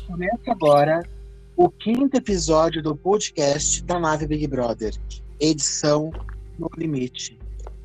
começa 0.00 0.50
agora 0.50 1.02
o 1.56 1.68
quinto 1.68 2.16
episódio 2.16 2.82
do 2.82 2.96
podcast 2.96 3.82
da 3.84 3.98
Nave 3.98 4.26
Big 4.26 4.46
Brother, 4.46 4.94
edição 5.38 6.10
No 6.58 6.70
Limite. 6.76 7.38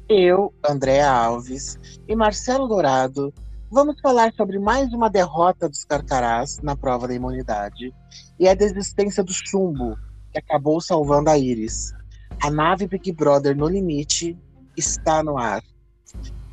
Eu, 0.07 0.53
Andréa 0.67 1.09
Alves 1.09 1.77
e 2.07 2.15
Marcelo 2.15 2.67
Dourado 2.67 3.33
vamos 3.69 3.99
falar 3.99 4.33
sobre 4.33 4.57
mais 4.57 4.93
uma 4.93 5.09
derrota 5.09 5.67
dos 5.67 5.83
Carcarás 5.83 6.59
na 6.61 6.75
prova 6.75 7.07
da 7.07 7.13
imunidade 7.13 7.93
e 8.39 8.47
a 8.47 8.53
desistência 8.53 9.23
do 9.23 9.33
chumbo, 9.33 9.97
que 10.31 10.39
acabou 10.39 10.79
salvando 10.79 11.29
a 11.29 11.37
Iris. 11.37 11.93
A 12.41 12.49
nave 12.49 12.87
Big 12.87 13.11
Brother 13.11 13.55
No 13.55 13.67
Limite 13.67 14.37
está 14.77 15.21
no 15.21 15.37
ar. 15.37 15.61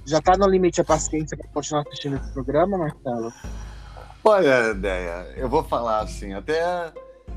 Já 0.05 0.19
está 0.19 0.37
no 0.37 0.47
limite 0.47 0.81
a 0.81 0.85
paciência 0.85 1.37
para 1.37 1.49
continuar 1.49 1.83
assistindo 1.83 2.17
esse 2.17 2.31
programa, 2.33 2.77
Marcelo? 2.77 3.33
Olha, 4.27 4.71
ideia, 4.71 5.35
eu 5.37 5.51
vou 5.51 5.63
falar 5.63 6.01
assim, 6.01 6.33
até, 6.33 6.65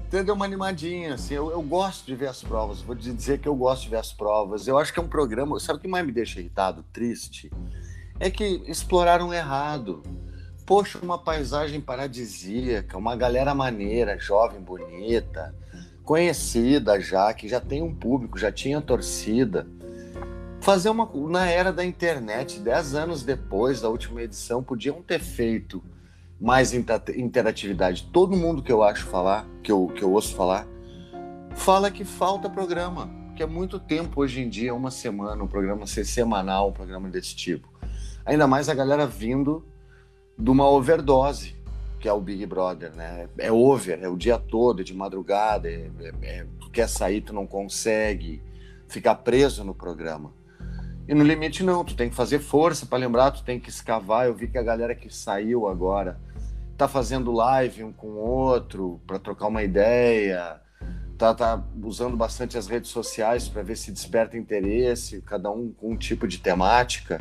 até 0.08 0.24
deu 0.24 0.34
uma 0.34 0.46
animadinha, 0.46 1.16
assim, 1.16 1.34
eu, 1.34 1.52
eu, 1.52 1.62
gosto 1.62 2.06
de 2.06 2.16
ver 2.16 2.28
as 2.28 2.42
provas, 2.42 2.80
vou 2.80 2.96
dizer 2.96 3.40
que 3.40 3.48
eu 3.50 3.54
gosto 3.54 3.84
de 3.84 3.90
ver 3.90 3.98
as 3.98 4.14
provas, 4.14 4.70
eu 4.70 4.78
acho 4.78 4.94
que 4.94 5.00
é 5.02 5.04
um 5.04 5.08
programa, 5.08 5.60
sabe 5.60 5.80
o 5.80 5.82
que 5.82 5.88
mais 5.88 6.06
me 6.06 6.14
deixa 6.14 6.40
irritado, 6.40 6.86
triste? 6.94 7.52
É 8.18 8.32
que 8.32 8.64
exploraram 8.68 9.34
errado. 9.34 10.02
Poxa, 10.66 10.98
uma 11.04 11.18
paisagem 11.18 11.82
paradisíaca, 11.82 12.98
uma 12.98 13.18
galera 13.18 13.54
maneira, 13.54 14.18
jovem, 14.18 14.62
bonita, 14.62 15.54
conhecida 16.06 17.02
já, 17.02 17.34
que 17.34 17.50
já 17.50 17.60
tem 17.60 17.82
um 17.82 17.94
público, 17.94 18.40
já 18.40 18.50
tinha 18.50 18.80
torcida. 18.80 19.68
Fazer 20.62 20.90
uma. 20.90 21.10
Na 21.30 21.48
era 21.48 21.72
da 21.72 21.84
internet, 21.84 22.60
dez 22.60 22.96
anos 22.96 23.24
depois 23.24 23.82
da 23.82 23.90
última 23.90 24.22
edição, 24.22 24.64
podiam 24.64 25.02
ter 25.02 25.20
feito 25.20 25.84
mais 26.40 26.74
interatividade. 26.74 28.10
Todo 28.14 28.38
mundo 28.38 28.62
que 28.62 28.72
eu 28.72 28.84
acho 28.84 29.06
falar, 29.06 29.48
que 29.64 29.72
eu, 29.72 29.88
que 29.88 30.04
eu 30.04 30.12
ouço 30.12 30.36
falar, 30.36 30.68
fala 31.56 31.90
que 31.90 32.06
falta 32.06 32.50
programa, 32.50 33.10
que 33.36 33.42
é 33.42 33.46
muito 33.46 33.80
tempo 33.80 34.22
hoje 34.22 34.42
em 34.42 34.50
dia, 34.50 34.74
uma 34.74 34.92
semana, 34.92 35.44
um 35.44 35.48
programa 35.48 35.88
ser 35.88 36.06
semanal, 36.06 36.70
um 36.70 36.74
programa 36.74 37.10
desse 37.10 37.36
tipo. 37.36 37.68
Ainda 38.26 38.46
mais 38.46 38.70
a 38.70 38.74
galera 38.74 39.08
vindo 39.08 39.66
de 40.38 40.50
uma 40.50 40.70
overdose, 40.70 41.56
que 42.00 42.08
é 42.08 42.14
o 42.14 42.22
Big 42.22 42.46
Brother, 42.46 42.96
né? 42.96 43.28
É 43.38 43.52
over, 43.52 44.00
é 44.02 44.08
o 44.08 44.16
dia 44.16 44.38
todo, 44.38 44.82
é 44.82 44.84
de 44.84 44.94
madrugada, 44.94 45.68
é, 45.68 45.90
é, 46.00 46.14
é, 46.22 46.46
tu 46.60 46.70
quer 46.70 46.88
sair, 46.88 47.22
tu 47.22 47.34
não 47.34 47.48
consegue, 47.48 48.42
ficar 48.88 49.16
preso 49.16 49.64
no 49.64 49.74
programa. 49.74 50.32
E 51.08 51.16
no 51.16 51.24
limite 51.24 51.64
não, 51.64 51.84
tu 51.84 51.96
tem 51.96 52.10
que 52.10 52.16
fazer 52.16 52.40
força 52.40 52.86
para 52.86 52.98
lembrar, 52.98 53.32
tu 53.32 53.44
tem 53.44 53.60
que 53.60 53.70
escavar. 53.70 54.28
Eu 54.28 54.36
vi 54.36 54.48
que 54.48 54.58
a 54.58 54.64
galera 54.64 54.94
que 54.94 55.14
saiu 55.14 55.68
agora 55.68 56.20
tá 56.78 56.88
fazendo 56.88 57.32
live 57.32 57.84
um 57.84 57.92
com 57.92 58.08
o 58.08 58.18
outro 58.18 59.02
para 59.08 59.18
trocar 59.18 59.48
uma 59.48 59.64
ideia, 59.64 60.62
tá, 61.18 61.34
tá 61.34 61.64
usando 61.84 62.16
bastante 62.16 62.58
as 62.58 62.68
redes 62.68 62.92
sociais 62.92 63.50
para 63.50 63.64
ver 63.64 63.76
se 63.76 63.92
desperta 63.92 64.38
interesse, 64.38 65.22
cada 65.22 65.50
um 65.50 65.72
com 65.72 65.94
um 65.94 65.98
tipo 65.98 66.28
de 66.28 66.38
temática. 66.38 67.20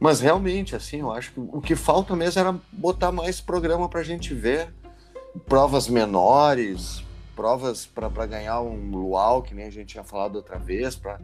Mas 0.00 0.20
realmente, 0.20 0.74
assim, 0.74 1.00
eu 1.00 1.12
acho 1.12 1.32
que 1.32 1.40
o 1.40 1.60
que 1.60 1.76
falta 1.76 2.14
mesmo 2.16 2.40
era 2.40 2.54
botar 2.72 3.12
mais 3.12 3.40
programa 3.40 3.88
para 3.88 4.00
a 4.00 4.04
gente 4.04 4.34
ver, 4.34 4.74
provas 5.46 5.88
menores, 5.88 7.02
provas 7.34 7.86
para 7.86 8.26
ganhar 8.26 8.60
um 8.60 8.90
luau, 8.90 9.42
que 9.42 9.54
nem 9.54 9.66
a 9.66 9.70
gente 9.70 9.92
tinha 9.92 10.04
falado 10.04 10.36
outra 10.36 10.58
vez, 10.58 10.96
para 10.96 11.18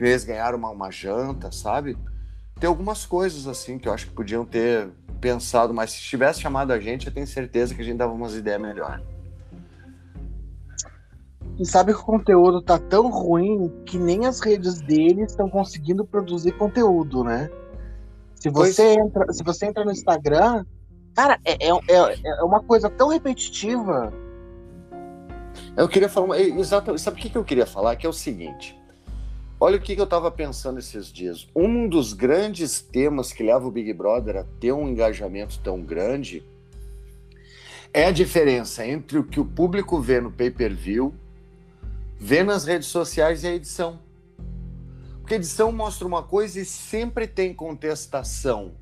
eles 0.00 0.24
ganharam 0.24 0.56
uma, 0.56 0.70
uma 0.70 0.90
janta, 0.90 1.52
sabe? 1.52 1.96
Tem 2.60 2.68
algumas 2.68 3.06
coisas 3.06 3.46
assim 3.46 3.78
que 3.78 3.88
eu 3.88 3.92
acho 3.92 4.06
que 4.06 4.12
podiam 4.12 4.44
ter 4.44 4.90
pensado, 5.20 5.72
mas 5.72 5.92
se 5.92 6.00
tivesse 6.00 6.40
chamado 6.40 6.72
a 6.72 6.80
gente, 6.80 7.06
eu 7.06 7.12
tenho 7.12 7.26
certeza 7.26 7.74
que 7.74 7.80
a 7.80 7.84
gente 7.84 7.96
dava 7.96 8.12
umas 8.12 8.34
ideias 8.34 8.60
melhor. 8.60 9.00
E 11.58 11.66
sabe 11.66 11.92
que 11.92 12.00
o 12.00 12.04
conteúdo 12.04 12.62
tá 12.62 12.78
tão 12.78 13.10
ruim 13.10 13.68
que 13.84 13.98
nem 13.98 14.26
as 14.26 14.40
redes 14.40 14.80
deles 14.80 15.30
estão 15.30 15.48
conseguindo 15.48 16.04
produzir 16.04 16.52
conteúdo, 16.52 17.24
né? 17.24 17.50
Se 18.36 18.48
você, 18.48 18.94
entra, 18.94 19.32
se 19.32 19.42
você 19.42 19.66
entra 19.66 19.84
no 19.84 19.90
Instagram, 19.90 20.64
cara, 21.14 21.40
é, 21.44 21.68
é, 21.68 21.70
é, 21.70 22.40
é 22.40 22.44
uma 22.44 22.62
coisa 22.62 22.88
tão 22.88 23.08
repetitiva. 23.08 24.12
Eu 25.76 25.88
queria 25.88 26.08
falar, 26.08 26.38
exatamente, 26.38 27.02
sabe 27.02 27.18
o 27.18 27.20
que 27.20 27.36
eu 27.36 27.44
queria 27.44 27.66
falar? 27.66 27.96
Que 27.96 28.06
é 28.06 28.08
o 28.08 28.12
seguinte, 28.12 28.77
Olha 29.60 29.76
o 29.76 29.80
que, 29.80 29.96
que 29.96 30.00
eu 30.00 30.04
estava 30.04 30.30
pensando 30.30 30.78
esses 30.78 31.12
dias. 31.12 31.48
Um 31.54 31.88
dos 31.88 32.12
grandes 32.12 32.80
temas 32.80 33.32
que 33.32 33.42
leva 33.42 33.66
o 33.66 33.70
Big 33.72 33.92
Brother 33.92 34.36
a 34.36 34.44
ter 34.60 34.72
um 34.72 34.88
engajamento 34.88 35.58
tão 35.58 35.80
grande 35.80 36.44
é 37.92 38.04
a 38.04 38.12
diferença 38.12 38.86
entre 38.86 39.18
o 39.18 39.24
que 39.24 39.40
o 39.40 39.44
público 39.44 40.00
vê 40.00 40.20
no 40.20 40.30
pay-per-view, 40.30 41.12
vê 42.16 42.44
nas 42.44 42.66
redes 42.66 42.86
sociais 42.86 43.42
e 43.42 43.48
a 43.48 43.54
edição. 43.54 43.98
Porque 45.20 45.34
a 45.34 45.38
edição 45.38 45.72
mostra 45.72 46.06
uma 46.06 46.22
coisa 46.22 46.60
e 46.60 46.64
sempre 46.64 47.26
tem 47.26 47.52
contestação 47.52 48.76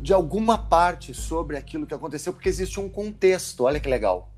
de 0.00 0.12
alguma 0.12 0.56
parte 0.56 1.12
sobre 1.12 1.56
aquilo 1.56 1.86
que 1.86 1.94
aconteceu, 1.94 2.32
porque 2.32 2.48
existe 2.48 2.78
um 2.78 2.88
contexto. 2.88 3.64
Olha 3.64 3.80
que 3.80 3.88
legal. 3.88 4.32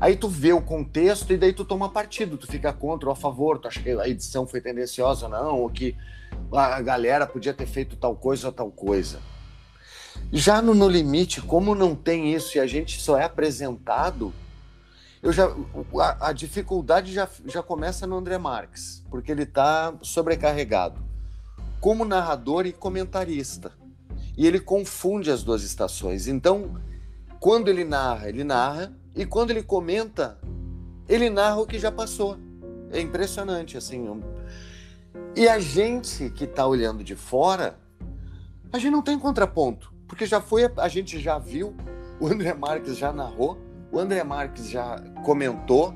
Aí 0.00 0.16
tu 0.16 0.28
vê 0.28 0.52
o 0.52 0.60
contexto 0.60 1.32
e 1.32 1.36
daí 1.36 1.52
tu 1.52 1.64
toma 1.64 1.88
partido, 1.88 2.38
tu 2.38 2.46
fica 2.46 2.72
contra 2.72 3.08
ou 3.08 3.12
a 3.12 3.16
favor, 3.16 3.58
tu 3.58 3.68
acha 3.68 3.82
que 3.82 3.90
a 3.90 4.08
edição 4.08 4.46
foi 4.46 4.60
tendenciosa 4.60 5.28
não, 5.28 5.60
ou 5.60 5.70
que 5.70 5.96
a 6.52 6.80
galera 6.80 7.26
podia 7.26 7.52
ter 7.52 7.66
feito 7.66 7.96
tal 7.96 8.16
coisa 8.16 8.46
ou 8.46 8.52
tal 8.52 8.70
coisa. 8.70 9.20
Já 10.32 10.62
no 10.62 10.74
No 10.74 10.88
Limite, 10.88 11.42
como 11.42 11.74
não 11.74 11.94
tem 11.94 12.32
isso 12.32 12.56
e 12.56 12.60
a 12.60 12.66
gente 12.66 13.00
só 13.00 13.18
é 13.18 13.24
apresentado, 13.24 14.32
eu 15.22 15.32
já, 15.32 15.46
a, 16.00 16.28
a 16.28 16.32
dificuldade 16.32 17.12
já, 17.12 17.28
já 17.46 17.62
começa 17.62 18.06
no 18.06 18.16
André 18.16 18.38
Marques, 18.38 19.04
porque 19.10 19.30
ele 19.30 19.42
está 19.42 19.94
sobrecarregado 20.02 21.12
como 21.82 22.04
narrador 22.04 22.64
e 22.64 22.72
comentarista. 22.72 23.72
E 24.38 24.46
ele 24.46 24.60
confunde 24.60 25.32
as 25.32 25.42
duas 25.42 25.64
estações. 25.64 26.28
Então, 26.28 26.80
quando 27.40 27.68
ele 27.68 27.82
narra, 27.82 28.28
ele 28.28 28.44
narra 28.44 28.92
e 29.14 29.26
quando 29.26 29.50
ele 29.50 29.62
comenta, 29.62 30.38
ele 31.08 31.28
narra 31.28 31.58
o 31.58 31.66
que 31.66 31.78
já 31.78 31.92
passou. 31.92 32.38
É 32.90 33.00
impressionante, 33.00 33.76
assim. 33.76 34.20
E 35.36 35.48
a 35.48 35.58
gente 35.58 36.30
que 36.30 36.44
está 36.44 36.66
olhando 36.66 37.02
de 37.02 37.16
fora, 37.16 37.78
a 38.72 38.78
gente 38.78 38.90
não 38.90 39.02
tem 39.02 39.18
contraponto, 39.18 39.92
porque 40.06 40.26
já 40.26 40.40
foi, 40.40 40.70
a 40.76 40.88
gente 40.88 41.18
já 41.18 41.38
viu, 41.38 41.74
o 42.20 42.26
André 42.26 42.54
Marques 42.54 42.96
já 42.96 43.12
narrou, 43.12 43.58
o 43.90 43.98
André 43.98 44.22
Marques 44.24 44.68
já 44.68 44.98
comentou, 45.24 45.94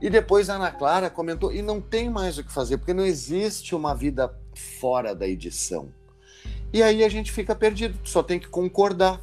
e 0.00 0.08
depois 0.08 0.48
a 0.48 0.54
Ana 0.54 0.70
Clara 0.70 1.10
comentou, 1.10 1.52
e 1.52 1.60
não 1.60 1.80
tem 1.80 2.08
mais 2.08 2.38
o 2.38 2.44
que 2.44 2.52
fazer, 2.52 2.78
porque 2.78 2.94
não 2.94 3.04
existe 3.04 3.74
uma 3.74 3.94
vida 3.94 4.32
fora 4.80 5.14
da 5.14 5.26
edição. 5.26 5.88
E 6.72 6.82
aí 6.82 7.02
a 7.02 7.08
gente 7.08 7.32
fica 7.32 7.54
perdido, 7.54 7.98
só 8.04 8.22
tem 8.22 8.38
que 8.38 8.48
concordar 8.48 9.20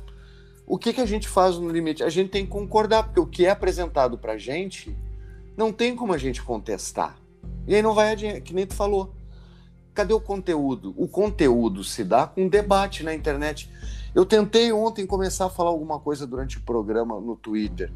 o 0.67 0.77
que, 0.77 0.93
que 0.93 1.01
a 1.01 1.05
gente 1.05 1.27
faz 1.27 1.57
no 1.57 1.69
limite? 1.69 2.03
A 2.03 2.09
gente 2.09 2.29
tem 2.29 2.45
que 2.45 2.51
concordar, 2.51 3.03
porque 3.03 3.19
o 3.19 3.27
que 3.27 3.45
é 3.45 3.51
apresentado 3.51 4.17
para 4.17 4.33
a 4.33 4.37
gente 4.37 4.95
não 5.55 5.71
tem 5.71 5.95
como 5.95 6.13
a 6.13 6.17
gente 6.17 6.41
contestar. 6.41 7.15
E 7.67 7.75
aí 7.75 7.81
não 7.81 7.93
vai 7.93 8.11
adiante, 8.11 8.41
que 8.41 8.53
nem 8.53 8.65
tu 8.65 8.73
falou. 8.73 9.13
Cadê 9.93 10.13
o 10.13 10.19
conteúdo? 10.19 10.93
O 10.97 11.07
conteúdo 11.07 11.83
se 11.83 12.03
dá 12.03 12.27
com 12.27 12.47
debate 12.47 13.03
na 13.03 13.13
internet. 13.13 13.69
Eu 14.13 14.25
tentei 14.25 14.71
ontem 14.71 15.05
começar 15.05 15.45
a 15.45 15.49
falar 15.49 15.69
alguma 15.69 15.99
coisa 15.99 16.25
durante 16.25 16.57
o 16.57 16.61
programa 16.61 17.19
no 17.19 17.35
Twitter. 17.35 17.91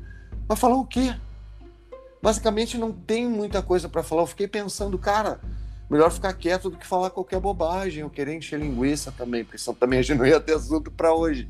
Mas 0.48 0.60
falar 0.60 0.76
o 0.76 0.86
quê? 0.86 1.14
Basicamente 2.22 2.78
não 2.78 2.92
tem 2.92 3.28
muita 3.28 3.62
coisa 3.62 3.90
para 3.90 4.04
falar. 4.04 4.24
Eu 4.24 4.28
fiquei 4.28 4.48
pensando, 4.48 4.98
cara, 4.98 5.42
melhor 5.90 6.12
ficar 6.12 6.34
quieto 6.34 6.70
do 6.70 6.78
que 6.78 6.86
falar 6.86 7.10
qualquer 7.10 7.40
bobagem 7.40 8.04
ou 8.04 8.10
querer 8.10 8.36
encher 8.36 8.60
linguiça 8.60 9.12
também, 9.12 9.44
porque 9.44 9.58
senão 9.58 9.76
também 9.76 10.00
a 10.00 10.02
gente 10.02 10.18
não 10.18 10.26
ia 10.26 10.40
ter 10.40 10.54
assunto 10.54 10.92
para 10.92 11.14
hoje. 11.14 11.50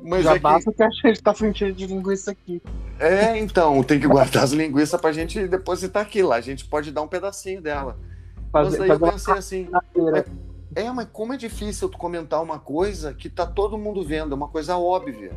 Mas 0.00 0.24
Já 0.24 0.36
é 0.36 0.38
basta 0.38 0.70
que... 0.70 0.76
que 0.76 0.82
a 0.82 0.90
gente 0.90 1.22
tá 1.22 1.34
fugindo 1.34 1.72
de 1.72 1.86
linguiça 1.86 2.30
aqui. 2.30 2.62
É, 2.98 3.38
então, 3.38 3.82
tem 3.82 4.00
que 4.00 4.06
guardar 4.06 4.44
as 4.44 4.52
linguiças 4.52 5.00
pra 5.00 5.12
gente 5.12 5.46
depositar 5.48 6.02
aqui 6.02 6.22
lá. 6.22 6.36
A 6.36 6.40
gente 6.40 6.64
pode 6.64 6.90
dar 6.90 7.02
um 7.02 7.08
pedacinho 7.08 7.60
dela. 7.60 7.98
Fazer, 8.52 8.78
mas 8.78 8.88
daí 8.88 8.90
eu 8.90 9.12
pensei 9.12 9.34
assim. 9.34 9.68
É, 10.74 10.82
é, 10.82 10.90
mas 10.90 11.08
como 11.12 11.32
é 11.32 11.36
difícil 11.36 11.88
tu 11.88 11.98
comentar 11.98 12.42
uma 12.42 12.58
coisa 12.58 13.12
que 13.14 13.28
tá 13.28 13.46
todo 13.46 13.78
mundo 13.78 14.04
vendo, 14.04 14.32
é 14.32 14.36
uma 14.36 14.48
coisa 14.48 14.76
óbvia. 14.76 15.32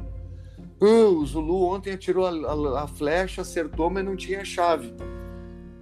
Uh, 0.82 1.20
o 1.20 1.26
Zulu 1.26 1.64
ontem 1.64 1.94
atirou 1.94 2.26
a, 2.26 2.30
a, 2.30 2.84
a, 2.84 2.88
flecha, 2.88 3.42
acertou, 3.42 3.90
mas 3.90 4.06
não 4.06 4.16
tinha 4.16 4.46
chave. 4.46 4.94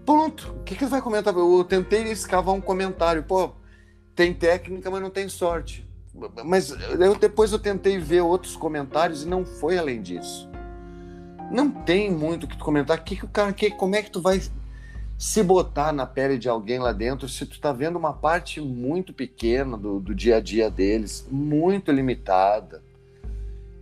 Pronto, 0.05 0.55
o 0.59 0.63
que, 0.63 0.75
que 0.75 0.85
vai 0.85 1.01
comentar? 1.01 1.35
Eu 1.35 1.63
tentei 1.63 2.03
escavar 2.03 2.55
um 2.55 2.61
comentário. 2.61 3.23
Pô, 3.23 3.51
tem 4.15 4.33
técnica, 4.33 4.89
mas 4.89 5.01
não 5.01 5.09
tem 5.09 5.29
sorte. 5.29 5.86
Mas 6.43 6.69
eu, 6.69 7.15
depois 7.15 7.51
eu 7.51 7.59
tentei 7.59 7.97
ver 7.97 8.21
outros 8.21 8.55
comentários 8.55 9.23
e 9.23 9.27
não 9.27 9.45
foi 9.45 9.77
além 9.77 10.01
disso. 10.01 10.49
Não 11.51 11.69
tem 11.69 12.11
muito 12.11 12.43
o 12.43 12.47
que 12.47 12.57
tu 12.57 12.63
comentar. 12.63 13.03
Que, 13.03 13.15
que 13.15 13.25
o 13.25 13.27
cara, 13.27 13.53
que, 13.53 13.71
como 13.71 13.95
é 13.95 14.01
que 14.01 14.11
tu 14.11 14.21
vai 14.21 14.41
se 15.17 15.41
botar 15.41 15.91
na 15.91 16.05
pele 16.05 16.37
de 16.37 16.47
alguém 16.47 16.77
lá 16.77 16.91
dentro 16.91 17.27
se 17.27 17.45
tu 17.45 17.59
tá 17.59 17.71
vendo 17.71 17.97
uma 17.97 18.13
parte 18.13 18.61
muito 18.61 19.13
pequena 19.13 19.75
do, 19.77 19.99
do 19.99 20.13
dia 20.13 20.37
a 20.37 20.39
dia 20.39 20.69
deles, 20.69 21.27
muito 21.31 21.91
limitada. 21.91 22.83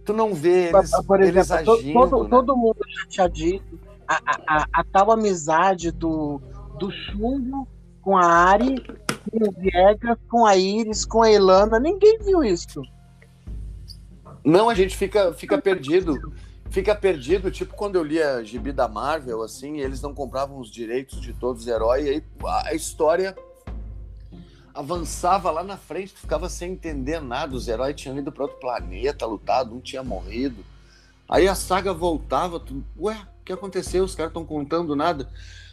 Tu 0.06 0.14
não 0.14 0.34
vê 0.34 0.70
eles, 0.70 0.92
Por 1.06 1.20
exemplo, 1.20 1.40
eles 1.40 1.52
agindo. 1.52 1.94
Todo, 1.94 2.24
né? 2.24 2.30
todo 2.30 2.56
mundo 2.56 2.78
já 2.88 3.08
tinha 3.08 3.28
dito 3.28 3.80
a, 4.08 4.16
a, 4.16 4.38
a, 4.48 4.68
a 4.72 4.84
tal 4.84 5.12
amizade 5.12 5.92
do, 5.92 6.40
do 6.80 6.92
Chumbo 6.92 7.68
com 8.02 8.16
a 8.16 8.24
Ari, 8.24 8.76
com 9.30 9.50
o 9.50 9.52
Viegas, 9.52 10.18
com 10.30 10.46
a 10.46 10.56
Iris, 10.56 11.06
com 11.06 11.22
a 11.22 11.32
Elana. 11.32 11.80
Ninguém 11.80 12.20
viu 12.20 12.44
isso. 12.44 12.82
Não, 14.44 14.70
a 14.70 14.76
gente 14.76 14.96
fica, 14.96 15.34
fica 15.34 15.58
perdido. 15.58 16.34
Fica 16.70 16.94
perdido, 16.94 17.50
tipo 17.52 17.74
quando 17.76 17.96
eu 17.96 18.04
lia 18.04 18.44
Gibi 18.44 18.72
da 18.72 18.88
Marvel, 18.88 19.42
assim, 19.44 19.80
eles 19.80 20.02
não 20.02 20.14
compravam 20.14 20.60
os 20.60 20.70
direitos 20.70 21.22
de 21.22 21.32
todos 21.32 21.62
os 21.62 21.68
heróis, 21.68 22.06
e 22.06 22.10
aí 22.10 22.24
a 22.66 22.74
história 22.74 23.36
avançava 24.74 25.50
lá 25.52 25.64
na 25.64 25.78
frente, 25.78 26.12
ficava 26.12 26.50
sem 26.50 26.74
entender 26.74 27.22
nada. 27.22 27.56
Os 27.56 27.68
heróis 27.68 27.96
tinham 27.96 28.18
ido 28.18 28.32
para 28.32 28.44
outro 28.44 28.60
planeta, 28.60 29.26
lutado, 29.26 29.74
um 29.74 29.80
tinha 29.80 30.04
morrido. 30.04 30.66
Aí 31.30 31.48
a 31.48 31.56
saga 31.56 31.94
voltava, 31.94 32.60
tu, 32.60 32.84
ué, 33.00 33.16
o 33.42 33.46
que 33.46 33.54
aconteceu? 33.54 34.04
Os 34.04 34.14
caras 34.14 34.32
estão 34.32 34.46
contando 34.46 34.96
nada. 34.96 35.30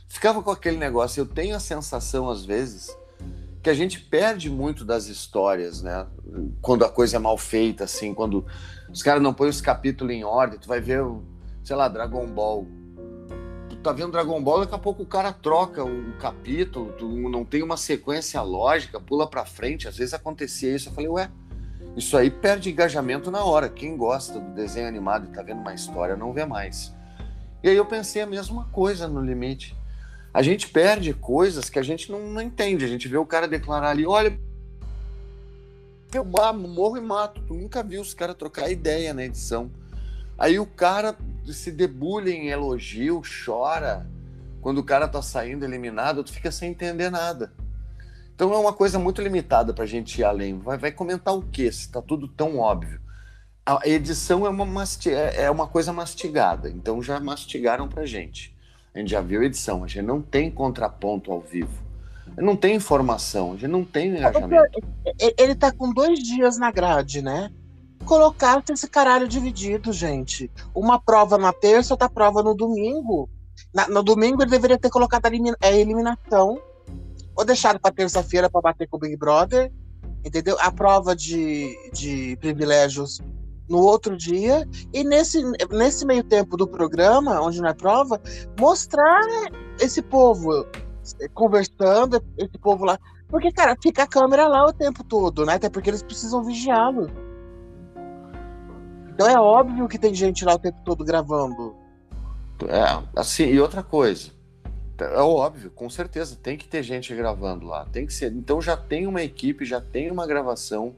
Ficava 0.08 0.40
com 0.42 0.50
aquele 0.50 0.76
negócio. 0.76 1.20
Eu 1.20 1.26
tenho 1.26 1.56
a 1.56 1.60
sensação, 1.60 2.30
às 2.30 2.44
vezes, 2.44 2.96
que 3.62 3.70
a 3.70 3.74
gente 3.74 4.00
perde 4.00 4.50
muito 4.50 4.84
das 4.84 5.06
histórias, 5.06 5.82
né? 5.82 6.06
Quando 6.60 6.84
a 6.84 6.88
coisa 6.88 7.16
é 7.16 7.18
mal 7.20 7.38
feita, 7.38 7.84
assim, 7.84 8.12
quando 8.12 8.44
os 8.92 9.02
caras 9.02 9.22
não 9.22 9.32
põem 9.32 9.48
os 9.48 9.60
capítulos 9.60 10.12
em 10.12 10.24
ordem, 10.24 10.58
tu 10.58 10.66
vai 10.66 10.80
ver, 10.80 11.04
sei 11.62 11.76
lá, 11.76 11.86
Dragon 11.86 12.26
Ball. 12.26 12.66
Tu 13.70 13.76
tá 13.76 13.92
vendo 13.92 14.10
Dragon 14.10 14.42
Ball, 14.42 14.60
daqui 14.60 14.74
a 14.74 14.78
pouco 14.78 15.04
o 15.04 15.06
cara 15.06 15.32
troca 15.32 15.84
o 15.84 16.12
capítulo, 16.18 16.92
tu 16.98 17.08
não 17.08 17.44
tem 17.44 17.62
uma 17.62 17.76
sequência 17.76 18.42
lógica, 18.42 19.00
pula 19.00 19.28
pra 19.28 19.44
frente. 19.44 19.86
Às 19.86 19.96
vezes 19.96 20.12
acontecia 20.12 20.74
isso. 20.74 20.88
Eu 20.88 20.92
falei, 20.92 21.08
ué, 21.08 21.30
isso 21.96 22.16
aí 22.16 22.30
perde 22.30 22.68
engajamento 22.68 23.30
na 23.30 23.44
hora. 23.44 23.68
Quem 23.68 23.96
gosta 23.96 24.40
do 24.40 24.54
desenho 24.54 24.88
animado 24.88 25.26
e 25.26 25.32
tá 25.32 25.40
vendo 25.40 25.60
uma 25.60 25.72
história 25.74 26.16
não 26.16 26.32
vê 26.32 26.44
mais. 26.44 26.92
E 27.62 27.68
aí 27.68 27.76
eu 27.76 27.86
pensei 27.86 28.22
a 28.22 28.26
mesma 28.26 28.64
coisa 28.72 29.06
no 29.06 29.20
limite. 29.20 29.76
A 30.32 30.42
gente 30.42 30.68
perde 30.68 31.12
coisas 31.12 31.68
que 31.68 31.78
a 31.78 31.82
gente 31.82 32.10
não, 32.10 32.20
não 32.28 32.40
entende. 32.40 32.84
A 32.84 32.88
gente 32.88 33.06
vê 33.06 33.16
o 33.16 33.26
cara 33.26 33.46
declarar 33.46 33.90
ali, 33.90 34.06
olha, 34.06 34.38
eu 36.14 36.24
morro 36.24 36.96
e 36.96 37.00
mato. 37.00 37.42
Tu 37.42 37.54
nunca 37.54 37.82
viu 37.82 38.00
os 38.00 38.14
caras 38.14 38.36
trocar 38.36 38.70
ideia 38.70 39.12
na 39.12 39.24
edição. 39.24 39.70
Aí 40.38 40.58
o 40.58 40.66
cara 40.66 41.16
se 41.46 41.70
debulha 41.70 42.30
em 42.30 42.48
elogio, 42.48 43.22
chora. 43.44 44.06
Quando 44.60 44.78
o 44.78 44.84
cara 44.84 45.06
tá 45.06 45.20
saindo 45.20 45.64
eliminado, 45.64 46.24
tu 46.24 46.32
fica 46.32 46.50
sem 46.50 46.70
entender 46.70 47.10
nada. 47.10 47.52
Então 48.34 48.52
é 48.54 48.58
uma 48.58 48.72
coisa 48.72 48.98
muito 48.98 49.20
limitada 49.20 49.74
pra 49.74 49.86
gente 49.86 50.18
ir 50.18 50.24
além. 50.24 50.58
Vai, 50.58 50.78
vai 50.78 50.92
comentar 50.92 51.34
o 51.34 51.42
quê? 51.42 51.70
Se 51.70 51.90
tá 51.90 52.00
tudo 52.00 52.26
tão 52.26 52.58
óbvio. 52.58 53.00
A 53.64 53.86
edição 53.86 54.44
é 54.46 54.48
uma, 54.48 54.66
masti 54.66 55.10
é 55.10 55.48
uma 55.48 55.68
coisa 55.68 55.92
mastigada, 55.92 56.68
então 56.68 57.00
já 57.00 57.20
mastigaram 57.20 57.88
pra 57.88 58.04
gente. 58.04 58.52
A 58.94 58.98
gente 58.98 59.10
já 59.10 59.20
viu 59.20 59.42
edição, 59.42 59.84
a 59.84 59.86
gente 59.86 60.02
não 60.02 60.20
tem 60.20 60.50
contraponto 60.50 61.32
ao 61.32 61.40
vivo. 61.40 61.82
Não 62.36 62.56
tem 62.56 62.76
informação, 62.76 63.52
a 63.52 63.54
gente 63.54 63.68
não 63.68 63.84
tem 63.84 64.08
engajamento. 64.16 64.80
Ele 65.38 65.54
tá 65.54 65.72
com 65.72 65.92
dois 65.92 66.18
dias 66.18 66.58
na 66.58 66.70
grade, 66.70 67.22
né? 67.22 67.50
Colocasse 68.04 68.72
esse 68.72 68.88
caralho 68.88 69.28
dividido, 69.28 69.92
gente. 69.92 70.50
Uma 70.74 71.00
prova 71.00 71.38
na 71.38 71.52
terça, 71.52 71.94
outra 71.94 72.08
prova 72.08 72.42
no 72.42 72.54
domingo. 72.54 73.28
Na, 73.72 73.88
no 73.88 74.02
domingo 74.02 74.42
ele 74.42 74.50
deveria 74.50 74.78
ter 74.78 74.90
colocado 74.90 75.26
a 75.26 75.72
eliminação. 75.72 76.60
Ou 77.34 77.44
deixado 77.44 77.78
pra 77.80 77.90
terça-feira 77.90 78.50
para 78.50 78.60
bater 78.60 78.88
com 78.88 78.96
o 78.96 79.00
Big 79.00 79.16
Brother. 79.16 79.72
Entendeu? 80.24 80.56
A 80.60 80.70
prova 80.70 81.16
de, 81.16 81.74
de 81.92 82.36
privilégios 82.40 83.20
no 83.68 83.78
outro 83.78 84.16
dia. 84.16 84.68
E 84.92 85.04
nesse, 85.04 85.42
nesse 85.70 86.04
meio 86.04 86.24
tempo 86.24 86.56
do 86.56 86.66
programa, 86.66 87.40
onde 87.40 87.60
não 87.60 87.68
é 87.68 87.74
prova, 87.74 88.20
mostrar 88.58 89.20
esse 89.80 90.02
povo 90.02 90.66
conversando, 91.34 92.22
esse 92.38 92.58
povo 92.58 92.84
lá. 92.84 92.98
Porque, 93.28 93.50
cara, 93.50 93.76
fica 93.82 94.02
a 94.02 94.06
câmera 94.06 94.46
lá 94.46 94.66
o 94.66 94.72
tempo 94.72 95.02
todo, 95.02 95.46
né? 95.46 95.54
Até 95.54 95.70
porque 95.70 95.90
eles 95.90 96.02
precisam 96.02 96.44
vigiá-lo. 96.44 97.10
Então 99.14 99.26
é 99.26 99.38
óbvio 99.38 99.88
que 99.88 99.98
tem 99.98 100.14
gente 100.14 100.44
lá 100.44 100.54
o 100.54 100.58
tempo 100.58 100.78
todo 100.84 101.04
gravando. 101.04 101.74
É, 102.68 103.02
assim, 103.16 103.44
e 103.44 103.60
outra 103.60 103.82
coisa. 103.82 104.30
É 104.98 105.20
óbvio, 105.20 105.70
com 105.70 105.90
certeza, 105.90 106.36
tem 106.40 106.56
que 106.56 106.68
ter 106.68 106.82
gente 106.82 107.14
gravando 107.14 107.66
lá. 107.66 107.86
Tem 107.86 108.06
que 108.06 108.12
ser. 108.12 108.32
Então 108.32 108.60
já 108.60 108.76
tem 108.76 109.06
uma 109.06 109.22
equipe, 109.22 109.64
já 109.64 109.80
tem 109.80 110.10
uma 110.10 110.26
gravação. 110.26 110.94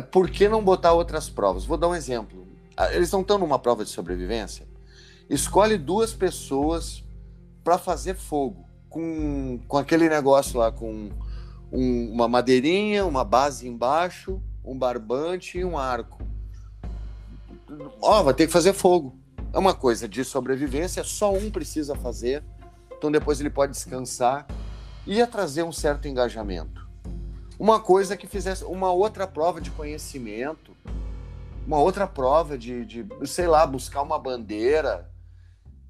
Por 0.00 0.30
que 0.30 0.48
não 0.48 0.62
botar 0.62 0.92
outras 0.92 1.28
provas? 1.28 1.64
Vou 1.64 1.76
dar 1.76 1.88
um 1.88 1.94
exemplo. 1.94 2.46
Eles 2.92 3.10
não 3.12 3.20
estão 3.20 3.38
numa 3.38 3.58
prova 3.58 3.84
de 3.84 3.90
sobrevivência. 3.90 4.66
Escolhe 5.28 5.78
duas 5.78 6.12
pessoas 6.12 7.04
para 7.62 7.78
fazer 7.78 8.14
fogo 8.14 8.64
com, 8.94 9.58
com 9.66 9.76
aquele 9.76 10.08
negócio 10.08 10.58
lá, 10.58 10.70
com 10.70 11.10
um, 11.72 12.12
uma 12.12 12.28
madeirinha, 12.28 13.04
uma 13.04 13.24
base 13.24 13.66
embaixo, 13.66 14.40
um 14.64 14.78
barbante 14.78 15.58
e 15.58 15.64
um 15.64 15.76
arco. 15.76 16.22
Ó, 18.00 18.20
oh, 18.20 18.24
vai 18.24 18.34
ter 18.34 18.46
que 18.46 18.52
fazer 18.52 18.72
fogo. 18.72 19.18
É 19.52 19.58
uma 19.58 19.74
coisa 19.74 20.08
de 20.08 20.24
sobrevivência, 20.24 21.02
só 21.02 21.32
um 21.32 21.50
precisa 21.50 21.96
fazer. 21.96 22.44
Então 22.96 23.10
depois 23.10 23.40
ele 23.40 23.50
pode 23.50 23.72
descansar. 23.72 24.46
Ia 25.06 25.26
trazer 25.26 25.64
um 25.64 25.72
certo 25.72 26.06
engajamento. 26.06 26.83
Uma 27.58 27.80
coisa 27.80 28.16
que 28.16 28.26
fizesse 28.26 28.64
uma 28.64 28.90
outra 28.90 29.26
prova 29.26 29.60
de 29.60 29.70
conhecimento, 29.70 30.76
uma 31.66 31.78
outra 31.78 32.06
prova 32.06 32.58
de, 32.58 32.84
de 32.84 33.06
sei 33.24 33.46
lá, 33.46 33.66
buscar 33.66 34.02
uma 34.02 34.18
bandeira, 34.18 35.10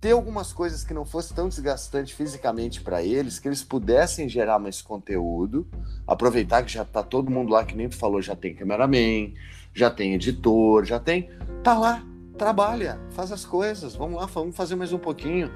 ter 0.01 0.13
algumas 0.13 0.53
coisas 0.53 0.85
que 0.85 0.93
não 0.93 1.07
fosse 1.07 1.33
tão 1.33 1.49
desgastante 1.49 2.15
fisicamente 2.15 2.83
para 2.83 3.03
eles, 3.03 3.39
que 3.39 3.49
eles 3.49 3.63
pudessem 3.63 4.29
gerar 4.29 4.59
mais 4.59 4.83
conteúdo, 4.83 5.67
aproveitar 6.07 6.63
que 6.63 6.71
já 6.71 6.85
tá 6.85 7.03
todo 7.03 7.31
mundo 7.31 7.51
lá, 7.51 7.65
que 7.65 7.75
nem 7.75 7.89
tu 7.89 7.97
falou, 7.97 8.21
já 8.21 8.37
tem 8.37 8.55
cameraman, 8.55 9.33
já 9.73 9.91
tem 9.91 10.13
editor, 10.13 10.85
já 10.85 11.01
tem. 11.01 11.31
Tá 11.63 11.79
lá, 11.79 12.05
trabalha, 12.37 13.01
faz 13.13 13.33
as 13.33 13.47
coisas, 13.47 13.97
vamos 13.97 14.21
lá, 14.21 14.27
vamos 14.27 14.55
fazer 14.55 14.77
mais 14.77 14.93
um 14.93 14.99
pouquinho. 14.99 15.51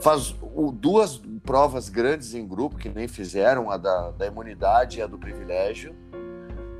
Faz 0.00 0.34
duas 0.74 1.20
provas 1.42 1.88
grandes 1.88 2.34
em 2.34 2.46
grupo, 2.46 2.76
que 2.76 2.88
nem 2.88 3.08
fizeram, 3.08 3.70
a 3.70 3.76
da, 3.76 4.10
da 4.10 4.26
imunidade 4.26 4.98
e 4.98 5.02
a 5.02 5.06
do 5.06 5.18
privilégio, 5.18 5.94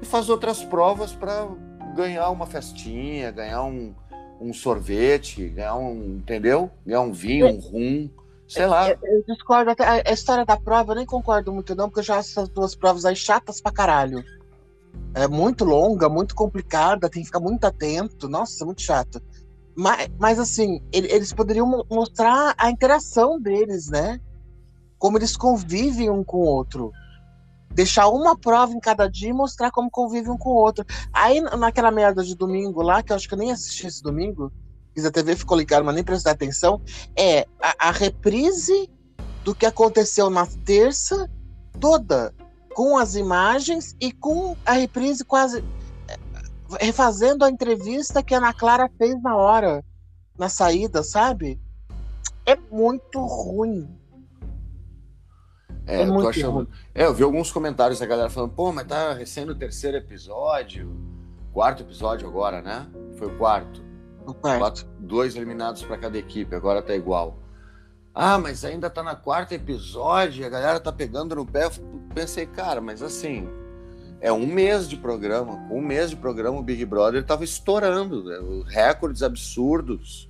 e 0.01 0.05
faz 0.05 0.29
outras 0.29 0.63
provas 0.63 1.13
para 1.13 1.49
ganhar 1.95 2.31
uma 2.31 2.47
festinha, 2.47 3.31
ganhar 3.31 3.65
um, 3.65 3.95
um 4.41 4.53
sorvete, 4.53 5.49
ganhar 5.49 5.77
um, 5.77 6.17
entendeu? 6.19 6.71
Ganhar 6.85 7.01
um 7.01 7.13
vinho, 7.13 7.49
um 7.49 7.59
rum, 7.59 8.11
sei 8.47 8.67
lá. 8.67 8.91
Eu, 8.91 8.99
eu 9.03 9.25
discordo, 9.27 9.71
até, 9.71 10.03
a 10.07 10.13
história 10.13 10.45
da 10.45 10.57
prova 10.57 10.93
eu 10.93 10.97
nem 10.97 11.07
concordo 11.07 11.53
muito 11.53 11.75
não, 11.75 11.89
porque 11.89 12.01
eu 12.01 12.05
já 12.05 12.19
acho 12.19 12.31
essas 12.31 12.49
duas 12.51 12.75
provas 12.75 13.05
aí 13.05 13.17
chatas 13.17 13.61
pra 13.61 13.73
caralho. 13.73 14.23
É 15.15 15.27
muito 15.27 15.65
longa, 15.65 16.09
muito 16.09 16.35
complicada, 16.35 17.09
tem 17.09 17.23
que 17.23 17.27
ficar 17.27 17.41
muito 17.41 17.65
atento, 17.65 18.29
nossa, 18.29 18.65
muito 18.65 18.83
chato. 18.83 19.23
Mas, 19.77 20.09
mas 20.19 20.39
assim, 20.39 20.81
eles 20.91 21.33
poderiam 21.33 21.85
mostrar 21.91 22.55
a 22.57 22.71
interação 22.71 23.41
deles, 23.41 23.89
né? 23.89 24.19
Como 24.99 25.19
eles 25.19 25.37
convivem 25.37 26.09
um 26.09 26.25
com 26.25 26.39
o 26.39 26.47
outro 26.47 26.93
deixar 27.77 28.09
uma 28.09 28.35
prova 28.35 28.73
em 28.73 28.81
cada 28.81 29.07
dia 29.07 29.29
e 29.29 29.35
mostrar 29.35 29.71
como 29.71 29.91
convive 29.91 30.31
um 30.31 30.39
com 30.39 30.49
o 30.49 30.55
outro. 30.55 30.83
Aí, 31.13 31.43
naquela 31.43 31.91
merda 31.91 32.25
de 32.25 32.35
domingo 32.35 32.81
lá, 32.81 33.03
que 33.03 33.13
eu 33.13 33.17
acho 33.17 33.29
que 33.29 33.35
eu 33.35 33.39
nem 33.39 33.53
assisti 33.53 33.87
esse 33.87 34.03
domingo, 34.03 34.51
fiz 34.95 35.05
a 35.05 35.11
TV, 35.11 35.37
ficou 35.37 35.59
ligado, 35.59 35.85
mas 35.85 35.95
nem 35.95 36.03
prestar 36.03 36.31
atenção, 36.31 36.81
é 37.15 37.47
a, 37.61 37.89
a 37.89 37.91
reprise 37.91 38.91
do 39.45 39.55
que 39.55 39.67
aconteceu 39.67 40.31
na 40.31 40.47
terça 40.65 41.31
toda, 41.79 42.35
com 42.75 42.97
as 42.97 43.15
imagens 43.15 43.95
e 44.01 44.11
com 44.11 44.57
a 44.65 44.73
reprise 44.73 45.23
quase 45.23 45.63
refazendo 46.81 47.45
a 47.45 47.51
entrevista 47.51 48.23
que 48.23 48.35
a 48.35 48.39
Ana 48.39 48.53
Clara 48.53 48.91
fez 48.99 49.21
na 49.23 49.37
hora, 49.37 49.85
na 50.39 50.49
saída, 50.49 51.03
sabe? 51.03 51.61
É 52.45 52.57
muito 52.57 53.21
ruim. 53.21 53.89
É, 55.87 56.03
é 56.03 56.09
eu 56.09 56.13
tô 56.13 56.29
achando. 56.29 56.69
É, 56.95 57.05
eu 57.05 57.15
vi 57.15 57.23
alguns 57.23 57.51
comentários 57.51 58.01
da 58.01 58.07
galera 58.07 58.29
falando, 58.29 58.53
pô, 58.53 58.73
mas 58.73 58.87
tá 58.87 59.13
recém 59.13 59.45
no 59.45 59.55
terceiro 59.55 59.97
episódio, 59.97 60.95
quarto 61.53 61.83
episódio 61.83 62.29
agora, 62.29 62.61
né? 62.61 62.87
Foi 63.17 63.29
o 63.29 63.39
quarto. 63.39 63.85
O 64.27 64.35
quarto. 64.35 64.59
Quatro, 64.59 64.87
dois 64.99 65.37
eliminados 65.37 65.83
para 65.85 65.97
cada 65.97 66.19
equipe, 66.19 66.55
agora 66.55 66.83
tá 66.83 66.95
igual. 66.95 67.39
Ah, 68.13 68.39
mas 68.39 68.65
ainda 68.65 68.91
tá 68.91 69.03
na 69.03 69.15
quarta 69.15 69.55
episódio, 69.55 70.45
a 70.45 70.49
galera 70.49 70.81
tá 70.81 70.91
pegando 70.91 71.37
no 71.37 71.47
pé. 71.47 71.67
Eu 71.67 71.71
pensei, 72.15 72.47
cara, 72.47 72.81
mas 72.81 73.03
assim, 73.03 73.47
é 74.21 74.33
um 74.33 74.47
mês 74.47 74.89
de 74.89 74.97
programa. 74.97 75.67
Um 75.71 75.81
mês 75.81 76.11
de 76.11 76.17
programa, 76.17 76.59
o 76.59 76.63
Big 76.63 76.85
Brother 76.85 77.25
tava 77.25 77.45
estourando. 77.45 78.25
Né? 78.25 78.37
Recordes 78.67 79.23
absurdos. 79.23 80.29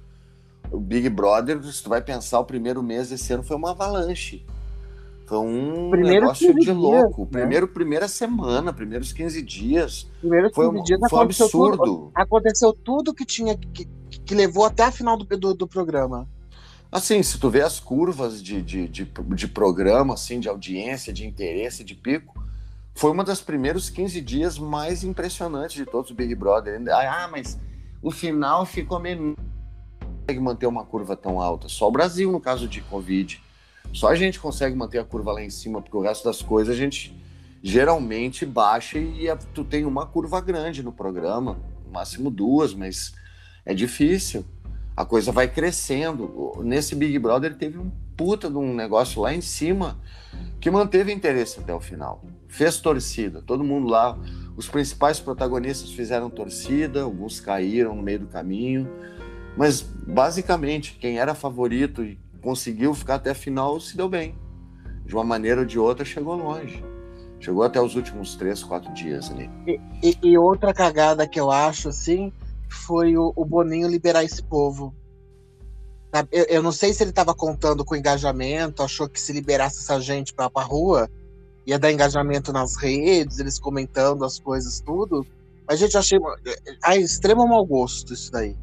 O 0.70 0.80
Big 0.80 1.08
Brother, 1.08 1.62
se 1.64 1.82
tu 1.82 1.88
vai 1.88 2.00
pensar, 2.02 2.40
o 2.40 2.44
primeiro 2.44 2.82
mês 2.82 3.08
desse 3.10 3.32
ano 3.32 3.42
foi 3.44 3.56
uma 3.56 3.70
avalanche 3.70 4.44
Foi 5.24 5.38
um 5.38 5.90
Primeiros 5.90 6.20
negócio 6.22 6.46
15 6.48 6.58
de 6.58 6.64
dias, 6.64 6.76
louco. 6.76 7.22
né? 7.22 7.28
Primeiro, 7.30 7.68
primeira 7.68 8.08
semana, 8.08 8.72
primeiros 8.72 9.12
15 9.12 9.42
dias. 9.42 10.08
Primeiros 10.20 10.52
Foi, 10.54 10.66
15 10.68 10.80
um- 10.80 10.82
dias 10.84 11.00
foi 11.08 11.18
um 11.18 11.22
aconteceu 11.22 11.48
tudo- 11.48 11.66
absurdo. 11.82 12.10
aconteceu 12.14 12.72
tudo 12.72 13.14
que 13.14 13.24
tinha 13.24 13.56
que, 13.56 13.86
que 14.24 14.34
levou 14.34 14.64
até 14.64 14.82
a 14.84 14.90
final 14.90 15.16
do, 15.16 15.24
do, 15.24 15.54
do 15.54 15.66
programa. 15.68 16.28
Assim, 16.90 17.22
se 17.22 17.38
tu 17.38 17.48
vê 17.50 17.60
as 17.62 17.78
curvas 17.80 18.42
de, 18.42 18.60
de, 18.62 18.88
de, 18.88 19.04
de 19.34 19.48
programa, 19.48 20.14
assim, 20.14 20.38
de 20.40 20.48
audiência, 20.48 21.12
de 21.12 21.26
interesse, 21.26 21.82
de 21.84 21.94
pico, 21.94 22.34
foi 22.96 23.10
uma 23.10 23.22
das 23.22 23.40
primeiros 23.40 23.90
15 23.90 24.20
dias 24.20 24.58
mais 24.58 25.04
impressionantes 25.04 25.76
de 25.76 25.84
todos 25.84 26.10
os 26.10 26.16
Big 26.16 26.34
Brother. 26.34 26.80
Ah, 26.90 27.28
mas 27.30 27.58
o 28.02 28.10
final 28.10 28.64
ficou. 28.66 28.98
Não 28.98 29.36
consegue 30.20 30.40
manter 30.40 30.66
uma 30.66 30.84
curva 30.84 31.14
tão 31.16 31.40
alta. 31.40 31.68
Só 31.68 31.88
o 31.88 31.90
Brasil, 31.92 32.32
no 32.32 32.40
caso 32.40 32.66
de 32.66 32.80
Covid. 32.80 33.40
Só 33.92 34.08
a 34.08 34.16
gente 34.16 34.40
consegue 34.40 34.74
manter 34.74 34.98
a 34.98 35.04
curva 35.04 35.32
lá 35.32 35.42
em 35.42 35.50
cima, 35.50 35.80
porque 35.80 35.96
o 35.96 36.00
resto 36.00 36.24
das 36.24 36.42
coisas 36.42 36.74
a 36.74 36.78
gente 36.78 37.14
geralmente 37.62 38.44
baixa 38.44 38.98
e 38.98 39.28
a- 39.28 39.36
tu 39.36 39.64
tem 39.64 39.84
uma 39.84 40.06
curva 40.06 40.40
grande 40.40 40.82
no 40.82 40.92
programa, 40.92 41.58
máximo 41.92 42.30
duas, 42.30 42.74
mas 42.74 43.14
é 43.64 43.72
difícil 43.74 44.44
a 44.96 45.04
coisa 45.04 45.30
vai 45.30 45.46
crescendo. 45.48 46.52
Nesse 46.64 46.94
Big 46.94 47.18
Brother 47.18 47.56
teve 47.56 47.78
um 47.78 47.90
puta 48.16 48.48
de 48.50 48.56
um 48.56 48.74
negócio 48.74 49.20
lá 49.20 49.34
em 49.34 49.40
cima 49.40 49.98
que 50.60 50.70
manteve 50.70 51.12
interesse 51.12 51.60
até 51.60 51.74
o 51.74 51.80
final. 51.80 52.22
Fez 52.48 52.78
torcida, 52.78 53.42
todo 53.42 53.64
mundo 53.64 53.88
lá, 53.88 54.18
os 54.56 54.68
principais 54.68 55.20
protagonistas 55.20 55.90
fizeram 55.90 56.30
torcida, 56.30 57.02
alguns 57.02 57.40
caíram 57.40 57.94
no 57.94 58.02
meio 58.02 58.20
do 58.20 58.26
caminho, 58.26 58.88
mas 59.56 59.80
basicamente 59.82 60.96
quem 60.98 61.18
era 61.18 61.34
favorito 61.34 62.04
e 62.04 62.18
conseguiu 62.40 62.94
ficar 62.94 63.16
até 63.16 63.30
a 63.30 63.34
final 63.34 63.78
se 63.80 63.96
deu 63.96 64.08
bem. 64.08 64.34
De 65.04 65.14
uma 65.14 65.24
maneira 65.24 65.60
ou 65.60 65.66
de 65.66 65.78
outra 65.78 66.04
chegou 66.04 66.36
longe. 66.36 66.82
Chegou 67.38 67.62
até 67.62 67.80
os 67.80 67.94
últimos 67.94 68.34
três, 68.34 68.62
quatro 68.62 68.92
dias 68.94 69.30
ali. 69.30 69.50
E, 70.02 70.16
e 70.22 70.38
outra 70.38 70.72
cagada 70.72 71.28
que 71.28 71.38
eu 71.38 71.50
acho, 71.50 71.88
assim, 71.88 72.32
foi 72.68 73.16
o, 73.16 73.32
o 73.36 73.44
Boninho 73.44 73.88
liberar 73.88 74.24
esse 74.24 74.42
povo. 74.42 74.94
Eu, 76.32 76.44
eu 76.44 76.62
não 76.62 76.72
sei 76.72 76.94
se 76.94 77.02
ele 77.02 77.10
estava 77.10 77.34
contando 77.34 77.84
com 77.84 77.94
engajamento, 77.94 78.82
achou 78.82 79.08
que 79.08 79.20
se 79.20 79.32
liberasse 79.32 79.78
essa 79.78 80.00
gente 80.00 80.32
pra, 80.32 80.48
pra 80.48 80.62
rua, 80.62 81.10
ia 81.66 81.78
dar 81.78 81.90
engajamento 81.92 82.52
nas 82.52 82.76
redes, 82.76 83.38
eles 83.38 83.58
comentando 83.58 84.24
as 84.24 84.38
coisas, 84.38 84.80
tudo. 84.80 85.26
Mas, 85.68 85.80
gente, 85.80 85.94
eu 85.94 86.00
achei 86.00 86.18
a 86.84 86.96
extremo 86.96 87.46
mau 87.46 87.64
gosto 87.66 88.14
isso 88.14 88.30
daí. 88.30 88.56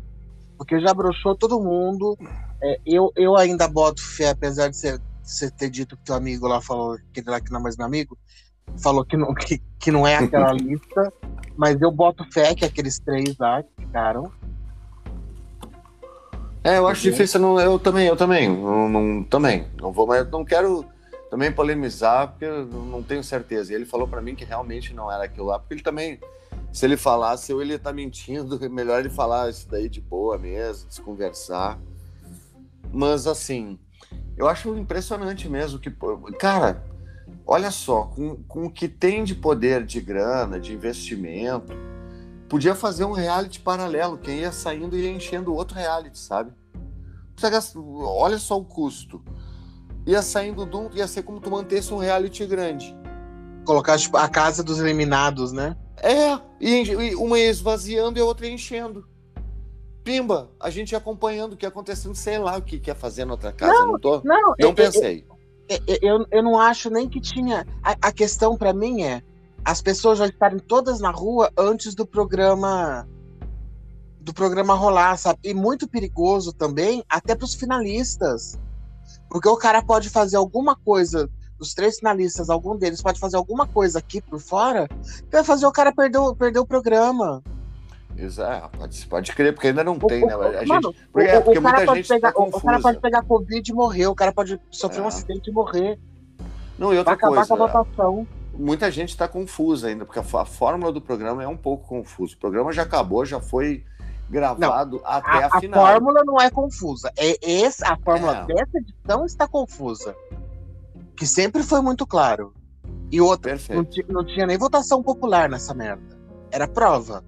Porque 0.57 0.79
já 0.79 0.93
broxou 0.93 1.35
todo 1.35 1.59
mundo. 1.59 2.17
É, 2.61 2.79
eu, 2.85 3.11
eu 3.15 3.35
ainda 3.35 3.67
boto 3.67 4.01
fé, 4.01 4.29
apesar 4.29 4.69
de 4.69 4.77
você, 4.77 4.97
você 5.21 5.51
ter 5.51 5.69
dito 5.69 5.97
que 5.97 6.05
teu 6.05 6.15
amigo 6.15 6.47
lá 6.47 6.61
falou, 6.61 6.97
que 7.11 7.19
ele 7.19 7.29
lá 7.29 7.41
que 7.41 7.51
não 7.51 7.59
é 7.59 7.63
mais 7.63 7.75
meu 7.75 7.85
amigo, 7.85 8.17
falou 8.81 9.03
que 9.03 9.17
não, 9.17 9.33
que, 9.35 9.61
que 9.77 9.91
não 9.91 10.07
é 10.07 10.15
aquela 10.15 10.53
lista. 10.53 11.11
Mas 11.57 11.81
eu 11.81 11.91
boto 11.91 12.23
fé 12.31 12.55
que 12.55 12.63
aqueles 12.63 12.99
três 12.99 13.37
lá 13.37 13.61
que 13.61 13.69
ficaram. 13.85 14.31
É, 16.63 16.77
eu 16.77 16.87
acho 16.87 17.01
difícil, 17.01 17.41
não, 17.41 17.59
eu 17.59 17.77
também, 17.77 18.07
eu 18.07 18.15
também, 18.15 18.47
não, 18.47 18.87
não- 18.87 19.23
também, 19.25 19.67
não 19.81 19.91
vou, 19.91 20.07
mas 20.07 20.25
não 20.31 20.45
quero 20.45 20.85
também 21.33 21.51
polemizar, 21.51 22.27
porque 22.27 22.45
eu 22.45 22.67
não 22.67 23.01
tenho 23.01 23.23
certeza. 23.23 23.71
E 23.71 23.75
ele 23.75 23.85
falou 23.85 24.07
pra 24.07 24.21
mim 24.21 24.35
que 24.35 24.45
realmente 24.45 24.93
não 24.93 25.11
era 25.11 25.23
aquilo 25.23 25.47
lá, 25.47 25.57
porque 25.57 25.73
ele 25.73 25.81
também, 25.81 26.19
se 26.71 26.85
ele 26.85 26.95
falasse, 26.95 27.51
ou 27.51 27.59
ele 27.59 27.79
tá 27.79 27.91
mentindo, 27.91 28.59
melhor 28.69 28.99
ele 28.99 29.09
falar 29.09 29.49
isso 29.49 29.67
daí 29.67 29.89
de 29.89 29.99
boa 29.99 30.37
mesmo, 30.37 30.87
desconversar. 30.87 31.79
Mas 32.91 33.25
assim, 33.25 33.79
eu 34.37 34.47
acho 34.47 34.77
impressionante 34.77 35.49
mesmo 35.49 35.79
que, 35.79 35.89
cara, 36.37 36.83
olha 37.47 37.71
só, 37.71 38.03
com, 38.03 38.35
com 38.43 38.65
o 38.65 38.69
que 38.69 38.87
tem 38.87 39.23
de 39.23 39.33
poder 39.33 39.83
de 39.87 39.99
grana, 39.99 40.59
de 40.59 40.71
investimento, 40.71 41.73
podia 42.47 42.75
fazer 42.75 43.05
um 43.05 43.11
reality 43.11 43.59
paralelo. 43.59 44.19
Quem 44.19 44.41
ia 44.41 44.51
saindo 44.51 44.95
ia 44.95 45.09
enchendo 45.09 45.51
outro 45.55 45.75
reality, 45.75 46.19
sabe? 46.19 46.51
Olha 47.75 48.37
só 48.37 48.55
o 48.55 48.63
custo. 48.63 49.19
Ia 50.05 50.21
saindo 50.21 50.63
um, 50.63 50.89
ia 50.93 51.07
ser 51.07 51.23
como 51.23 51.39
tu 51.39 51.49
mantesse 51.49 51.93
um 51.93 51.97
reality 51.97 52.45
grande. 52.45 52.95
Colocar 53.65 53.97
tipo, 53.97 54.17
a 54.17 54.27
casa 54.27 54.63
dos 54.63 54.79
eliminados, 54.79 55.51
né? 55.51 55.77
É, 56.01 56.37
e, 56.59 56.83
e 56.83 57.15
uma 57.15 57.39
ia 57.39 57.49
esvaziando 57.49 58.19
e 58.19 58.21
a 58.21 58.25
outra 58.25 58.45
ia 58.45 58.53
enchendo. 58.53 59.07
Pimba, 60.03 60.51
a 60.59 60.69
gente 60.69 60.93
acompanhando 60.95 61.53
o 61.53 61.57
que 61.57 61.65
ia 61.65 61.69
acontecendo, 61.69 62.13
sei 62.13 62.37
lá 62.37 62.57
o 62.57 62.61
que, 62.61 62.77
que 62.77 62.89
ia 62.89 62.95
fazer 62.95 63.23
na 63.23 63.33
outra 63.33 63.53
casa. 63.53 63.71
Não, 63.71 63.97
tô, 63.97 64.21
Não, 64.25 64.49
não 64.49 64.55
eu, 64.57 64.73
pensei. 64.73 65.25
eu, 65.69 65.97
eu, 66.01 66.25
eu, 66.29 66.43
não 66.43 66.59
acho 66.59 66.89
nem 66.89 67.07
que 67.07 67.21
tinha. 67.21 67.65
A, 67.81 67.95
a 68.09 68.11
questão 68.11 68.57
pra 68.57 68.73
mim 68.73 69.03
é 69.03 69.23
as 69.63 69.81
pessoas 69.81 70.19
já 70.19 70.27
estarem 70.27 70.59
todas 70.59 70.99
na 70.99 71.11
rua 71.11 71.49
antes 71.57 71.95
do 71.95 72.05
programa 72.05 73.07
do 74.19 74.33
programa 74.33 74.73
rolar, 74.73 75.17
sabe? 75.17 75.39
E 75.43 75.53
muito 75.53 75.87
perigoso 75.87 76.53
também, 76.53 77.03
até 77.09 77.35
pros 77.35 77.53
finalistas. 77.53 78.57
Porque 79.33 79.49
o 79.49 79.57
cara 79.57 79.81
pode 79.81 80.11
fazer 80.11 80.37
alguma 80.37 80.75
coisa, 80.75 81.27
os 81.59 81.73
três 81.73 81.97
finalistas, 81.97 82.51
algum 82.51 82.77
deles 82.77 83.01
pode 83.01 83.19
fazer 83.19 83.35
alguma 83.35 83.65
coisa 83.65 83.97
aqui 83.97 84.21
por 84.21 84.39
fora, 84.39 84.87
que 84.87 85.31
vai 85.31 85.43
fazer 85.43 85.65
o 85.65 85.71
cara 85.71 85.91
perder, 85.91 86.19
o- 86.19 86.35
perder 86.35 86.59
o 86.59 86.65
programa. 86.67 87.41
Exato, 88.15 88.77
pode, 88.77 89.07
pode 89.07 89.31
crer, 89.33 89.51
porque 89.55 89.69
ainda 89.69 89.83
não 89.83 89.93
O- 89.93 90.07
tem, 90.07 90.23
o- 90.23 90.27
né? 90.27 90.33
A 90.35 90.59
gente, 90.59 90.67
mano, 90.67 90.93
porque, 91.11 91.31
o- 91.35 91.39
o 91.39 91.41
porque 91.41 91.59
cara 91.61 91.77
muita 91.77 91.85
pode 91.87 91.99
gente 92.01 92.07
pegar, 92.09 92.31
tá 92.31 92.39
o- 92.39 92.61
cara 92.61 92.79
pode 92.79 92.99
pegar 92.99 93.23
Covid 93.23 93.71
e 93.71 93.73
morrer, 93.73 94.05
o 94.05 94.13
cara 94.13 94.31
pode 94.31 94.61
sofrer 94.69 95.01
um 95.01 95.05
É. 95.05 95.07
acidente 95.07 95.49
e 95.49 95.51
morrer. 95.51 95.99
Não, 96.77 96.89
e 96.89 96.89
Vai 96.89 96.97
outra 96.99 97.13
acabar 97.13 97.35
coisa, 97.37 97.47
com 97.57 97.63
a 97.63 97.67
votação. 97.67 98.27
muita 98.53 98.91
gente 98.91 99.09
está 99.09 99.27
confusa 99.27 99.87
ainda, 99.87 100.05
porque 100.05 100.19
a, 100.19 100.41
a 100.41 100.45
fórmula 100.45 100.91
do 100.91 101.01
programa 101.01 101.41
é 101.43 101.47
um 101.47 101.57
pouco 101.57 101.87
confusa. 101.87 102.35
O 102.35 102.37
programa 102.37 102.71
já 102.71 102.83
acabou, 102.83 103.25
já 103.25 103.39
foi 103.39 103.83
gravado 104.33 104.99
até 105.05 105.43
a, 105.43 105.45
A, 105.45 105.57
a 105.57 105.59
final. 105.59 105.85
fórmula 105.85 106.23
não 106.25 106.41
é 106.41 106.49
confusa. 106.49 107.11
É 107.17 107.37
esse, 107.41 107.85
a 107.85 107.95
fórmula 107.97 108.39
É. 108.39 108.45
dessa 108.45 108.77
edição 108.79 109.25
está 109.25 109.47
confusa. 109.47 110.15
Que 111.15 111.27
sempre 111.27 111.61
foi 111.63 111.81
muito 111.81 112.05
claro. 112.07 112.53
E 113.11 113.21
outra, 113.21 113.55
não, 113.69 113.87
não 114.09 114.25
tinha 114.25 114.47
nem 114.47 114.57
votação 114.57 115.03
popular 115.03 115.47
nessa 115.47 115.73
merda. 115.73 116.17
Era 116.51 116.67
prova. 116.67 117.23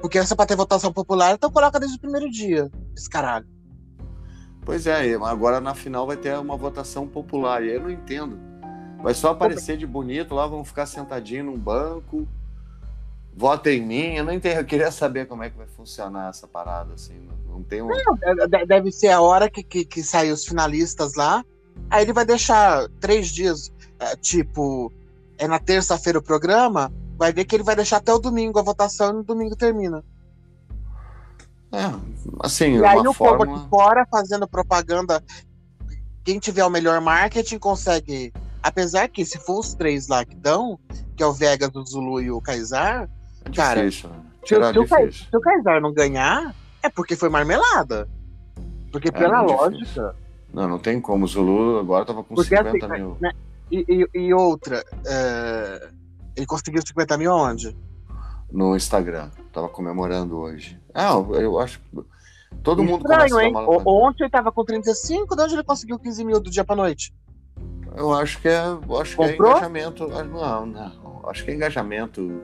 Porque 0.00 0.18
essa 0.18 0.34
pra 0.36 0.46
ter 0.46 0.56
votação 0.56 0.92
popular, 0.92 1.34
então 1.34 1.50
coloca 1.50 1.78
desde 1.78 1.96
o 1.96 2.00
primeiro 2.00 2.28
dia. 2.30 2.70
Esse 2.96 3.08
caralho. 3.08 3.46
Pois 4.64 4.86
é, 4.86 5.14
agora 5.14 5.60
na 5.60 5.74
final 5.74 6.06
vai 6.06 6.16
ter 6.16 6.36
uma 6.38 6.56
votação 6.56 7.06
popular, 7.06 7.62
e 7.62 7.70
aí 7.70 7.76
eu 7.76 7.82
não 7.82 7.90
entendo. 7.90 8.38
Vai 9.02 9.14
só 9.14 9.30
aparecer 9.30 9.76
de 9.76 9.86
bonito 9.86 10.34
lá, 10.34 10.46
vão 10.46 10.64
ficar 10.64 10.84
sentadinho 10.86 11.44
num 11.44 11.56
banco, 11.58 12.28
vota 13.38 13.70
em 13.70 13.80
mim, 13.86 14.14
eu 14.16 14.24
não 14.24 14.32
entendo, 14.32 14.58
eu 14.58 14.64
queria 14.64 14.90
saber 14.90 15.28
como 15.28 15.44
é 15.44 15.50
que 15.50 15.56
vai 15.56 15.68
funcionar 15.68 16.28
essa 16.28 16.48
parada, 16.48 16.94
assim, 16.94 17.14
não, 17.20 17.54
não 17.54 17.62
tem 17.62 17.80
um... 17.80 17.86
De- 17.86 18.66
Deve 18.66 18.90
ser 18.90 19.10
a 19.10 19.20
hora 19.20 19.48
que, 19.48 19.62
que, 19.62 19.84
que 19.84 20.02
saem 20.02 20.32
os 20.32 20.44
finalistas 20.44 21.14
lá. 21.14 21.44
Aí 21.88 22.02
ele 22.02 22.12
vai 22.12 22.24
deixar 22.24 22.88
três 23.00 23.28
dias, 23.28 23.72
é, 24.00 24.16
tipo, 24.16 24.92
é 25.38 25.46
na 25.46 25.60
terça-feira 25.60 26.18
o 26.18 26.22
programa, 26.22 26.92
vai 27.16 27.32
ver 27.32 27.44
que 27.44 27.54
ele 27.54 27.62
vai 27.62 27.76
deixar 27.76 27.98
até 27.98 28.12
o 28.12 28.18
domingo 28.18 28.58
a 28.58 28.62
votação 28.62 29.10
e 29.10 29.12
no 29.12 29.22
domingo 29.22 29.54
termina. 29.54 30.04
É, 31.70 31.84
assim, 32.40 32.78
E 32.78 32.84
aí 32.84 32.98
o 32.98 33.04
povo 33.04 33.14
forma... 33.14 33.44
aqui 33.44 33.68
fora 33.68 34.04
fazendo 34.10 34.48
propaganda. 34.48 35.22
Quem 36.24 36.40
tiver 36.40 36.64
o 36.64 36.70
melhor 36.70 37.00
marketing 37.00 37.60
consegue. 37.60 38.32
Apesar 38.60 39.08
que 39.08 39.24
se 39.24 39.38
for 39.38 39.60
os 39.60 39.74
três 39.74 40.08
lá 40.08 40.24
que 40.24 40.34
dão, 40.34 40.76
que 41.16 41.22
é 41.22 41.26
o 41.26 41.32
Vegas, 41.32 41.70
o 41.72 41.84
Zulu 41.86 42.20
e 42.20 42.32
o 42.32 42.40
Kaysar, 42.40 43.08
cara, 43.56 43.82
difícil, 43.84 44.08
né? 44.10 44.16
se, 44.40 44.46
Tirar 44.46 44.72
se 44.72 44.78
o 44.78 44.82
difícil. 44.82 45.26
se 45.30 45.36
o 45.36 45.40
Kaysar 45.40 45.80
não 45.80 45.92
ganhar, 45.92 46.54
é 46.82 46.88
porque 46.88 47.16
foi 47.16 47.28
marmelada. 47.28 48.08
Porque 48.92 49.10
pela 49.12 49.42
muito 49.42 49.52
lógica. 49.56 49.78
difícil. 49.78 50.10
Não, 50.52 50.66
não 50.68 50.78
tem 50.78 51.00
como. 51.00 51.24
O 51.24 51.28
Zulu 51.28 51.78
agora 51.78 52.04
tava 52.06 52.24
com 52.24 52.34
Porque 52.34 52.56
50 52.56 52.86
assim, 52.86 52.92
mil. 53.02 53.16
né, 53.20 53.30
E, 53.70 53.84
e- 54.14 54.18
e 54.18 54.32
outra, 54.34 54.82
é, 55.06 55.88
ele 56.36 56.46
conseguiu 56.46 56.80
50 56.86 57.18
mil 57.18 57.32
onde? 57.32 57.76
no 58.50 58.74
Instagram. 58.74 59.28
Tava 59.52 59.68
comemorando 59.68 60.38
hoje. 60.38 60.80
Ah, 60.94 61.12
eu, 61.34 61.58
acho. 61.60 61.80
Todo 62.62 62.82
mundo 62.82 63.02
Estranho, 63.02 63.28
começa 63.28 63.38
a 63.40 63.44
hein? 63.44 63.82
Ontem 63.84 64.22
ele 64.24 64.30
tava 64.30 64.50
com 64.50 64.64
35, 64.64 65.36
de 65.36 65.42
onde 65.42 65.52
ele 65.54 65.62
conseguiu 65.64 65.98
15 65.98 66.24
mil 66.24 66.40
do 66.40 66.50
dia 66.50 66.64
pra 66.64 66.74
noite? 66.74 67.12
Eu 67.94 68.10
acho 68.14 68.40
que 68.40 68.48
é, 68.48 68.64
eu 68.66 69.00
acho 69.00 69.16
que 69.16 69.22
é 69.22 69.28
Comprou? 69.32 69.50
engajamento. 69.50 70.04
ah, 70.14 70.24
Não, 70.24 70.64
não. 70.64 71.22
Acho 71.28 71.44
que 71.44 71.50
é 71.50 71.54
engajamento 71.54 72.40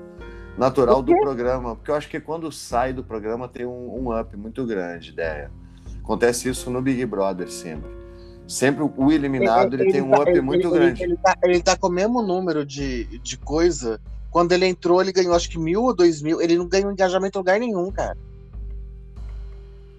natural 0.58 1.02
do 1.02 1.16
programa, 1.18 1.74
porque 1.76 1.90
eu 1.90 1.94
acho 1.94 2.08
que 2.08 2.20
quando 2.20 2.50
sai 2.52 2.92
do 2.92 3.02
programa 3.04 3.48
tem 3.48 3.66
um, 3.66 3.98
um 4.08 4.18
up 4.18 4.36
muito 4.36 4.64
grande, 4.64 5.10
ideia. 5.10 5.50
Acontece 6.02 6.48
isso 6.48 6.70
no 6.70 6.80
Big 6.82 7.04
Brother 7.06 7.50
sempre. 7.50 7.90
Sempre 8.46 8.84
o 8.96 9.10
eliminado 9.10 9.74
ele, 9.74 9.90
tem 9.90 10.02
um 10.02 10.10
tá- 10.10 10.20
up 10.20 10.30
ele- 10.30 10.40
muito 10.42 10.66
ele- 10.68 10.74
grande. 10.74 11.02
Ele, 11.02 11.16
tá, 11.16 11.34
ele 11.42 11.62
tá 11.62 11.76
com 11.76 11.86
o 11.88 11.90
mesmo 11.90 12.20
número 12.22 12.64
de, 12.64 13.04
de 13.20 13.38
coisa. 13.38 13.98
Quando 14.30 14.52
ele 14.52 14.66
entrou, 14.66 15.00
ele 15.00 15.12
ganhou 15.12 15.34
acho 15.34 15.48
que 15.48 15.58
mil 15.58 15.82
ou 15.82 15.94
dois 15.94 16.20
mil. 16.20 16.40
Ele 16.42 16.58
não 16.58 16.66
ganhou 16.68 16.92
engajamento 16.92 17.38
em 17.38 17.40
lugar 17.40 17.58
nenhum, 17.58 17.90
cara. 17.90 18.16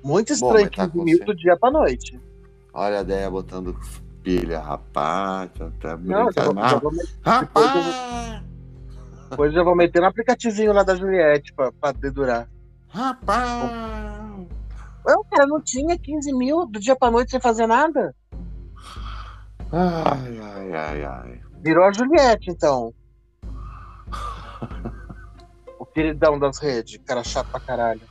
Muito 0.03 0.27
Bom, 0.27 0.33
estranho, 0.33 0.65
mas 0.67 0.75
tá 0.75 0.85
15 0.85 0.91
com 0.97 1.03
mil 1.03 1.25
do 1.25 1.35
dia 1.35 1.57
pra 1.57 1.71
noite. 1.71 2.19
Olha 2.71 2.99
a 2.99 3.01
ideia 3.01 3.29
botando 3.31 3.75
pilha, 4.21 4.59
rapaz. 4.59 5.49
Tá 5.79 5.97
Não, 5.97 6.31
já 6.31 6.43
vou, 6.43 6.53
já 6.55 6.77
vou 6.77 6.91
Rapaz! 7.23 8.43
Depois 9.29 9.53
eu 9.55 9.65
vou 9.65 9.75
meter 9.75 9.99
no 9.99 10.07
aplicativinho 10.07 10.73
lá 10.73 10.83
da 10.83 10.95
Juliette 10.95 11.53
pra, 11.53 11.71
pra 11.71 11.91
dedurar. 11.91 12.47
Rapaz! 12.89 13.71
O 15.05 15.23
cara 15.25 15.45
não 15.45 15.61
tinha 15.61 15.97
15 15.97 16.33
mil 16.33 16.65
do 16.65 16.79
dia 16.79 16.95
pra 16.95 17.11
noite 17.11 17.31
sem 17.31 17.39
fazer 17.39 17.67
nada? 17.67 18.15
Ai, 19.71 20.39
ai, 20.39 20.73
ai, 20.73 21.03
ai. 21.03 21.41
Virou 21.63 21.85
a 21.85 21.91
Juliette, 21.91 22.49
então. 22.49 22.93
o 25.79 25.85
queridão 25.85 26.39
das 26.39 26.59
redes, 26.59 26.99
cara 27.05 27.23
chato 27.23 27.49
pra 27.51 27.59
caralho. 27.59 28.01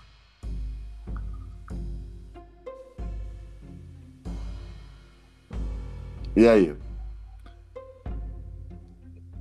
E 6.37 6.49
aí? 6.49 6.76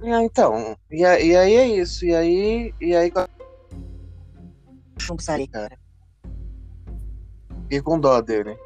Ah, 0.05 0.21
então, 0.23 0.75
e, 0.91 1.05
a- 1.05 1.19
e 1.19 1.35
aí 1.35 1.55
é 1.55 1.67
isso, 1.67 2.05
e 2.05 2.13
aí, 2.13 2.73
e 2.81 2.93
aí 2.95 3.11
Chumpsari, 4.97 5.47
cara. 5.47 5.77
E 7.69 7.81
com 7.81 7.99
dó 7.99 8.19
dele. 8.21 8.57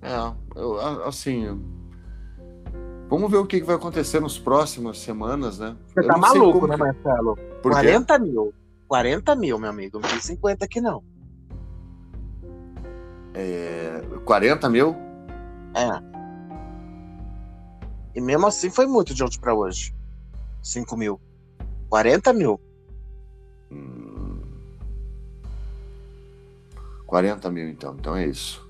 É, 0.00 0.32
eu, 0.54 0.80
assim. 1.06 1.60
Vamos 3.08 3.30
ver 3.30 3.36
o 3.38 3.46
que 3.46 3.62
vai 3.62 3.76
acontecer 3.76 4.20
nas 4.20 4.38
próximas 4.38 4.98
semanas, 4.98 5.58
né? 5.58 5.76
Você 5.88 6.00
Eu 6.00 6.06
tá 6.06 6.12
não 6.14 6.20
maluco, 6.20 6.60
como 6.60 6.66
né, 6.68 6.76
Marcelo? 6.76 7.36
Por 7.62 7.72
quê? 7.72 7.78
40 7.78 8.18
mil. 8.18 8.54
40 8.88 9.36
mil, 9.36 9.58
meu 9.58 9.70
amigo. 9.70 9.98
Não 9.98 10.08
tem 10.08 10.20
50 10.20 10.64
aqui, 10.64 10.80
não. 10.80 11.02
É, 13.34 14.00
40 14.24 14.68
mil? 14.70 14.94
É. 15.74 16.14
E 18.14 18.20
mesmo 18.20 18.46
assim 18.46 18.70
foi 18.70 18.86
muito 18.86 19.12
de 19.12 19.22
ontem 19.24 19.40
pra 19.40 19.54
hoje. 19.54 19.94
5 20.64 20.96
mil. 20.96 21.20
40 21.90 22.32
mil. 22.32 22.58
Hum. 23.70 24.40
40 27.06 27.50
mil, 27.50 27.68
então. 27.68 27.94
Então 27.94 28.16
é 28.16 28.26
isso. 28.26 28.66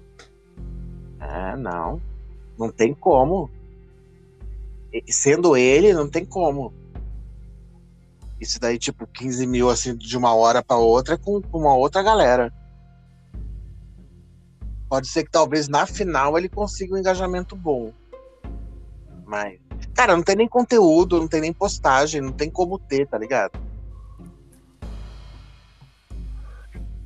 É, 1.20 1.56
não. 1.56 2.02
Não 2.58 2.70
tem 2.70 2.92
como. 2.92 3.48
Sendo 5.08 5.56
ele, 5.56 5.94
não 5.94 6.08
tem 6.08 6.24
como. 6.24 6.74
Isso 8.40 8.60
daí, 8.60 8.78
tipo, 8.78 9.06
15 9.06 9.46
mil 9.46 9.70
assim 9.70 9.96
de 9.96 10.18
uma 10.18 10.34
hora 10.34 10.62
pra 10.62 10.76
outra 10.76 11.16
com 11.16 11.40
uma 11.52 11.74
outra 11.74 12.02
galera. 12.02 12.52
Pode 14.88 15.08
ser 15.08 15.24
que 15.24 15.30
talvez 15.30 15.68
na 15.68 15.86
final 15.86 16.36
ele 16.36 16.48
consiga 16.48 16.94
um 16.94 16.98
engajamento 16.98 17.56
bom. 17.56 17.92
Mas. 19.24 19.63
Cara, 19.94 20.16
não 20.16 20.22
tem 20.22 20.34
nem 20.36 20.48
conteúdo, 20.48 21.18
não 21.20 21.28
tem 21.28 21.40
nem 21.40 21.52
postagem, 21.52 22.20
não 22.20 22.32
tem 22.32 22.50
como 22.50 22.78
ter, 22.78 23.06
tá 23.06 23.16
ligado? 23.16 23.52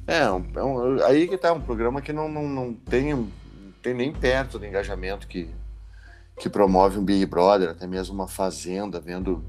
É, 0.07 0.31
um- 0.31 0.47
é 0.55 0.65
um- 0.65 1.05
aí 1.05 1.29
que 1.29 1.37
tá 1.37 1.53
um 1.53 1.61
programa 1.61 2.01
que 2.01 2.13
não, 2.13 2.29
não, 2.29 2.49
não, 2.49 2.73
tem, 2.73 3.15
não 3.15 3.29
tem 3.83 3.93
nem 3.93 4.11
perto 4.13 4.59
do 4.59 4.65
engajamento 4.65 5.29
que, 5.29 5.51
que 6.39 6.49
promove 6.49 6.99
um 6.99 7.05
Big 7.05 7.27
Brother, 7.27 7.69
até 7.71 7.87
mesmo 7.87 8.15
uma 8.15 8.27
fazenda, 8.29 8.99
vendo. 9.01 9.45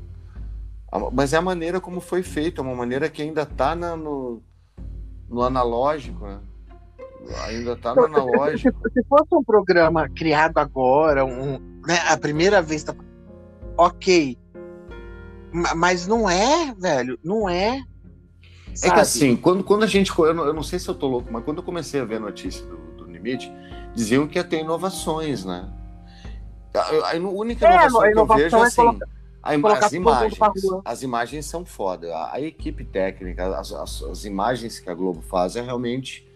a- 0.92 1.10
Mas 1.12 1.32
é 1.34 1.38
a 1.38 1.42
maneira 1.42 1.80
como 1.80 2.02
foi 2.02 2.24
feito, 2.24 2.60
é 2.60 2.64
uma 2.64 2.76
maneira 2.76 3.10
que 3.10 3.22
ainda 3.22 3.46
tá 3.46 3.74
na- 3.74 3.96
no, 3.96 4.42
no 5.30 5.42
analógico, 5.44 6.26
né? 6.26 6.40
Ainda 7.48 7.76
tá 7.78 7.94
no 7.96 8.02
Se, 8.02 8.08
analógico. 8.08 8.90
se 8.92 9.04
fosse 9.08 9.28
um 9.34 9.44
programa 9.44 10.10
criado 10.10 10.58
agora, 10.58 11.24
um, 11.24 11.58
né, 11.86 12.00
a 12.10 12.18
primeira 12.18 12.62
vez, 12.62 12.84
tá... 12.84 12.94
ok. 13.80 14.38
Ma- 15.52 15.74
Mas 15.76 16.06
não 16.08 16.30
é, 16.30 16.74
velho, 16.78 17.18
não 17.24 17.50
é. 17.50 17.80
É 18.72 18.76
sabe? 18.76 18.94
que 18.94 19.00
assim, 19.00 19.36
quando, 19.36 19.64
quando 19.64 19.84
a 19.84 19.88
gente. 19.88 20.12
Eu 20.18 20.34
não, 20.34 20.46
eu 20.46 20.54
não 20.54 20.64
sei 20.64 20.78
se 20.80 20.88
eu 20.88 20.96
tô 20.96 21.08
louco, 21.08 21.32
mas 21.32 21.44
quando 21.44 21.58
eu 21.58 21.64
comecei 21.64 22.00
a 22.00 22.06
ver 22.06 22.16
a 22.18 22.20
notícia 22.20 22.66
do, 22.66 22.78
do 22.98 23.06
Limite, 23.06 23.52
diziam 23.96 24.28
que 24.28 24.38
ia 24.38 24.44
ter 24.44 24.60
inovações, 24.62 25.44
né? 25.44 25.70
A, 26.74 27.12
a- 27.12 27.16
única 27.18 27.66
É, 27.66 27.72
inovação, 27.72 28.00
a 28.00 28.04
que 28.04 28.08
eu 28.10 28.12
inovação 28.12 28.38
vejo 28.44 28.56
é 28.56 28.60
é 28.60 28.64
assim. 28.64 28.76
colocar- 28.76 29.06
a 29.42 29.86
as 29.86 29.94
imagens, 29.94 30.40
as 30.86 31.02
imagens 31.02 31.46
são 31.46 31.66
foda. 31.66 32.14
A, 32.16 32.36
a 32.36 32.42
equipe 32.42 32.84
técnica, 32.84 33.58
as, 33.58 33.72
as- 33.72 34.04
as 34.04 34.26
imagens 34.26 34.80
que 34.80 34.90
a 34.90 34.94
Globo 34.94 35.22
faz 35.22 35.56
é 35.56 35.62
realmente 35.62 36.29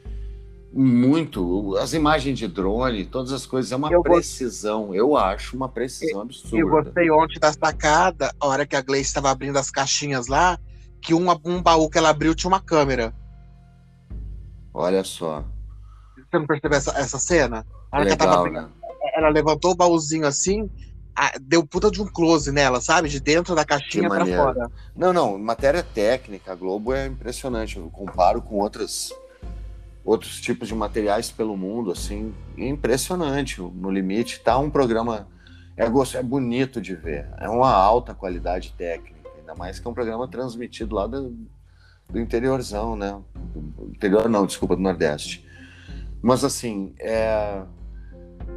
muito. 0.73 1.75
As 1.77 1.93
imagens 1.93 2.37
de 2.39 2.47
drone, 2.47 3.05
todas 3.05 3.31
as 3.31 3.45
coisas, 3.45 3.71
é 3.71 3.75
uma 3.75 3.89
Eu 3.91 4.01
vou- 4.01 4.13
precisão, 4.15 4.93
eu 4.93 5.15
acho 5.15 5.55
uma 5.55 5.69
precisão 5.69 6.17
Eu 6.17 6.21
absurda. 6.23 6.65
gostei 6.83 7.11
ontem 7.11 7.39
da 7.39 7.53
sacada, 7.53 8.33
a 8.39 8.47
hora 8.47 8.65
que 8.65 8.75
a 8.75 8.81
Gleice 8.81 9.09
estava 9.09 9.29
abrindo 9.29 9.57
as 9.57 9.69
caixinhas 9.69 10.27
lá, 10.27 10.57
que 11.01 11.13
uma- 11.13 11.39
um 11.45 11.61
baú 11.61 11.89
que 11.89 11.97
ela 11.97 12.09
abriu 12.09 12.33
tinha 12.33 12.49
uma 12.49 12.59
câmera. 12.61 13.13
Olha 14.73 15.03
só. 15.03 15.43
Você 16.17 16.39
não 16.39 16.47
percebeu 16.47 16.77
essa, 16.77 16.91
essa 16.97 17.19
cena? 17.19 17.65
A 17.91 17.97
hora 17.97 18.05
que 18.05 18.11
ela, 18.13 18.17
tava 18.17 18.41
Legal, 18.41 18.63
abrindo, 18.63 18.67
né? 18.67 18.91
ela 19.15 19.29
levantou 19.29 19.71
o 19.71 19.75
baúzinho 19.75 20.25
assim, 20.25 20.67
deu 21.41 21.63
puta 21.65 21.91
de 21.91 22.01
um 22.01 22.07
close 22.07 22.51
nela, 22.51 22.81
sabe? 22.81 23.07
De 23.07 23.19
dentro 23.19 23.53
da 23.53 23.63
caixinha 23.63 24.09
maneiro. 24.09 24.41
fora. 24.41 24.71
Não, 24.95 25.13
não, 25.13 25.37
matéria 25.37 25.83
técnica, 25.83 26.51
a 26.53 26.55
Globo 26.55 26.91
é 26.91 27.05
impressionante. 27.05 27.77
Eu 27.77 27.87
comparo 27.91 28.41
com 28.41 28.55
outras, 28.55 29.13
outros 30.03 30.39
tipos 30.41 30.67
de 30.67 30.75
materiais 30.75 31.31
pelo 31.31 31.55
mundo, 31.55 31.91
assim, 31.91 32.33
é 32.57 32.67
impressionante. 32.67 33.61
No 33.61 33.89
limite, 33.89 34.39
tá 34.39 34.57
um 34.57 34.69
programa. 34.69 35.27
É, 35.75 35.89
gosto, 35.89 36.17
é 36.17 36.23
bonito 36.23 36.81
de 36.81 36.95
ver. 36.95 37.29
É 37.39 37.49
uma 37.49 37.71
alta 37.71 38.13
qualidade 38.13 38.73
técnica, 38.77 39.29
ainda 39.37 39.55
mais 39.55 39.79
que 39.79 39.87
é 39.87 39.91
um 39.91 39.93
programa 39.93 40.27
transmitido 40.27 40.95
lá 40.95 41.07
do, 41.07 41.35
do 42.09 42.19
interiorzão, 42.19 42.95
né? 42.95 43.19
Do 43.35 43.89
interior 43.89 44.29
não, 44.29 44.45
desculpa, 44.45 44.75
do 44.75 44.81
Nordeste. 44.81 45.47
Mas 46.21 46.43
assim, 46.43 46.93
é, 46.99 47.63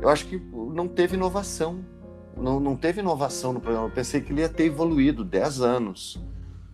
eu 0.03 0.09
acho 0.09 0.27
que 0.27 0.39
não 0.73 0.89
teve 0.89 1.17
inovação. 1.17 1.85
Não, 2.37 2.61
não 2.61 2.77
teve 2.77 3.01
inovação 3.01 3.53
no 3.53 3.61
programa. 3.61 3.87
Eu 3.87 3.93
pensei 3.93 4.21
que 4.21 4.33
ele 4.33 4.43
ia 4.43 4.49
ter 4.49 4.65
evoluído 4.65 5.25
10 5.25 5.61
anos 5.63 6.21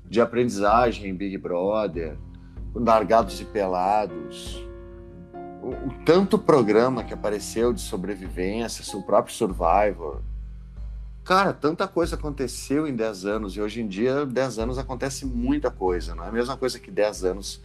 de 0.09 0.21
aprendizagem 0.21 1.09
em 1.09 1.15
Big 1.15 1.39
Brother, 1.39 2.19
largados 2.75 3.41
e 3.41 3.45
pelados. 3.45 4.65
O, 5.63 5.69
o 5.69 6.05
tanto 6.05 6.39
programa 6.39 7.05
que 7.05 7.15
apareceu 7.15 7.73
de 7.73 7.81
sobrevivência, 7.81 8.97
o 8.97 9.03
próprio 9.03 9.35
Survivor. 9.35 10.21
Cara, 11.25 11.53
tanta 11.53 11.87
coisa 11.87 12.17
aconteceu 12.17 12.87
em 12.87 12.97
10 12.97 13.27
anos, 13.27 13.57
e 13.57 13.61
hoje 13.61 13.81
em 13.81 13.87
dia, 13.87 14.27
10 14.27 14.59
anos 14.59 14.79
acontece 14.79 15.25
muita 15.25 15.71
coisa, 15.71 16.17
não 16.17 16.25
é 16.25 16.29
a 16.29 16.33
mesma 16.33 16.57
coisa 16.57 16.81
que 16.81 16.91
10 16.91 17.25
anos, 17.25 17.63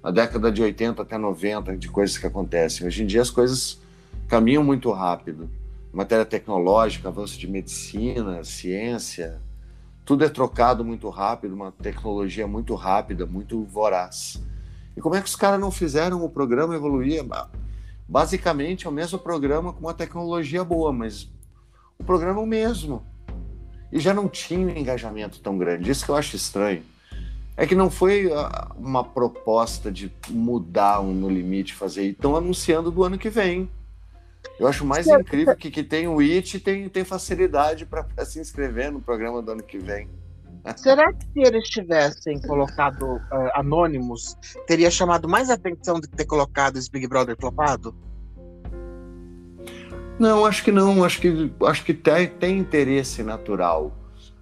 na 0.00 0.12
década 0.12 0.52
de 0.52 0.62
80 0.62 1.02
até 1.02 1.18
90, 1.18 1.76
de 1.76 1.88
coisas 1.88 2.16
que 2.16 2.26
acontecem. 2.26 2.86
Hoje 2.86 3.02
em 3.02 3.06
dia 3.06 3.20
as 3.20 3.30
coisas 3.30 3.80
caminham 4.28 4.62
muito 4.62 4.92
rápido. 4.92 5.50
Matéria 5.92 6.24
tecnológica, 6.24 7.08
avanço 7.08 7.36
de 7.36 7.48
medicina, 7.48 8.44
ciência, 8.44 9.40
tudo 10.04 10.24
é 10.24 10.28
trocado 10.28 10.84
muito 10.84 11.08
rápido, 11.08 11.54
uma 11.54 11.70
tecnologia 11.70 12.46
muito 12.46 12.74
rápida, 12.74 13.26
muito 13.26 13.62
voraz. 13.64 14.42
E 14.96 15.00
como 15.00 15.14
é 15.14 15.20
que 15.20 15.28
os 15.28 15.36
caras 15.36 15.60
não 15.60 15.70
fizeram 15.70 16.24
o 16.24 16.28
programa 16.28 16.74
evoluir? 16.74 17.24
Basicamente 18.08 18.86
é 18.86 18.90
o 18.90 18.92
mesmo 18.92 19.18
programa 19.18 19.72
com 19.72 19.80
uma 19.80 19.94
tecnologia 19.94 20.64
boa, 20.64 20.92
mas 20.92 21.30
o 21.98 22.04
programa 22.04 22.40
é 22.40 22.42
o 22.42 22.46
mesmo. 22.46 23.04
E 23.92 23.98
já 23.98 24.14
não 24.14 24.28
tinha 24.28 24.66
um 24.66 24.70
engajamento 24.70 25.40
tão 25.40 25.58
grande. 25.58 25.90
Isso 25.90 26.04
que 26.04 26.10
eu 26.10 26.16
acho 26.16 26.36
estranho. 26.36 26.82
É 27.56 27.66
que 27.66 27.74
não 27.74 27.90
foi 27.90 28.32
ah, 28.32 28.70
uma 28.76 29.04
proposta 29.04 29.90
de 29.92 30.10
mudar 30.28 31.00
um 31.00 31.12
No 31.12 31.28
Limite, 31.28 31.74
fazer. 31.74 32.04
Estão 32.04 32.36
anunciando 32.36 32.90
do 32.90 33.04
ano 33.04 33.18
que 33.18 33.28
vem. 33.28 33.68
Eu 34.58 34.66
acho 34.66 34.84
mais 34.84 35.06
incrível 35.06 35.54
que, 35.56 35.70
que 35.70 35.82
tem 35.82 36.08
o 36.08 36.20
IT 36.20 36.56
e 36.56 36.60
tem, 36.60 36.88
tem 36.88 37.04
facilidade 37.04 37.84
para 37.84 38.24
se 38.24 38.40
inscrever 38.40 38.90
no 38.90 39.00
programa 39.00 39.42
do 39.42 39.52
ano 39.52 39.62
que 39.62 39.78
vem. 39.78 40.08
Será 40.76 41.12
que 41.12 41.24
se 41.32 41.40
eles 41.40 41.68
tivessem 41.68 42.40
colocado 42.42 43.20
ah, 43.32 43.60
anônimos, 43.60 44.36
teria 44.66 44.90
chamado 44.90 45.28
mais 45.28 45.48
atenção 45.50 45.98
de 46.00 46.08
ter 46.08 46.24
colocado 46.26 46.76
esse 46.76 46.90
Big 46.90 47.06
Brother 47.06 47.36
flopado? 47.38 47.94
Não, 50.18 50.44
acho 50.44 50.62
que 50.62 50.70
não. 50.70 51.02
Acho 51.02 51.20
que, 51.20 51.52
acho 51.66 51.84
que 51.84 51.94
tem, 51.94 52.28
tem 52.28 52.58
interesse 52.58 53.22
natural. 53.22 53.92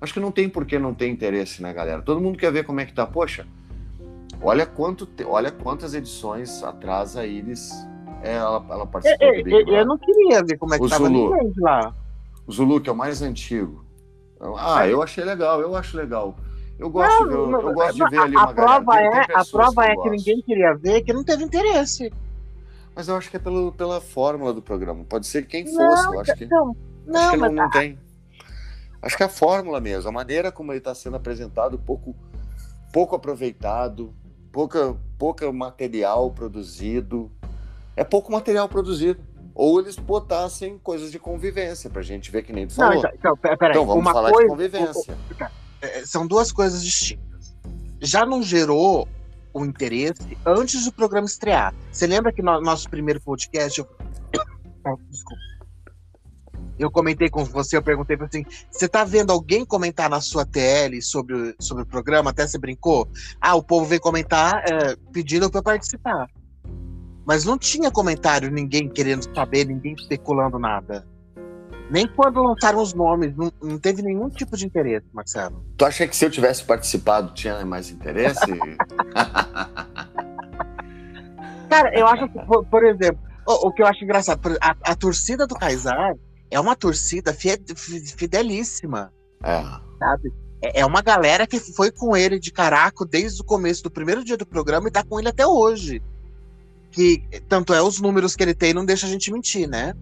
Acho 0.01 0.13
que 0.15 0.21
não 0.21 0.31
tem 0.33 0.49
por 0.49 0.65
que 0.65 0.79
não 0.79 0.93
ter 0.95 1.09
interesse, 1.09 1.63
né, 1.63 1.73
galera? 1.73 2.03
Todo 2.03 2.21
mundo 2.21 2.37
quer 2.39 2.53
ver 2.53 2.65
como 2.65 2.81
é 2.81 2.85
que 2.87 2.93
tá. 2.93 3.07
Poxa, 3.07 3.47
olha, 4.43 4.67
quanto, 4.67 5.07
te- 5.07 5.25
olha 5.25 5.51
quantas 5.53 5.95
edições 5.95 6.63
atrás 6.63 7.17
a 7.17 7.25
Iris 7.27 7.71
é, 8.23 8.35
ela, 8.35 8.65
ela 8.71 8.83
Eu, 8.83 8.87
participou 8.87 9.29
do 9.29 9.35
eu- 9.39 9.45
Big 9.45 9.51
eu- 9.57 9.65
Brother. 9.65 9.81
eu 9.81 9.87
não 9.87 9.99
queria 9.99 10.43
ver 10.45 10.59
como 10.59 10.75
é 10.75 10.79
que 10.79 10.85
O 10.85 10.89
tava 10.89 11.05
Zulu. 11.07 11.53
lá. 11.59 11.95
O 12.47 12.53
Zulu, 12.53 12.81
que 12.81 12.89
é 12.89 12.93
o 12.93 12.97
mais 12.97 13.23
antigo. 13.23 13.85
Ah, 14.41 14.87
eu 14.87 15.03
achei 15.03 15.25
legal, 15.25 15.61
eu 15.61 15.75
acho 15.75 15.97
legal. 15.97 16.37
Eu 16.79 16.89
gosto, 16.91 17.25
de, 17.25 17.31
ver, 17.31 17.35
eu, 17.35 17.51
eu 17.51 17.75
gosto 17.75 17.95
de 17.95 18.09
ver 18.09 18.19
ali 18.21 18.37
a, 18.37 18.45
uma 18.45 18.55
prova 18.55 18.95
galera. 18.95 19.27
Tem- 19.27 19.35
é, 19.35 19.39
a 19.39 19.45
prova 19.45 19.87
eu 19.87 19.91
é 19.91 19.97
que 19.97 20.11
ninguém 20.11 20.43
queria 20.43 20.75
ver, 20.77 21.03
que 21.03 21.13
não 21.13 21.25
teve 21.25 21.43
interesse. 21.43 22.13
Mas 22.95 23.09
eu 23.09 23.17
acho 23.17 23.31
que 23.31 23.37
é 23.37 23.41
pelo, 23.41 23.73
pela 23.73 24.01
fórmula 24.01 24.53
do 24.53 24.63
programa. 24.63 25.05
Pode 25.05 25.27
ser 25.27 25.47
quem 25.47 25.65
Não, 25.65 25.73
fosse, 25.73 26.07
eu 26.07 26.21
acho 26.21 26.35
que. 26.35 26.45
Então, 26.45 26.77
Não, 27.05 27.21
Acho 27.21 27.31
que 27.31 27.37
não, 27.37 27.53
não 27.53 27.71
tem. 27.71 27.99
Acho 29.03 29.17
que 29.17 29.23
é 29.23 29.27
a 29.27 29.29
fórmula 29.29 29.81
mesmo, 29.81 30.09
a 30.09 30.13
maneira 30.13 30.51
como 30.51 30.73
ele 30.73 30.79
está 30.79 30.95
sendo 30.95 31.17
apresentado, 31.17 31.79
pouco, 31.79 32.15
pouco 32.93 33.15
aproveitado, 33.15 34.13
pouca, 34.53 34.97
pouca 35.17 35.53
material 35.53 36.31
produzido. 36.31 37.31
É 37.97 38.05
pouco 38.05 38.31
material 38.31 38.69
produzido. 38.69 39.21
Ou 39.59 39.81
eles 39.81 39.97
botassem 39.97 40.79
coisas 40.79 41.11
de 41.11 41.19
convivência 41.19 41.91
pra 41.91 42.01
gente 42.01 42.31
ver 42.31 42.45
que 42.45 42.53
nem 42.53 42.69
tu 42.69 42.75
falou. 42.75 42.93
Não, 42.93 42.99
então, 43.01 43.13
então, 43.19 43.37
peraí, 43.37 43.71
então 43.73 43.85
vamos 43.85 44.05
falar 44.05 44.31
coisa, 44.31 44.45
de 44.45 44.51
convivência. 44.51 45.19
É, 45.83 46.07
são 46.07 46.29
duas 46.29 46.53
coisas 46.53 46.85
distintas. 46.85 47.57
Já 48.01 48.25
não 48.25 48.41
gerou 48.41 49.09
o 49.53 49.65
interesse 49.65 50.39
antes 50.47 50.85
do 50.85 50.93
programa 50.93 51.27
estrear. 51.27 51.75
Você 51.91 52.07
lembra 52.07 52.33
que 52.33 52.41
no 52.41 52.61
nosso 52.61 52.89
primeiro 52.89 53.21
podcast. 53.21 53.81
Eu... 53.81 53.89
desculpa. 55.11 55.43
Eu 56.79 56.89
comentei 56.93 57.29
com 57.29 57.45
você, 57.45 57.77
eu 57.77 57.83
perguntei 57.83 58.17
assim: 58.21 58.45
você 58.71 58.89
tá 58.89 59.03
vendo 59.03 59.33
alguém 59.33 59.65
comentar 59.65 60.09
na 60.09 60.21
sua 60.21 60.47
TL 60.47 61.03
sobre, 61.03 61.57
sobre 61.59 61.83
o 61.83 61.87
programa? 61.87 62.31
Até 62.31 62.47
você 62.47 62.59
brincou? 62.59 63.09
Ah, 63.41 63.57
o 63.57 63.63
povo 63.65 63.85
veio 63.87 64.01
comentar 64.01 64.63
é, 64.71 64.95
pedindo 65.13 65.51
para 65.51 65.63
participar. 65.63 66.29
Mas 67.29 67.45
não 67.45 67.59
tinha 67.59 67.91
comentário, 67.91 68.51
ninguém 68.51 68.89
querendo 68.89 69.23
saber, 69.35 69.67
ninguém 69.67 69.93
especulando 69.93 70.59
nada. 70.59 71.07
Nem 71.91 72.09
quando 72.09 72.43
lançaram 72.43 72.81
os 72.81 72.95
nomes, 72.95 73.37
não, 73.37 73.53
não, 73.63 73.79
teve 73.79 74.01
nenhum 74.01 74.31
tipo 74.31 74.57
de 74.57 74.65
interesse, 74.65 75.05
Marcelo. 75.13 75.63
Tu 75.77 75.85
acha 75.85 76.09
que 76.09 76.17
se 76.17 76.25
eu 76.25 76.31
tivesse 76.31 76.65
participado 76.65 77.35
tinha 77.35 77.63
mais 77.67 77.91
interesse? 77.91 78.41
Cara, 81.69 81.95
eu 81.99 82.07
acho 82.07 82.31
que, 82.31 82.39
por, 82.47 82.65
por 82.65 82.83
exemplo, 82.83 83.21
o, 83.47 83.69
o, 83.69 83.73
que 83.75 83.83
eu 83.83 83.87
acho 83.87 84.03
engraçado, 84.03 84.41
a, 84.59 84.75
a 84.83 84.95
torcida 84.95 85.47
do 85.47 85.55
Kaysar 85.55 86.15
é 86.51 86.59
uma 86.59 86.75
torcida 86.75 87.35
fidelíssima. 87.35 89.13
É. 89.45 89.63
Sabe? 89.99 90.33
É, 90.63 90.81
é 90.81 90.87
uma 90.87 91.03
galera 91.03 91.47
que 91.47 91.61
foi 91.61 91.91
com 91.91 92.17
ele 92.17 92.39
de 92.39 92.51
caraco 92.51 93.05
desde 93.05 93.43
o 93.43 93.45
começo 93.45 93.83
do 93.83 93.91
primeiro 93.91 94.25
dia 94.25 94.39
do 94.39 94.47
programa 94.47 94.89
e 94.89 94.91
tá 94.91 95.05
com 95.05 95.19
ele 95.19 95.29
até 95.29 95.47
hoje. 95.47 96.03
Que 96.99 97.23
tanto 97.49 97.73
é 97.73 97.81
os 97.81 98.01
números 98.01 98.35
que 98.35 98.43
ele 98.43 98.55
tem 98.55 98.75
não 98.75 98.85
deixa 98.85 99.07
a 99.07 99.09
gente 99.09 99.31
mentir, 99.31 99.69
né? 99.69 99.95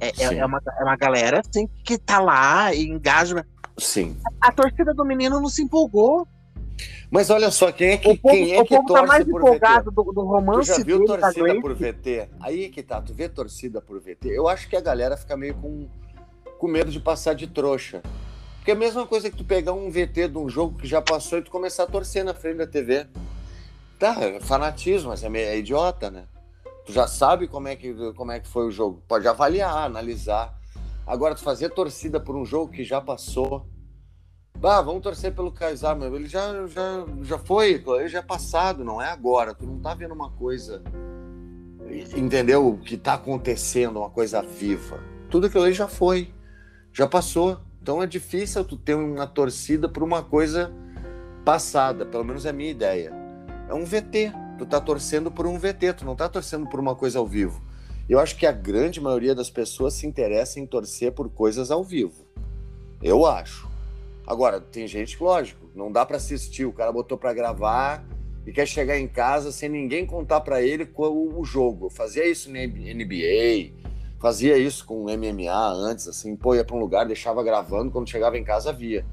É, 0.00 0.08
é, 0.08 0.38
é, 0.38 0.44
uma, 0.44 0.60
é 0.76 0.82
uma 0.82 0.96
galera 0.96 1.40
assim, 1.40 1.68
que 1.84 1.96
tá 1.96 2.18
lá 2.18 2.74
e 2.74 2.82
engaja. 2.82 3.46
Sim. 3.78 4.16
A, 4.40 4.48
a, 4.48 4.52
torcida 4.52 4.92
do 4.92 5.04
menino 5.04 5.40
não 5.40 5.48
se 5.48 5.62
empolgou. 5.62 6.26
Mas 7.12 7.30
olha 7.30 7.48
só, 7.52 7.70
quem 7.70 7.90
é 7.90 7.96
que, 7.96 8.08
o 8.08 8.18
povo, 8.18 8.34
quem 8.34 8.56
é 8.56 8.60
o 8.60 8.64
que 8.64 8.74
povo 8.74 8.92
tá 8.92 9.06
mais 9.06 9.24
empolgado 9.24 9.92
do, 9.92 10.02
do, 10.02 10.24
romance 10.24 10.72
tu 10.72 10.78
já 10.78 10.84
viu 10.84 10.98
dele, 10.98 11.20
torcida 11.20 11.60
por 11.60 11.74
VT? 11.76 12.28
Aí 12.40 12.68
que 12.70 12.82
tá, 12.82 13.00
tu 13.00 13.14
vê 13.14 13.28
torcida 13.28 13.80
por 13.80 14.00
VT. 14.00 14.26
Eu 14.28 14.48
acho 14.48 14.68
que 14.68 14.74
a 14.74 14.80
galera 14.80 15.16
fica 15.16 15.36
meio 15.36 15.54
com, 15.54 15.86
com 16.58 16.66
medo 16.66 16.90
de 16.90 16.98
passar 16.98 17.34
de 17.34 17.46
trouxa. 17.46 18.02
Porque 18.56 18.72
é 18.72 18.74
a 18.74 18.76
mesma 18.76 19.06
coisa 19.06 19.30
que 19.30 19.36
tu 19.36 19.44
pegar 19.44 19.74
um 19.74 19.88
VT 19.88 20.26
de 20.26 20.38
um 20.38 20.48
jogo 20.48 20.76
que 20.76 20.88
já 20.88 21.00
passou 21.00 21.38
e 21.38 21.42
tu 21.42 21.52
começar 21.52 21.84
a 21.84 21.86
torcer 21.86 22.24
na 22.24 22.34
frente 22.34 22.56
da 22.56 22.66
TV. 22.66 23.06
Tá, 23.98 24.16
é 24.20 24.40
fanatismo, 24.40 25.08
mas 25.08 25.22
é, 25.22 25.28
é 25.28 25.58
idiota, 25.58 26.10
né? 26.10 26.26
Tu 26.84 26.92
já 26.92 27.06
sabe 27.06 27.48
como 27.48 27.66
é 27.66 27.74
que, 27.74 27.94
como 28.14 28.30
é 28.30 28.38
que 28.38 28.46
foi 28.46 28.66
o 28.66 28.70
jogo. 28.70 29.02
Pode 29.08 29.26
avaliar, 29.26 29.86
analisar. 29.86 30.54
Agora, 31.06 31.34
tu 31.34 31.42
fazer 31.42 31.70
torcida 31.70 32.20
por 32.20 32.36
um 32.36 32.44
jogo 32.44 32.72
que 32.72 32.84
já 32.84 33.00
passou. 33.00 33.66
Bah, 34.58 34.80
vamos 34.82 35.02
torcer 35.02 35.34
pelo 35.34 35.50
Kaysar. 35.50 36.00
Ele 36.02 36.26
já, 36.26 36.66
já, 36.66 37.04
já 37.22 37.38
foi, 37.38 37.82
ele 37.86 38.08
já 38.08 38.20
é 38.20 38.22
passado, 38.22 38.84
não 38.84 39.00
é 39.00 39.08
agora. 39.08 39.54
Tu 39.54 39.66
não 39.66 39.80
tá 39.80 39.94
vendo 39.94 40.14
uma 40.14 40.30
coisa. 40.30 40.82
Entendeu? 42.16 42.68
O 42.68 42.78
que 42.78 42.96
tá 42.96 43.14
acontecendo, 43.14 43.98
uma 43.98 44.10
coisa 44.10 44.42
viva. 44.42 45.00
Tudo 45.30 45.46
aquilo 45.46 45.64
aí 45.64 45.72
já 45.72 45.88
foi. 45.88 46.32
Já 46.92 47.06
passou. 47.06 47.60
Então 47.80 48.02
é 48.02 48.06
difícil 48.06 48.64
tu 48.64 48.76
ter 48.76 48.94
uma 48.94 49.26
torcida 49.26 49.88
por 49.88 50.02
uma 50.02 50.22
coisa 50.22 50.72
passada. 51.44 52.04
Pelo 52.04 52.24
menos 52.24 52.44
é 52.44 52.50
a 52.50 52.52
minha 52.52 52.70
ideia. 52.70 53.12
É 53.68 53.74
um 53.74 53.84
VT 53.84 54.32
tu 54.56 54.64
tá 54.64 54.80
torcendo 54.80 55.30
por 55.30 55.46
um 55.46 55.58
VT, 55.58 55.92
tu 55.92 56.04
não 56.04 56.16
tá 56.16 56.28
torcendo 56.28 56.66
por 56.66 56.80
uma 56.80 56.94
coisa 56.94 57.18
ao 57.18 57.26
vivo. 57.26 57.62
Eu 58.08 58.18
acho 58.18 58.36
que 58.36 58.46
a 58.46 58.52
grande 58.52 59.00
maioria 59.00 59.34
das 59.34 59.50
pessoas 59.50 59.94
se 59.94 60.06
interessa 60.06 60.58
em 60.58 60.66
torcer 60.66 61.12
por 61.12 61.28
coisas 61.28 61.70
ao 61.70 61.84
vivo. 61.84 62.26
Eu 63.02 63.26
acho. 63.26 63.68
Agora, 64.26 64.60
tem 64.60 64.86
gente 64.86 65.22
lógico, 65.22 65.68
não 65.74 65.92
dá 65.92 66.04
para 66.04 66.16
assistir, 66.16 66.64
o 66.64 66.72
cara 66.72 66.90
botou 66.90 67.18
para 67.18 67.32
gravar 67.32 68.04
e 68.46 68.52
quer 68.52 68.66
chegar 68.66 68.98
em 68.98 69.06
casa 69.06 69.52
sem 69.52 69.68
ninguém 69.68 70.06
contar 70.06 70.40
para 70.40 70.62
ele 70.62 70.88
o 70.96 71.44
jogo. 71.44 71.86
Eu 71.86 71.90
fazia 71.90 72.26
isso 72.28 72.50
na 72.50 72.60
NBA, 72.60 73.72
fazia 74.20 74.56
isso 74.56 74.84
com 74.84 75.04
MMA 75.04 75.68
antes, 75.72 76.08
assim, 76.08 76.34
pô, 76.34 76.54
ia 76.54 76.64
pra 76.64 76.76
um 76.76 76.80
lugar, 76.80 77.06
deixava 77.06 77.42
gravando, 77.42 77.90
quando 77.90 78.08
chegava 78.08 78.38
em 78.38 78.44
casa 78.44 78.72
via. 78.72 79.04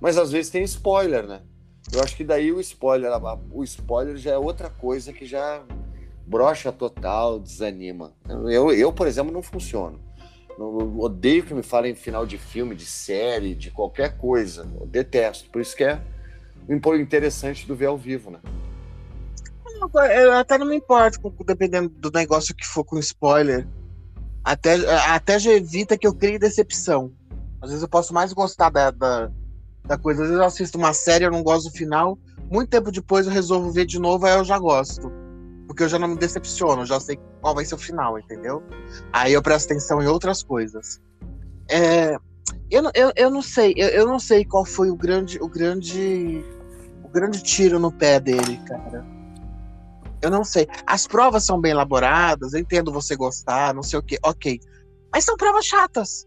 Mas 0.00 0.18
às 0.18 0.30
vezes 0.30 0.50
tem 0.50 0.62
spoiler, 0.64 1.26
né? 1.26 1.42
Eu 1.90 2.02
acho 2.02 2.16
que 2.16 2.24
daí 2.24 2.52
o 2.52 2.60
spoiler, 2.60 3.10
o 3.50 3.64
spoiler 3.64 4.16
já 4.16 4.32
é 4.32 4.38
outra 4.38 4.70
coisa 4.70 5.12
que 5.12 5.26
já 5.26 5.62
brocha 6.26 6.70
total, 6.70 7.40
desanima. 7.40 8.12
Eu, 8.28 8.72
eu 8.72 8.92
por 8.92 9.06
exemplo, 9.06 9.32
não 9.32 9.42
funciono. 9.42 9.98
Eu 10.58 11.00
odeio 11.00 11.44
que 11.44 11.54
me 11.54 11.62
falem 11.62 11.94
final 11.94 12.26
de 12.26 12.38
filme, 12.38 12.74
de 12.74 12.84
série, 12.84 13.54
de 13.54 13.70
qualquer 13.70 14.16
coisa. 14.16 14.66
Eu 14.78 14.86
detesto. 14.86 15.50
Por 15.50 15.60
isso 15.60 15.76
que 15.76 15.84
é 15.84 16.00
interessante 17.00 17.66
do 17.66 17.74
ver 17.74 17.86
ao 17.86 17.96
vivo, 17.96 18.30
né? 18.30 18.38
Eu 20.14 20.32
até 20.32 20.56
não 20.58 20.66
me 20.66 20.76
importo, 20.76 21.18
dependendo 21.44 21.88
do 21.88 22.10
negócio 22.10 22.54
que 22.54 22.66
for 22.66 22.84
com 22.84 22.98
spoiler. 22.98 23.66
Até, 24.44 24.74
até 25.08 25.38
já 25.38 25.52
evita 25.52 25.98
que 25.98 26.06
eu 26.06 26.14
crie 26.14 26.38
decepção. 26.38 27.12
Às 27.60 27.70
vezes 27.70 27.82
eu 27.82 27.88
posso 27.88 28.12
mais 28.12 28.32
gostar 28.32 28.70
da, 28.70 28.90
da 28.90 29.30
da 29.84 29.98
coisa. 29.98 30.22
Às 30.22 30.28
vezes 30.28 30.40
eu 30.40 30.46
assisto 30.46 30.78
uma 30.78 30.92
série, 30.92 31.24
eu 31.24 31.30
não 31.30 31.42
gosto 31.42 31.70
do 31.70 31.76
final. 31.76 32.18
Muito 32.50 32.68
tempo 32.68 32.90
depois 32.90 33.26
eu 33.26 33.32
resolvo 33.32 33.70
ver 33.70 33.86
de 33.86 33.98
novo, 33.98 34.26
aí 34.26 34.36
eu 34.36 34.44
já 34.44 34.58
gosto. 34.58 35.10
Porque 35.66 35.82
eu 35.84 35.88
já 35.88 35.98
não 35.98 36.08
me 36.08 36.16
decepciono, 36.16 36.84
já 36.84 37.00
sei 37.00 37.18
qual 37.40 37.54
vai 37.54 37.64
ser 37.64 37.74
o 37.74 37.78
final, 37.78 38.18
entendeu? 38.18 38.62
Aí 39.12 39.32
eu 39.32 39.42
presto 39.42 39.70
atenção 39.70 40.02
em 40.02 40.06
outras 40.06 40.42
coisas. 40.42 41.00
É, 41.68 42.16
eu, 42.70 42.90
eu, 42.94 43.12
eu 43.16 43.30
não 43.30 43.42
sei, 43.42 43.74
eu, 43.76 43.88
eu 43.88 44.06
não 44.06 44.18
sei 44.18 44.44
qual 44.44 44.64
foi 44.64 44.90
o 44.90 44.96
grande, 44.96 45.38
o 45.40 45.48
grande, 45.48 46.44
o 47.02 47.08
grande 47.08 47.42
tiro 47.42 47.78
no 47.78 47.90
pé 47.90 48.20
dele, 48.20 48.60
cara. 48.66 49.04
Eu 50.20 50.30
não 50.30 50.44
sei. 50.44 50.68
As 50.86 51.06
provas 51.06 51.44
são 51.44 51.60
bem 51.60 51.72
elaboradas, 51.72 52.52
eu 52.52 52.60
entendo 52.60 52.92
você 52.92 53.16
gostar, 53.16 53.74
não 53.74 53.82
sei 53.82 53.98
o 53.98 54.02
que, 54.02 54.18
ok. 54.22 54.60
Mas 55.12 55.24
são 55.24 55.36
provas 55.36 55.64
chatas. 55.64 56.26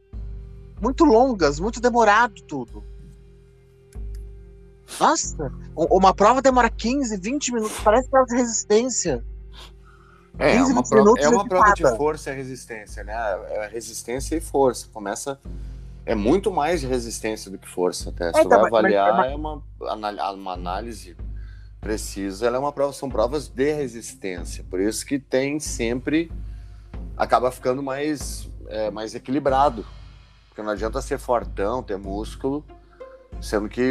Muito 0.81 1.05
longas, 1.05 1.59
muito 1.59 1.79
demorado 1.79 2.41
tudo. 2.43 2.83
Nossa, 4.99 5.51
uma 5.75 6.13
prova 6.13 6.41
demora 6.41 6.69
15, 6.69 7.17
20 7.17 7.53
minutos, 7.53 7.79
parece 7.83 8.09
que 8.09 8.15
é 8.15 8.23
de 8.23 8.35
resistência. 8.35 9.25
É, 10.37 10.55
é 10.55 10.63
uma, 10.63 10.83
prova, 10.83 11.13
é 11.19 11.29
uma 11.29 11.47
prova 11.47 11.73
de 11.73 11.83
força 11.95 12.31
e 12.31 12.35
resistência, 12.35 13.03
né? 13.03 13.13
É 13.51 13.67
resistência 13.67 14.35
e 14.35 14.41
força. 14.41 14.87
Começa. 14.91 15.39
É 16.05 16.13
muito 16.13 16.51
mais 16.51 16.81
de 16.81 16.87
resistência 16.87 17.49
do 17.49 17.57
que 17.57 17.67
força, 17.67 18.09
até. 18.09 18.31
Se 18.33 18.41
é, 18.41 18.43
tá, 18.43 18.57
vai 18.57 18.67
avaliar, 18.67 19.15
mas, 19.15 19.31
é 19.31 19.35
uma, 19.35 19.63
uma 19.79 20.53
análise 20.53 21.15
precisa, 21.79 22.47
ela 22.47 22.57
é 22.57 22.59
uma 22.59 22.71
prova, 22.71 22.91
são 22.93 23.09
provas 23.09 23.47
de 23.47 23.71
resistência. 23.73 24.65
Por 24.69 24.79
isso 24.79 25.05
que 25.05 25.19
tem 25.19 25.59
sempre. 25.59 26.31
acaba 27.15 27.51
ficando 27.51 27.81
mais, 27.81 28.49
é, 28.67 28.91
mais 28.91 29.15
equilibrado. 29.15 29.85
Porque 30.49 30.61
não 30.61 30.71
adianta 30.71 31.01
ser 31.01 31.17
fortão, 31.17 31.83
ter 31.83 31.97
músculo 31.97 32.65
Sendo 33.41 33.69
que 33.69 33.81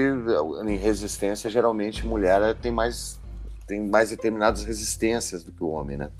em 0.66 0.76
resistência, 0.76 1.48
geralmente, 1.48 2.06
mulher 2.06 2.56
tem 2.56 2.72
mais, 2.72 3.20
tem 3.66 3.80
mais 3.80 4.10
determinadas 4.10 4.64
resistências 4.64 5.44
do 5.44 5.52
que 5.52 5.62
o 5.62 5.68
homem, 5.68 5.96
né? 5.96 6.10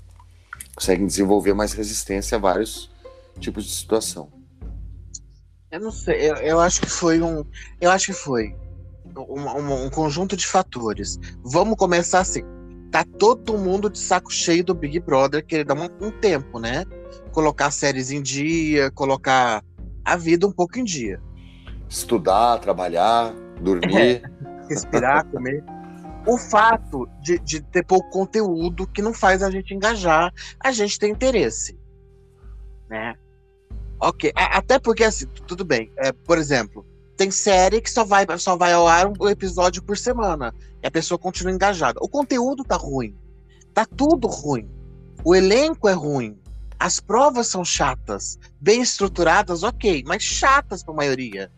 Conseguem 0.75 1.05
desenvolver 1.05 1.53
mais 1.53 1.73
resistência 1.73 2.37
a 2.37 2.39
vários 2.39 2.91
tipos 3.39 3.65
de 3.65 3.71
situação. 3.71 4.29
Eu 5.71 5.79
não 5.79 5.91
sei, 5.91 6.29
eu, 6.29 6.35
eu 6.37 6.59
acho 6.59 6.81
que 6.81 6.89
foi 6.89 7.21
um. 7.21 7.43
Eu 7.81 7.91
acho 7.91 8.07
que 8.07 8.13
foi 8.13 8.55
um, 9.15 9.41
um, 9.41 9.85
um 9.85 9.89
conjunto 9.89 10.37
de 10.37 10.45
fatores. 10.45 11.19
Vamos 11.43 11.75
começar 11.75 12.19
assim. 12.19 12.43
Tá 12.91 13.03
todo 13.03 13.57
mundo 13.57 13.89
de 13.89 13.99
saco 13.99 14.31
cheio 14.31 14.63
do 14.63 14.73
Big 14.73 14.99
Brother, 15.01 15.45
querer 15.45 15.65
dar 15.65 15.75
um, 15.75 16.07
um 16.07 16.11
tempo, 16.11 16.59
né? 16.59 16.85
Colocar 17.33 17.71
séries 17.71 18.11
em 18.11 18.21
dia, 18.21 18.89
colocar 18.91 19.61
a 20.05 20.15
vida 20.15 20.47
um 20.47 20.51
pouco 20.51 20.79
em 20.79 20.83
dia 20.83 21.21
estudar, 21.89 22.59
trabalhar, 22.59 23.33
dormir. 23.61 23.97
É, 23.97 24.21
respirar, 24.69 25.25
comer. 25.31 25.63
O 26.25 26.37
fato 26.37 27.07
de, 27.21 27.37
de 27.39 27.61
ter 27.61 27.85
pouco 27.85 28.09
conteúdo 28.09 28.87
que 28.87 29.01
não 29.01 29.13
faz 29.13 29.43
a 29.43 29.51
gente 29.51 29.73
engajar, 29.73 30.33
a 30.59 30.71
gente 30.71 30.97
tem 30.97 31.11
interesse. 31.11 31.77
Né? 32.89 33.15
Ok. 33.99 34.31
Até 34.35 34.79
porque, 34.79 35.03
assim, 35.03 35.27
tudo 35.47 35.63
bem. 35.63 35.91
É, 35.97 36.11
por 36.11 36.37
exemplo, 36.37 36.85
tem 37.15 37.29
série 37.31 37.79
que 37.79 37.89
só 37.89 38.03
vai, 38.03 38.25
só 38.37 38.57
vai 38.57 38.73
ao 38.73 38.87
ar 38.87 39.07
um 39.07 39.29
episódio 39.29 39.83
por 39.83 39.97
semana. 39.97 40.53
E 40.83 40.87
a 40.87 40.91
pessoa 40.91 41.17
continua 41.17 41.53
engajada. 41.53 41.99
O 42.01 42.09
conteúdo 42.09 42.63
tá 42.63 42.75
ruim. 42.75 43.15
Tá 43.73 43.85
tudo 43.85 44.27
ruim. 44.27 44.69
O 45.23 45.35
elenco 45.35 45.87
é 45.87 45.93
ruim. 45.93 46.37
As 46.77 46.99
provas 46.99 47.47
são 47.47 47.63
chatas, 47.63 48.37
bem 48.59 48.81
estruturadas, 48.81 49.63
ok, 49.63 50.03
mas 50.05 50.21
chatas 50.21 50.83
pra 50.83 50.93
maioria. 50.93 51.51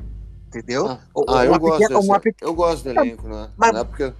Entendeu? 0.57 0.87
Ah, 0.87 0.99
ah 1.29 1.45
eu, 1.45 1.59
gosto 1.59 1.79
pequena, 1.79 2.35
eu 2.41 2.53
gosto 2.53 2.83
do 2.83 2.89
elenco, 2.89 3.27
né? 3.27 3.49
Mas... 3.55 3.73
Não 3.73 3.81
é 3.81 3.83
porque. 3.83 4.13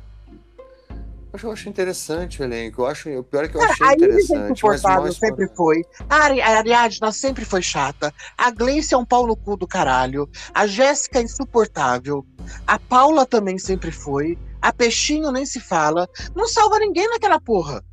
Eu 1.44 1.52
acho 1.52 1.70
interessante 1.70 2.42
o 2.42 2.46
elenco. 2.46 2.82
Eu 2.82 2.88
acho, 2.88 3.10
o 3.10 3.24
pior 3.24 3.46
é 3.46 3.48
que 3.48 3.56
eu 3.56 3.62
achei 3.62 3.78
Cara, 3.78 3.94
interessante. 3.96 4.66
A 4.66 5.02
mas 5.02 5.18
sempre 5.18 5.48
foi. 5.56 5.86
A, 6.10 6.16
Ariadna 6.58 7.12
sempre 7.12 7.46
foi 7.46 7.62
chata. 7.62 8.12
A 8.36 8.50
Gleice 8.50 8.96
é 8.96 8.98
um 8.98 9.06
pau 9.06 9.28
no 9.28 9.36
cu 9.36 9.56
do 9.56 9.68
caralho. 9.68 10.28
A 10.52 10.66
Jéssica 10.66 11.20
é 11.20 11.22
insuportável. 11.22 12.26
A 12.66 12.80
Paula 12.80 13.24
também 13.26 13.60
sempre 13.60 13.92
foi. 13.92 14.38
A 14.60 14.74
Peixinho 14.74 15.32
nem 15.32 15.46
se 15.46 15.60
fala. 15.60 16.10
Não 16.36 16.48
salva 16.48 16.80
ninguém 16.80 17.08
naquela 17.08 17.40
porra. 17.40 17.84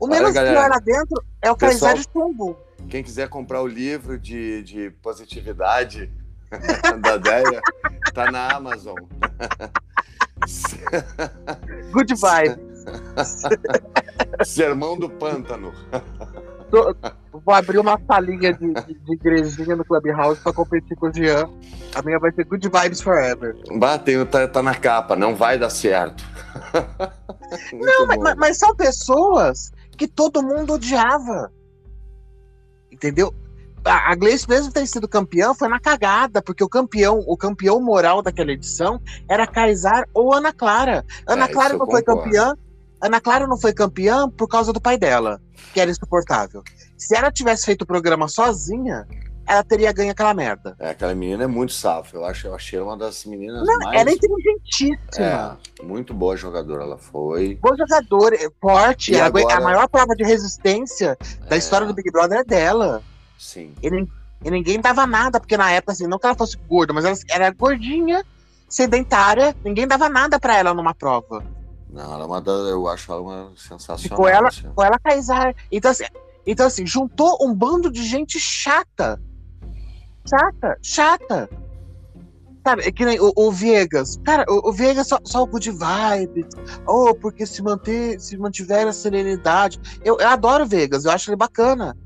O 0.00 0.08
menos 0.08 0.34
Olha, 0.34 0.50
pior 0.50 0.68
lá 0.70 0.78
dentro 0.78 1.22
é 1.42 1.50
o 1.50 1.56
Pessoal, 1.56 1.94
de 1.94 2.04
Chumbo. 2.10 2.56
Quem 2.88 3.04
quiser 3.04 3.28
comprar 3.28 3.62
o 3.62 3.66
livro 3.66 4.18
de, 4.18 4.62
de 4.62 4.90
positividade 5.02 6.10
da 7.00 7.16
Deia, 7.16 7.60
tá 8.12 8.30
na 8.30 8.56
Amazon. 8.56 8.96
Good 11.92 12.14
vibe. 12.14 12.60
Sermão 14.44 14.98
do 14.98 15.08
Pântano. 15.08 15.72
Vou 17.32 17.54
abrir 17.54 17.78
uma 17.78 18.00
salinha 18.06 18.52
de, 18.52 18.72
de, 18.72 18.94
de 18.94 19.14
igrejinha 19.14 19.76
no 19.76 19.84
Clubhouse 19.84 20.40
pra 20.40 20.52
competir 20.52 20.96
com 20.96 21.08
o 21.08 21.12
Jean. 21.12 21.48
A 21.94 22.02
minha 22.02 22.18
vai 22.18 22.32
ser 22.32 22.44
Good 22.44 22.68
Vibes 22.68 23.00
Forever. 23.00 23.56
Bateu, 23.76 24.24
tá, 24.26 24.46
tá 24.46 24.62
na 24.62 24.74
capa, 24.74 25.16
não 25.16 25.34
vai 25.34 25.58
dar 25.58 25.70
certo. 25.70 26.24
não, 27.72 28.06
mas, 28.06 28.36
mas, 28.36 28.58
são 28.58 28.74
pessoas 28.74 29.72
que 29.96 30.06
todo 30.06 30.42
mundo 30.42 30.74
odiava. 30.74 31.52
Entendeu? 32.90 33.34
A 33.84 34.14
Gleice 34.14 34.48
mesmo 34.48 34.72
ter 34.72 34.86
sido 34.86 35.08
campeão 35.08 35.54
foi 35.54 35.68
na 35.68 35.80
cagada, 35.80 36.42
porque 36.42 36.62
o 36.62 36.68
campeão, 36.68 37.24
o 37.26 37.36
campeão 37.36 37.80
moral 37.80 38.22
daquela 38.22 38.52
edição 38.52 39.00
era 39.28 39.46
Kaysar 39.46 40.06
ou 40.12 40.34
Ana 40.34 40.52
Clara. 40.52 41.04
Ana 41.26 41.46
é, 41.46 41.48
Clara 41.48 41.76
não 41.76 41.86
foi 41.86 42.02
campeã. 42.02 42.54
Ana 43.00 43.20
Clara 43.20 43.46
não 43.46 43.58
foi 43.58 43.72
campeã 43.72 44.28
por 44.28 44.46
causa 44.46 44.72
do 44.72 44.80
pai 44.80 44.98
dela, 44.98 45.40
que 45.72 45.80
era 45.80 45.90
insuportável. 45.90 46.62
Se 46.98 47.16
ela 47.16 47.32
tivesse 47.32 47.64
feito 47.64 47.82
o 47.82 47.86
programa 47.86 48.28
sozinha, 48.28 49.06
ela 49.46 49.64
teria 49.64 49.90
ganho 49.90 50.12
aquela 50.12 50.34
merda. 50.34 50.76
É, 50.78 50.90
aquela 50.90 51.14
menina 51.14 51.44
é 51.44 51.46
muito 51.46 51.72
safra. 51.72 52.18
Eu, 52.18 52.24
acho, 52.24 52.46
eu 52.46 52.54
achei 52.54 52.78
uma 52.78 52.96
das 52.96 53.24
meninas 53.24 53.66
Não, 53.66 53.78
mais... 53.78 54.00
Ela 54.00 54.10
é 54.10 54.12
inteligentíssima. 54.12 55.58
É, 55.80 55.82
muito 55.82 56.14
boa 56.14 56.36
jogadora 56.36 56.84
ela 56.84 56.98
foi. 56.98 57.56
Boa 57.56 57.76
jogadora, 57.76 58.36
forte. 58.60 59.18
Agora... 59.18 59.56
A 59.56 59.60
maior 59.60 59.88
prova 59.88 60.14
de 60.14 60.22
resistência 60.22 61.16
da 61.48 61.56
é... 61.56 61.58
história 61.58 61.86
do 61.86 61.94
Big 61.94 62.10
Brother 62.12 62.40
é 62.40 62.44
dela. 62.44 63.02
Sim. 63.40 63.74
E, 63.82 63.88
e, 64.44 64.50
ninguém 64.50 64.80
dava 64.80 65.06
nada, 65.06 65.40
porque 65.40 65.56
na 65.56 65.70
época, 65.70 65.92
assim, 65.92 66.06
não 66.06 66.18
que 66.18 66.26
ela 66.26 66.36
fosse 66.36 66.56
gorda, 66.68 66.92
mas 66.92 67.04
ela 67.04 67.16
era 67.30 67.50
gordinha, 67.50 68.24
sedentária, 68.68 69.56
ninguém 69.64 69.86
dava 69.88 70.08
nada 70.08 70.38
para 70.38 70.56
ela 70.56 70.74
numa 70.74 70.94
prova. 70.94 71.44
Não, 71.88 72.14
ela 72.14 72.24
é 72.24 72.26
uma 72.26 72.40
da, 72.40 72.52
eu 72.52 72.86
acho 72.86 73.10
ela 73.10 73.22
uma 73.22 73.52
sensacional. 73.56 73.98
Ficou 73.98 74.28
ela, 74.28 74.48
assim. 74.48 74.62
ficou 74.62 74.84
ela 74.84 74.98
Kaysar. 74.98 75.54
Então 75.72 75.90
assim, 75.90 76.04
então, 76.46 76.66
assim, 76.66 76.86
juntou 76.86 77.36
um 77.42 77.54
bando 77.54 77.90
de 77.90 78.02
gente 78.02 78.38
chata 78.38 79.20
chata, 80.28 80.78
chata. 80.82 81.50
Sabe, 82.62 82.82
é 82.82 82.92
que 82.92 83.04
nem 83.06 83.18
o, 83.18 83.32
o 83.34 83.50
Viegas. 83.50 84.20
Cara, 84.22 84.44
o, 84.46 84.68
o 84.68 84.72
Viegas 84.72 85.08
só, 85.08 85.18
só 85.24 85.42
o 85.42 85.46
good 85.46 85.70
vibe. 85.70 86.46
Oh, 86.86 87.14
porque 87.14 87.46
se 87.46 87.62
manter, 87.62 88.20
se 88.20 88.36
mantiver 88.36 88.86
a 88.86 88.92
serenidade. 88.92 89.80
Eu, 90.04 90.18
eu 90.20 90.28
adoro 90.28 90.64
o 90.64 90.66
Vegas, 90.66 91.04
eu 91.04 91.10
acho 91.10 91.30
ele 91.30 91.36
bacana. 91.36 91.96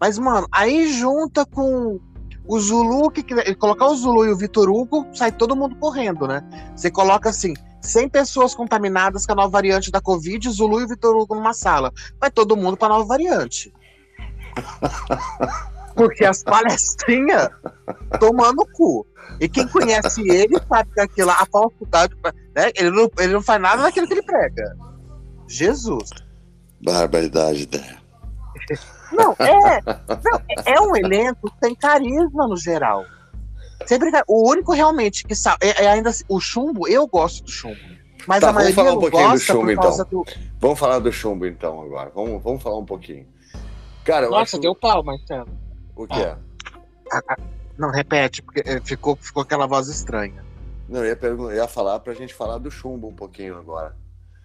Mas, 0.00 0.18
mano, 0.18 0.46
aí 0.52 0.92
junta 0.92 1.44
com 1.44 2.00
o 2.46 2.58
Zulu, 2.58 3.10
que, 3.10 3.22
colocar 3.56 3.86
o 3.86 3.94
Zulu 3.94 4.24
e 4.24 4.32
o 4.32 4.36
Vitor 4.36 4.70
Hugo, 4.70 5.06
sai 5.12 5.30
todo 5.30 5.54
mundo 5.54 5.76
correndo, 5.76 6.26
né? 6.26 6.42
Você 6.74 6.90
coloca 6.90 7.28
assim, 7.28 7.52
100 7.82 8.08
pessoas 8.08 8.54
contaminadas 8.54 9.26
com 9.26 9.32
a 9.32 9.36
nova 9.36 9.50
variante 9.50 9.90
da 9.90 10.00
Covid, 10.00 10.48
Zulu 10.50 10.80
e 10.80 10.84
o 10.84 10.88
Vitor 10.88 11.14
Hugo 11.14 11.34
numa 11.34 11.52
sala. 11.52 11.92
Vai 12.18 12.30
todo 12.30 12.56
mundo 12.56 12.76
pra 12.76 12.88
nova 12.88 13.04
variante. 13.04 13.72
Porque 15.94 16.24
as 16.24 16.42
palestrinhas 16.42 17.48
tomando 18.20 18.64
cu. 18.72 19.06
E 19.40 19.48
quem 19.48 19.66
conhece 19.68 20.22
ele 20.22 20.58
sabe 20.68 20.90
que 20.94 21.00
aquilo, 21.00 21.30
a 21.30 21.44
falsidade, 21.46 22.14
né? 22.54 22.70
ele, 22.76 22.90
não, 22.90 23.10
ele 23.18 23.32
não 23.32 23.42
faz 23.42 23.60
nada 23.60 23.82
daquilo 23.82 24.06
que 24.06 24.14
ele 24.14 24.22
prega. 24.22 24.76
Jesus. 25.48 26.10
Barbaridade, 26.80 27.68
né? 27.72 27.97
Não, 29.12 29.32
é, 29.38 29.80
não, 30.22 30.40
é 30.64 30.80
um 30.80 30.96
elenco 30.96 31.50
que 31.50 31.60
tem 31.60 31.74
carisma 31.74 32.46
no 32.46 32.56
geral. 32.56 33.04
Sempre, 33.86 34.10
o 34.26 34.50
único 34.50 34.72
realmente 34.72 35.24
que 35.24 35.34
sabe. 35.34 35.66
É, 35.66 35.84
é, 35.84 35.88
ainda 35.88 36.10
assim, 36.10 36.24
o 36.28 36.40
chumbo, 36.40 36.86
eu 36.88 37.06
gosto 37.06 37.44
do 37.44 37.50
chumbo. 37.50 37.78
Mas 38.26 38.40
tá, 38.40 38.50
a 38.50 38.52
maioria 38.52 38.74
vamos 38.74 38.90
falar 38.90 38.98
um 38.98 39.00
pouquinho 39.00 39.32
do 39.32 39.40
chumbo, 39.40 39.70
então. 39.70 40.04
Do... 40.04 40.24
Vamos 40.60 40.78
falar 40.78 40.98
do 40.98 41.12
chumbo, 41.12 41.46
então, 41.46 41.80
agora. 41.80 42.12
Vamos, 42.14 42.42
vamos 42.42 42.62
falar 42.62 42.78
um 42.78 42.84
pouquinho. 42.84 43.26
Cara, 44.04 44.28
Nossa, 44.28 44.56
acho... 44.56 44.60
deu 44.60 44.74
pau, 44.74 45.02
Marcelo. 45.02 45.48
O 45.96 46.06
que 46.06 46.20
é? 46.20 46.36
Ah, 47.10 47.22
ah, 47.28 47.36
não, 47.78 47.90
repete, 47.90 48.42
porque 48.42 48.62
eh, 48.66 48.80
ficou, 48.84 49.16
ficou 49.16 49.42
aquela 49.42 49.66
voz 49.66 49.88
estranha. 49.88 50.44
Não, 50.88 51.00
eu 51.00 51.06
ia, 51.06 51.16
perguntar, 51.16 51.54
ia 51.54 51.68
falar 51.68 52.00
pra 52.00 52.12
gente 52.14 52.34
falar 52.34 52.58
do 52.58 52.70
chumbo 52.70 53.08
um 53.08 53.14
pouquinho 53.14 53.56
agora. 53.56 53.96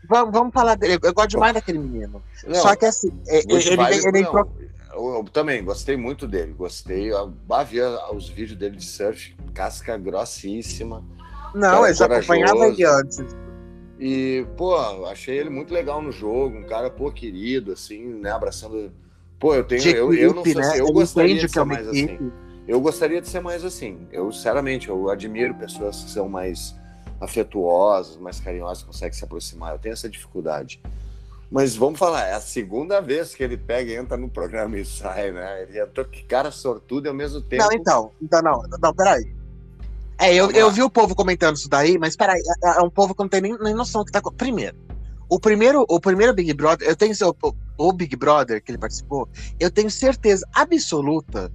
Vamos, 0.09 0.33
vamos 0.33 0.53
falar 0.53 0.75
dele. 0.75 0.99
Eu 1.01 1.13
gosto 1.13 1.29
demais 1.29 1.53
daquele 1.53 1.79
menino. 1.79 2.21
Não, 2.45 2.55
Só 2.55 2.75
que 2.75 2.85
assim, 2.85 3.11
eh, 3.27 3.43
ele, 3.47 3.53
ele, 3.55 4.07
ele 4.07 4.19
entrou... 4.19 4.51
eu, 4.91 5.15
eu, 5.15 5.23
também 5.31 5.63
gostei 5.63 5.95
muito 5.95 6.27
dele. 6.27 6.53
Gostei. 6.53 7.11
Eu 7.11 7.33
via 7.67 8.13
os 8.13 8.29
vídeos 8.29 8.57
dele 8.57 8.75
de 8.75 8.85
surf, 8.85 9.35
casca 9.53 9.97
grossíssima. 9.97 11.03
Não, 11.55 11.87
eu 11.87 11.93
já 11.93 12.05
acompanhava 12.05 12.67
ele 12.67 12.83
antes. 12.83 13.23
E, 13.99 14.45
pô, 14.57 14.75
achei 15.05 15.37
ele 15.37 15.49
muito 15.49 15.73
legal 15.73 16.01
no 16.01 16.11
jogo, 16.11 16.57
um 16.57 16.63
cara, 16.63 16.89
pô, 16.89 17.11
querido, 17.11 17.71
assim, 17.71 18.03
né, 18.15 18.31
abraçando 18.31 18.91
Pô, 19.43 19.53
eu 19.53 19.63
tenho. 19.65 19.81
De 19.81 19.89
eu, 19.89 20.13
eu 20.13 20.33
não 20.33 20.41
sei 20.41 20.55
né? 20.55 20.79
eu 20.79 20.87
gostaria 20.93 21.37
de 21.37 21.49
ser 21.49 21.59
é 21.59 21.63
mais 21.65 21.87
equipe. 21.89 22.13
assim. 22.13 22.31
Eu 22.65 22.79
gostaria 22.79 23.21
de 23.21 23.27
ser 23.27 23.41
mais 23.41 23.65
assim. 23.65 24.07
Eu, 24.09 24.31
sinceramente, 24.31 24.87
eu 24.87 25.09
admiro 25.09 25.53
pessoas 25.55 26.01
que 26.01 26.09
são 26.09 26.29
mais 26.29 26.73
afetuosas, 27.23 28.17
mais 28.17 28.39
carinhosas, 28.39 28.83
conseguem 28.83 29.13
se 29.13 29.23
aproximar. 29.23 29.73
Eu 29.73 29.79
tenho 29.79 29.93
essa 29.93 30.09
dificuldade. 30.09 30.81
Mas 31.49 31.75
vamos 31.75 31.99
falar, 31.99 32.25
é 32.25 32.33
a 32.33 32.41
segunda 32.41 32.99
vez 32.99 33.35
que 33.35 33.43
ele 33.43 33.57
pega 33.57 33.91
e 33.91 33.95
entra 33.95 34.17
no 34.17 34.27
programa 34.27 34.77
e 34.77 34.83
sai, 34.83 35.31
né? 35.31 35.63
Ele 35.63 35.79
é 35.79 35.85
que 35.85 36.23
cara 36.23 36.49
sortudo 36.49 37.05
e 37.05 37.09
ao 37.09 37.13
mesmo 37.13 37.41
tempo. 37.41 37.63
Não, 37.63 37.71
então, 37.71 38.11
então 38.21 38.41
não, 38.41 38.63
não, 38.81 38.93
peraí. 38.93 39.31
É, 40.19 40.33
eu, 40.33 40.49
eu 40.51 40.71
vi 40.71 40.81
o 40.81 40.89
povo 40.89 41.13
comentando 41.15 41.55
isso 41.55 41.69
daí, 41.69 41.97
mas 41.97 42.15
peraí, 42.15 42.41
é, 42.63 42.79
é 42.79 42.81
um 42.81 42.89
povo 42.89 43.13
que 43.13 43.21
não 43.21 43.29
tem 43.29 43.41
nem, 43.41 43.57
nem 43.59 43.73
noção 43.73 44.03
que 44.03 44.11
tá. 44.11 44.21
Primeiro, 44.35 44.75
o 45.29 45.39
primeiro, 45.39 45.85
o 45.87 45.99
primeiro 45.99 46.33
Big 46.33 46.53
Brother, 46.53 46.87
eu 46.87 46.95
tenho 46.95 47.13
o, 47.21 47.55
o 47.77 47.93
Big 47.93 48.15
Brother 48.15 48.63
que 48.63 48.71
ele 48.71 48.79
participou, 48.79 49.29
eu 49.59 49.69
tenho 49.69 49.91
certeza 49.91 50.47
absoluta 50.53 51.51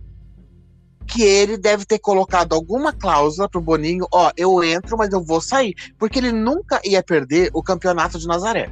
que 1.09 1.23
ele 1.23 1.57
deve 1.57 1.87
ter 1.87 1.99
colocado 1.99 2.53
alguma 2.53 2.93
cláusula 2.93 3.49
pro 3.49 3.63
Boninho, 3.63 4.07
ó, 4.13 4.31
eu 4.37 4.63
entro, 4.63 4.97
mas 4.97 5.11
eu 5.11 5.25
vou 5.25 5.41
sair, 5.41 5.75
porque 5.99 6.19
ele 6.19 6.31
nunca 6.31 6.81
ia 6.85 7.03
perder 7.03 7.51
o 7.55 7.63
campeonato 7.63 8.19
de 8.19 8.27
Nazaré. 8.27 8.71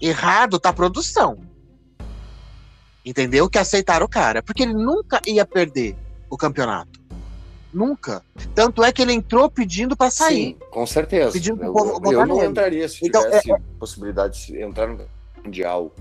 Errado 0.00 0.58
tá 0.58 0.70
a 0.70 0.72
produção. 0.72 1.38
Entendeu? 3.04 3.48
Que 3.48 3.58
aceitaram 3.58 4.04
o 4.04 4.08
cara, 4.08 4.42
porque 4.42 4.64
ele 4.64 4.74
nunca 4.74 5.22
ia 5.24 5.46
perder 5.46 5.96
o 6.28 6.36
campeonato. 6.36 7.00
Nunca. 7.72 8.22
Tanto 8.54 8.82
é 8.82 8.90
que 8.90 9.02
ele 9.02 9.12
entrou 9.12 9.48
pedindo 9.48 9.96
para 9.96 10.10
sair. 10.10 10.34
Sim, 10.34 10.56
com 10.70 10.86
certeza. 10.86 11.32
Pedindo 11.32 11.62
eu, 11.62 11.74
eu, 12.04 12.12
eu 12.12 12.26
não 12.26 12.44
entraria 12.44 12.88
se 12.88 13.06
então, 13.06 13.22
tivesse 13.22 13.52
é, 13.52 13.54
é... 13.54 13.58
possibilidade 13.78 14.46
de 14.46 14.60
entrar 14.60 14.88
no 14.88 15.06
Mundial. 15.44 15.94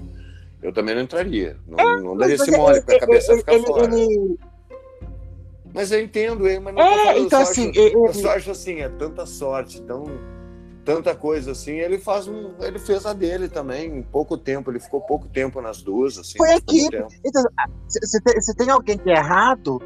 Eu 0.63 0.73
também 0.73 0.95
não 0.95 1.03
entraria. 1.03 1.57
Não, 1.67 1.79
é, 1.79 2.01
não 2.01 2.17
daria 2.17 2.35
esse 2.35 2.49
mole, 2.49 2.81
porque 2.81 2.95
a 2.95 2.99
cabeça 3.01 3.31
ele, 3.33 3.39
ficar 3.39 3.53
ele, 3.53 3.65
fora. 3.65 3.95
Ele... 3.95 4.39
Mas 5.75 5.91
eu 5.91 6.01
entendo, 6.01 6.45
mas 6.63 6.73
não 6.73 6.81
é, 6.81 7.05
falando, 7.05 7.25
então, 7.25 7.39
eu, 7.39 7.43
assim, 7.43 7.69
acho, 7.69 7.79
eu 7.79 8.13
só 8.13 8.29
acho 8.31 8.51
assim, 8.51 8.79
é 8.79 8.87
tanta 8.87 9.25
sorte, 9.25 9.81
tão, 9.81 10.05
tanta 10.85 11.13
coisa 11.13 11.51
assim. 11.51 11.73
Ele 11.73 11.97
faz 11.97 12.29
um, 12.29 12.53
ele 12.61 12.79
fez 12.79 13.05
a 13.05 13.11
dele 13.11 13.49
também, 13.49 13.97
em 13.97 14.01
pouco 14.01 14.37
tempo, 14.37 14.71
ele 14.71 14.79
ficou 14.79 15.01
pouco 15.01 15.27
tempo 15.27 15.61
nas 15.61 15.81
duas. 15.81 16.17
Assim, 16.17 16.37
Foi 16.37 16.53
aqui. 16.53 16.87
Então, 17.25 17.43
se, 17.89 18.21
tem, 18.21 18.41
se 18.41 18.55
tem 18.55 18.69
alguém 18.69 18.97
que 18.97 19.09
é 19.09 19.17
errado, 19.17 19.81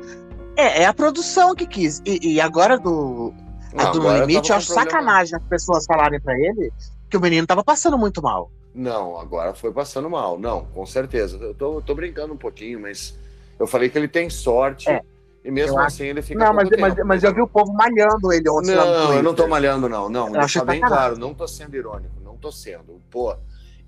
é, 0.55 0.83
é 0.83 0.85
a 0.85 0.93
produção 0.93 1.55
que 1.55 1.65
quis. 1.65 2.03
E, 2.05 2.35
e 2.35 2.39
agora 2.39 2.77
do. 2.77 3.33
Não, 3.73 3.91
do 3.91 4.19
Limite, 4.19 4.51
eu 4.51 4.57
acho 4.57 4.71
sacanagem 4.71 5.37
as 5.37 5.43
pessoas 5.47 5.85
falarem 5.85 6.19
para 6.19 6.35
ele 6.37 6.71
que 7.09 7.17
o 7.17 7.19
menino 7.19 7.47
tava 7.47 7.63
passando 7.63 7.97
muito 7.97 8.21
mal. 8.21 8.51
Não, 8.75 9.19
agora 9.19 9.55
foi 9.55 9.71
passando 9.71 10.07
mal. 10.07 10.37
Não, 10.37 10.65
com 10.65 10.85
certeza. 10.85 11.37
Eu 11.37 11.55
tô, 11.55 11.81
tô 11.81 11.95
brincando 11.95 12.33
um 12.33 12.37
pouquinho, 12.37 12.79
mas 12.79 13.17
eu 13.59 13.65
falei 13.65 13.89
que 13.89 13.97
ele 13.97 14.07
tem 14.07 14.29
sorte. 14.29 14.87
É, 14.87 15.01
e 15.43 15.51
mesmo 15.51 15.79
assim 15.79 16.05
ele 16.05 16.21
fica. 16.21 16.43
Não, 16.43 16.53
mas, 16.53 16.69
mas, 16.77 16.95
mas, 17.05 17.23
eu 17.23 17.33
vi 17.33 17.41
o 17.41 17.47
povo 17.47 17.71
malhando 17.73 18.31
ele 18.31 18.49
ontem. 18.49 18.75
Não, 18.75 19.13
eu 19.13 19.23
não 19.23 19.33
tô 19.33 19.47
malhando, 19.47 19.87
não. 19.87 20.09
Não, 20.09 20.27
eu 20.27 20.33
deixa 20.33 20.63
bem 20.65 20.81
claro, 20.81 21.17
não 21.17 21.33
tô 21.33 21.47
sendo 21.47 21.75
irônico, 21.75 22.15
não 22.23 22.35
tô 22.35 22.51
sendo. 22.51 23.01
Pô, 23.09 23.35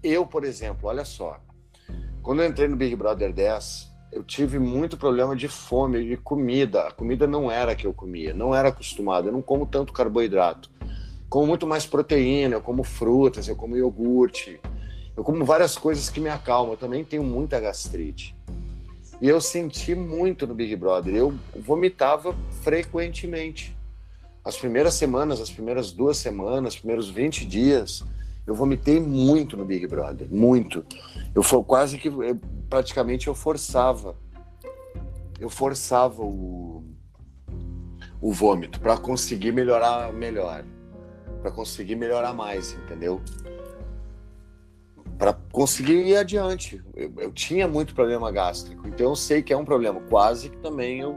eu, 0.02 0.26
por 0.26 0.44
exemplo, 0.44 0.90
olha 0.90 1.04
só. 1.04 1.38
Quando 2.22 2.42
eu 2.42 2.48
entrei 2.48 2.68
no 2.68 2.76
Big 2.76 2.96
Brother 2.96 3.34
10, 3.34 3.92
eu 4.12 4.24
tive 4.24 4.60
muito 4.60 4.98
problema 4.98 5.36
de 5.36 5.48
fome, 5.48 6.06
de 6.06 6.18
comida. 6.18 6.88
A 6.88 6.92
comida 6.92 7.28
não 7.28 7.52
era 7.52 7.72
a 7.72 7.76
que 7.76 7.88
eu 7.88 7.94
comia, 7.94 8.34
não 8.34 8.54
era 8.56 8.70
acostumado. 8.70 9.28
Eu 9.28 9.32
não 9.34 9.42
como 9.42 9.66
tanto 9.66 9.92
carboidrato. 9.92 10.70
Como 11.30 11.48
muito 11.48 11.66
mais 11.66 11.86
proteína, 11.86 12.56
eu 12.56 12.62
como 12.62 12.84
frutas, 12.84 13.48
eu 13.48 13.56
como 13.56 13.76
iogurte. 13.76 14.60
Eu 15.16 15.24
como 15.24 15.44
várias 15.44 15.78
coisas 15.78 16.10
que 16.10 16.20
me 16.20 16.30
acalmam. 16.30 16.74
Eu 16.74 16.78
também 16.78 17.04
tenho 17.04 17.24
muita 17.24 17.60
gastrite. 17.60 18.36
E 19.22 19.30
eu 19.30 19.40
senti 19.40 19.94
muito 19.94 20.48
no 20.48 20.56
Big 20.56 20.76
Brother. 20.76 21.14
Eu 21.14 21.36
vomitava 21.56 22.36
frequentemente. 22.64 23.78
As 24.44 24.58
primeiras 24.58 24.96
semanas, 24.96 25.40
as 25.40 25.52
primeiras 25.52 25.92
duas 25.92 26.18
semanas, 26.18 26.74
os 26.74 26.80
primeiros 26.80 27.08
20 27.08 27.46
dias, 27.46 28.04
eu 28.48 28.56
vomitei 28.56 29.00
muito 29.00 29.56
no 29.56 29.64
Big 29.64 29.86
Brother. 29.86 30.28
Muito. 30.32 30.84
Eu 31.36 31.44
foi 31.44 31.64
quase 31.64 32.00
que 32.00 32.08
eu, 32.08 32.40
praticamente 32.68 33.28
eu 33.28 33.36
forçava. 33.36 34.16
Eu 35.40 35.52
forçava 35.52 36.24
o, 36.24 36.84
o 38.20 38.34
vômito 38.34 38.80
para 38.80 38.98
conseguir 38.98 39.52
melhorar 39.52 40.12
melhor. 40.12 40.66
Para 41.44 41.52
conseguir 41.52 41.96
melhorar 41.96 42.34
mais, 42.34 42.74
entendeu? 42.74 43.22
Para 45.22 45.34
conseguir 45.52 46.04
ir 46.08 46.18
adiante. 46.18 46.84
Eu, 46.96 47.14
eu, 47.20 47.32
tinha 47.32 47.68
muito 47.68 47.94
problema 47.94 48.32
gástrico, 48.32 48.88
então 48.88 49.12
eu 49.12 49.16
sei 49.16 49.44
que 49.44 49.54
é 49.54 49.58
um 49.58 49.64
problema. 49.64 50.02
Quase 50.10 50.50
que 50.50 50.58
também 50.58 51.02
eu. 51.02 51.16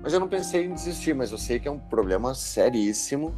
Mas 0.00 0.12
eu 0.12 0.20
não 0.20 0.28
pensei 0.28 0.66
em 0.66 0.72
desistir, 0.72 1.14
mas 1.14 1.32
eu 1.32 1.38
sei 1.38 1.58
que 1.58 1.66
é 1.66 1.70
um 1.70 1.78
problema 1.78 2.32
seríssimo 2.32 3.34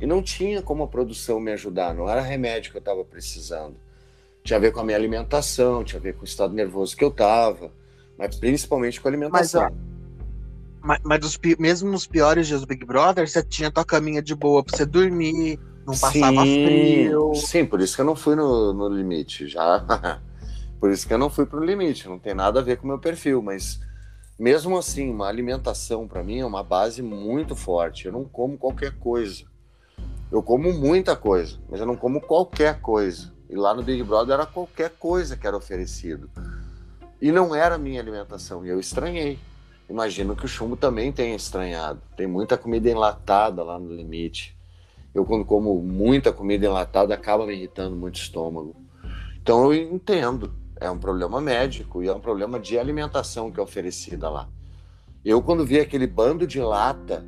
e 0.00 0.06
não 0.06 0.22
tinha 0.22 0.62
como 0.62 0.84
a 0.84 0.86
produção 0.86 1.40
me 1.40 1.50
ajudar, 1.50 1.92
não 1.92 2.08
era 2.08 2.20
remédio 2.20 2.70
que 2.70 2.76
eu 2.76 2.80
estava 2.80 3.04
precisando. 3.04 3.74
Tinha 4.44 4.58
a 4.58 4.60
ver 4.60 4.70
com 4.70 4.78
a 4.78 4.84
minha 4.84 4.96
alimentação, 4.96 5.82
tinha 5.82 5.98
a 5.98 6.02
ver 6.02 6.14
com 6.14 6.22
o 6.22 6.24
estado 6.24 6.54
nervoso 6.54 6.96
que 6.96 7.02
eu 7.02 7.08
estava, 7.08 7.72
mas 8.16 8.36
principalmente 8.36 9.00
com 9.00 9.08
a 9.08 9.10
alimentação. 9.10 9.62
Mas, 10.80 11.00
mas, 11.00 11.00
mas 11.02 11.18
dos, 11.18 11.40
mesmo 11.58 11.90
nos 11.90 12.06
piores 12.06 12.46
dias 12.46 12.60
do 12.60 12.66
Big 12.68 12.86
Brother, 12.86 13.28
você 13.28 13.42
tinha 13.42 13.72
tua 13.72 13.84
caminha 13.84 14.22
de 14.22 14.36
boa 14.36 14.62
para 14.62 14.76
você 14.76 14.86
dormir, 14.86 15.58
não 15.86 15.96
passava 15.96 16.44
sim, 16.44 16.64
frio. 16.64 17.34
Sim, 17.34 17.66
por 17.66 17.80
isso 17.80 17.94
que 17.94 18.00
eu 18.00 18.04
não 18.04 18.16
fui 18.16 18.34
no, 18.34 18.72
no 18.72 18.88
limite. 18.88 19.46
Já. 19.46 20.20
por 20.80 20.90
isso 20.90 21.06
que 21.06 21.14
eu 21.14 21.18
não 21.18 21.30
fui 21.30 21.46
pro 21.46 21.64
limite. 21.64 22.08
Não 22.08 22.18
tem 22.18 22.34
nada 22.34 22.60
a 22.60 22.62
ver 22.62 22.76
com 22.76 22.84
o 22.84 22.88
meu 22.88 22.98
perfil, 22.98 23.42
mas 23.42 23.80
mesmo 24.38 24.76
assim, 24.76 25.10
uma 25.10 25.28
alimentação 25.28 26.08
para 26.08 26.22
mim 26.22 26.38
é 26.38 26.46
uma 26.46 26.62
base 26.62 27.02
muito 27.02 27.54
forte. 27.54 28.06
Eu 28.06 28.12
não 28.12 28.24
como 28.24 28.56
qualquer 28.56 28.92
coisa. 28.98 29.44
Eu 30.30 30.42
como 30.42 30.72
muita 30.72 31.14
coisa, 31.14 31.58
mas 31.68 31.80
eu 31.80 31.86
não 31.86 31.96
como 31.96 32.20
qualquer 32.20 32.80
coisa. 32.80 33.32
E 33.50 33.54
lá 33.54 33.74
no 33.74 33.82
Big 33.82 34.02
Brother 34.02 34.34
era 34.34 34.46
qualquer 34.46 34.90
coisa 34.98 35.36
que 35.36 35.46
era 35.46 35.56
oferecido. 35.56 36.30
E 37.20 37.30
não 37.30 37.54
era 37.54 37.74
a 37.74 37.78
minha 37.78 38.00
alimentação, 38.00 38.64
e 38.64 38.68
eu 38.70 38.80
estranhei. 38.80 39.38
Imagino 39.88 40.34
que 40.34 40.46
o 40.46 40.48
chumbo 40.48 40.74
também 40.74 41.12
tenha 41.12 41.36
estranhado. 41.36 42.00
Tem 42.16 42.26
muita 42.26 42.56
comida 42.56 42.88
enlatada 42.88 43.62
lá 43.62 43.78
no 43.78 43.94
limite. 43.94 44.56
Eu, 45.14 45.26
quando 45.26 45.44
como 45.44 45.80
muita 45.82 46.32
comida 46.32 46.64
enlatada, 46.64 47.14
acaba 47.14 47.46
me 47.46 47.54
irritando 47.54 47.94
muito 47.94 48.16
o 48.16 48.18
estômago. 48.18 48.74
Então, 49.42 49.72
eu 49.72 49.94
entendo. 49.94 50.54
É 50.80 50.90
um 50.90 50.98
problema 50.98 51.40
médico 51.40 52.02
e 52.02 52.08
é 52.08 52.12
um 52.12 52.18
problema 52.18 52.58
de 52.58 52.76
alimentação 52.76 53.52
que 53.52 53.60
é 53.60 53.62
oferecida 53.62 54.28
lá. 54.28 54.48
Eu, 55.24 55.40
quando 55.40 55.64
vi 55.64 55.78
aquele 55.78 56.08
bando 56.08 56.44
de 56.44 56.60
lata, 56.60 57.24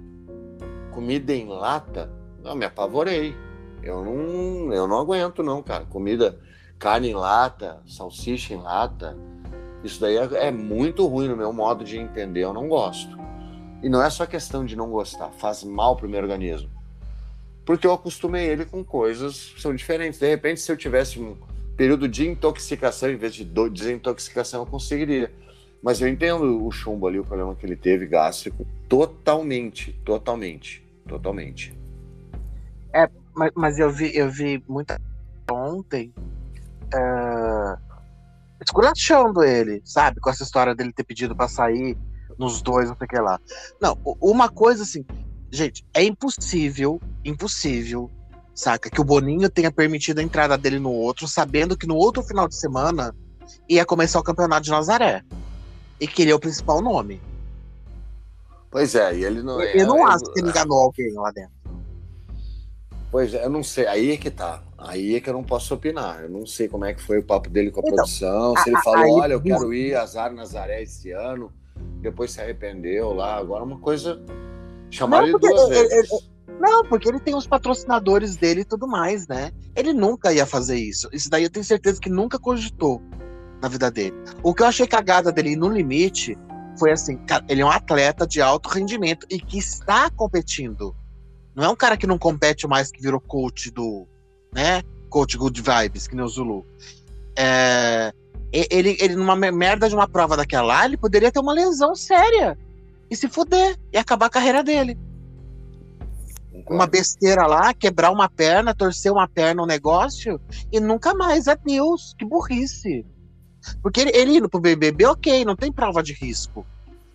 comida 0.93 1.33
em 1.33 1.47
lata, 1.47 2.11
eu 2.43 2.57
me 2.57 2.65
apavorei. 2.65 3.37
Eu 3.81 4.03
não, 4.03 4.73
eu 4.73 4.89
não 4.89 4.99
aguento, 4.99 5.43
não, 5.43 5.63
cara. 5.63 5.85
Comida, 5.85 6.37
carne 6.81 7.11
em 7.11 7.15
lata, 7.15 7.81
salsicha 7.87 8.55
em 8.55 8.61
lata. 8.61 9.17
Isso 9.85 10.01
daí 10.01 10.17
é, 10.17 10.49
é 10.49 10.51
muito 10.51 11.07
ruim 11.07 11.29
no 11.29 11.37
meu 11.37 11.53
modo 11.53 11.85
de 11.85 11.97
entender. 11.97 12.41
Eu 12.41 12.53
não 12.53 12.67
gosto. 12.67 13.17
E 13.83 13.89
não 13.89 14.03
é 14.03 14.11
só 14.11 14.27
questão 14.27 14.65
de 14.65 14.75
não 14.75 14.91
gostar, 14.91 15.31
faz 15.31 15.63
mal 15.63 15.95
para 15.95 16.07
o 16.07 16.11
meu 16.11 16.21
organismo 16.21 16.74
porque 17.65 17.87
eu 17.87 17.93
acostumei 17.93 18.47
ele 18.47 18.65
com 18.65 18.85
coisas 18.85 19.51
que 19.55 19.61
são 19.61 19.75
diferentes. 19.75 20.19
De 20.19 20.29
repente, 20.29 20.61
se 20.61 20.71
eu 20.71 20.77
tivesse 20.77 21.19
um 21.19 21.37
período 21.77 22.07
de 22.07 22.29
intoxicação 22.29 23.11
em 23.11 23.17
vez 23.17 23.35
de 23.35 23.45
desintoxicação, 23.45 24.61
eu 24.61 24.67
conseguiria. 24.67 25.33
Mas 25.83 26.01
eu 26.01 26.09
entendo 26.09 26.65
o 26.65 26.71
chumbo 26.71 27.07
ali, 27.07 27.19
o 27.19 27.25
problema 27.25 27.55
que 27.55 27.67
ele 27.67 27.77
teve 27.77 28.07
gástrico, 28.07 28.67
totalmente, 28.89 29.93
totalmente, 30.05 30.87
totalmente. 31.07 31.77
É, 32.93 33.09
mas, 33.35 33.51
mas 33.55 33.79
eu 33.79 33.91
vi, 33.91 34.17
eu 34.17 34.31
vi 34.31 34.63
muita 34.69 35.01
ontem 35.51 36.13
uh, 36.95 37.79
esculachando 38.63 39.43
ele, 39.43 39.83
sabe? 39.85 40.21
Com 40.21 40.31
essa 40.31 40.43
história 40.43 40.75
dele 40.75 40.93
ter 40.93 41.05
pedido 41.05 41.37
para 41.37 41.49
sair 41.49 41.97
nos 42.39 42.63
dois, 42.63 42.89
não 42.89 42.97
sei 42.97 43.05
o 43.05 43.09
que 43.09 43.19
lá. 43.19 43.39
Não, 43.81 43.99
uma 44.21 44.49
coisa 44.49 44.83
assim, 44.83 45.05
Gente, 45.55 45.87
é 45.95 46.03
impossível, 46.03 47.01
impossível, 47.25 48.11
saca? 48.53 48.91
Que 48.91 49.01
o 49.01 49.05
Boninho 49.05 49.49
tenha 49.49 49.71
permitido 49.71 50.19
a 50.19 50.23
entrada 50.23 50.59
dele 50.59 50.81
no 50.81 50.91
outro, 50.91 51.29
sabendo 51.29 51.77
que 51.77 51.87
no 51.87 51.95
outro 51.95 52.25
final 52.25 52.49
de 52.49 52.57
semana 52.57 53.15
ia 53.69 53.85
começar 53.85 54.19
o 54.19 54.23
campeonato 54.25 54.63
de 54.63 54.73
Nazaré. 54.73 55.23
E 56.01 56.09
que 56.09 56.23
ele 56.23 56.33
é 56.33 56.35
o 56.35 56.41
principal 56.41 56.83
nome. 56.83 57.23
Pois 58.69 58.97
é, 58.97 59.17
e 59.17 59.25
ele 59.25 59.45
não. 59.45 59.63
Eu, 59.63 59.83
eu 59.83 59.87
não 59.87 60.05
acho 60.05 60.25
que 60.33 60.41
ele 60.41 60.49
enganou 60.49 60.77
alguém 60.77 61.13
lá 61.13 61.31
dentro. 61.31 61.53
Pois 63.13 63.33
é, 63.33 63.45
eu 63.45 63.51
não 63.51 63.63
sei. 63.63 63.87
Aí 63.87 64.11
é 64.11 64.17
que 64.17 64.33
tá. 64.33 64.61
Aí 64.77 65.15
é 65.15 65.21
que 65.21 65.31
eu 65.31 65.35
não 65.35 65.45
posso 65.45 65.73
opinar. 65.73 66.23
Eu 66.23 66.31
não 66.31 66.45
sei 66.45 66.67
como 66.67 66.85
é 66.85 66.93
que 66.93 67.01
foi 67.01 67.19
o 67.19 67.23
papo 67.23 67.49
dele 67.49 67.71
com 67.71 67.79
a 67.79 67.83
então, 67.85 67.95
produção. 67.95 68.57
Se 68.57 68.71
ele 68.71 68.83
falou, 68.83 69.21
olha, 69.21 69.35
eu 69.35 69.41
quero 69.41 69.73
ir 69.73 69.95
azar 69.95 70.35
Nazaré 70.35 70.83
esse 70.83 71.13
ano, 71.13 71.53
depois 72.01 72.33
se 72.33 72.41
arrependeu 72.41 73.15
lá. 73.15 73.37
Agora 73.37 73.63
uma 73.63 73.79
coisa 73.79 74.21
Chamaram 74.95 75.27
ele 75.27 75.39
duas 75.39 75.63
ele, 75.63 75.89
vezes. 75.89 76.13
Ele, 76.13 76.21
não, 76.61 76.85
porque 76.85 77.09
ele 77.09 77.19
tem 77.19 77.35
os 77.35 77.47
patrocinadores 77.47 78.37
dele 78.37 78.61
e 78.61 78.65
tudo 78.65 78.87
mais, 78.87 79.27
né? 79.27 79.51
Ele 79.75 79.93
nunca 79.93 80.33
ia 80.33 80.47
fazer 80.47 80.79
isso. 80.79 81.09
Isso 81.13 81.29
daí 81.29 81.43
eu 81.43 81.51
tenho 81.51 81.65
certeza 81.65 82.01
que 82.01 82.09
nunca 82.09 82.39
cogitou 82.39 83.03
na 83.61 83.69
vida 83.69 83.91
dele. 83.91 84.15
O 84.43 84.55
que 84.55 84.63
eu 84.63 84.67
achei 84.67 84.87
cagada 84.87 85.33
dele 85.33 85.57
no 85.57 85.69
limite 85.69 86.39
foi 86.79 86.93
assim: 86.93 87.19
ele 87.49 87.61
é 87.61 87.67
um 87.67 87.71
atleta 87.71 88.25
de 88.25 88.41
alto 88.41 88.69
rendimento 88.69 89.27
e 89.29 89.41
que 89.41 89.59
está 89.59 90.09
competindo. 90.11 90.95
Não 91.57 91.65
é 91.65 91.69
um 91.69 91.77
cara 91.77 91.97
que 91.97 92.07
não 92.07 92.19
compete 92.19 92.67
mais, 92.67 92.91
que 92.91 93.03
virou 93.03 93.21
coach 93.21 93.71
do. 93.71 94.07
né? 94.53 94.83
Coach 95.09 95.37
Good 95.37 95.61
Vibes, 95.61 96.07
que 96.07 96.17
nem 96.17 96.25
o 96.25 96.29
Zulu. 96.29 96.67
É, 97.37 98.13
ele, 98.53 98.97
ele, 99.01 99.17
numa 99.17 99.37
merda 99.37 99.89
de 99.89 99.95
uma 99.95 100.09
prova 100.09 100.37
daquela 100.37 100.67
lá, 100.67 100.85
ele 100.85 100.97
poderia 100.97 101.31
ter 101.31 101.41
uma 101.41 101.53
lesão 101.53 101.95
séria 101.95 102.59
e 103.11 103.17
se 103.17 103.29
fuder 103.29 103.79
e 103.93 103.99
acabar 103.99 104.27
a 104.27 104.31
carreira 104.31 104.63
dele. 104.63 104.99
Uma 106.69 106.87
besteira 106.87 107.47
lá, 107.47 107.75
quebrar 107.75 108.11
uma 108.11 108.29
perna, 108.29 108.75
torcer 108.75 109.13
uma 109.13 109.29
perna 109.29 109.63
no 109.63 109.67
negócio 109.67 110.41
e 110.73 110.81
nunca 110.81 111.13
mais. 111.13 111.47
É 111.47 111.57
Deus, 111.57 112.15
que 112.19 112.25
burrice. 112.25 113.05
Porque 113.83 114.01
ele, 114.01 114.11
ele 114.15 114.37
indo 114.37 114.49
pro 114.49 114.61
BBB, 114.61 115.07
ok, 115.07 115.45
não 115.45 115.57
tem 115.57 115.73
prova 115.73 116.03
de 116.03 116.13
risco. 116.13 116.65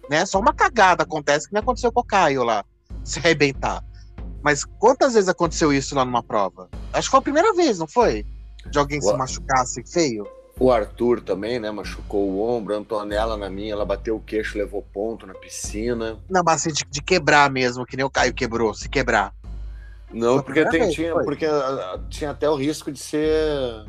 Né? 0.09 0.25
Só 0.25 0.39
uma 0.39 0.53
cagada 0.53 1.03
acontece 1.03 1.47
que 1.47 1.53
nem 1.53 1.61
aconteceu 1.61 1.91
com 1.91 2.01
o 2.01 2.05
Caio 2.05 2.43
lá, 2.43 2.65
se 3.03 3.19
arrebentar. 3.19 3.83
Mas 4.41 4.63
quantas 4.63 5.13
vezes 5.13 5.29
aconteceu 5.29 5.71
isso 5.73 5.95
lá 5.95 6.05
numa 6.05 6.23
prova? 6.23 6.69
Acho 6.93 7.07
que 7.07 7.11
foi 7.11 7.19
a 7.19 7.23
primeira 7.23 7.53
vez, 7.53 7.77
não 7.77 7.87
foi? 7.87 8.25
De 8.69 8.79
alguém 8.79 8.99
Boa. 8.99 9.13
se 9.13 9.17
machucar 9.17 9.61
assim 9.61 9.85
feio? 9.85 10.27
O 10.59 10.71
Arthur 10.71 11.21
também, 11.21 11.57
né? 11.57 11.71
Machucou 11.71 12.29
o 12.29 12.41
ombro. 12.41 12.75
A 12.75 12.77
Antonella 12.77 13.37
na 13.37 13.49
minha, 13.49 13.71
ela 13.71 13.85
bateu 13.85 14.17
o 14.17 14.19
queixo, 14.19 14.57
levou 14.57 14.81
ponto 14.81 15.25
na 15.25 15.33
piscina. 15.33 16.19
Não, 16.29 16.43
mas 16.43 16.61
assim, 16.61 16.73
de, 16.73 16.83
de 16.89 17.01
quebrar 17.01 17.49
mesmo, 17.49 17.85
que 17.85 17.95
nem 17.95 18.05
o 18.05 18.09
Caio 18.09 18.33
quebrou, 18.33 18.73
se 18.73 18.89
quebrar. 18.89 19.33
Não, 20.11 20.41
porque, 20.41 20.65
tem, 20.65 20.81
vez, 20.81 20.93
tinha, 20.93 21.13
porque 21.13 21.45
tinha 22.09 22.31
até 22.31 22.49
o 22.49 22.55
risco 22.55 22.91
de 22.91 22.99
ser. 22.99 23.85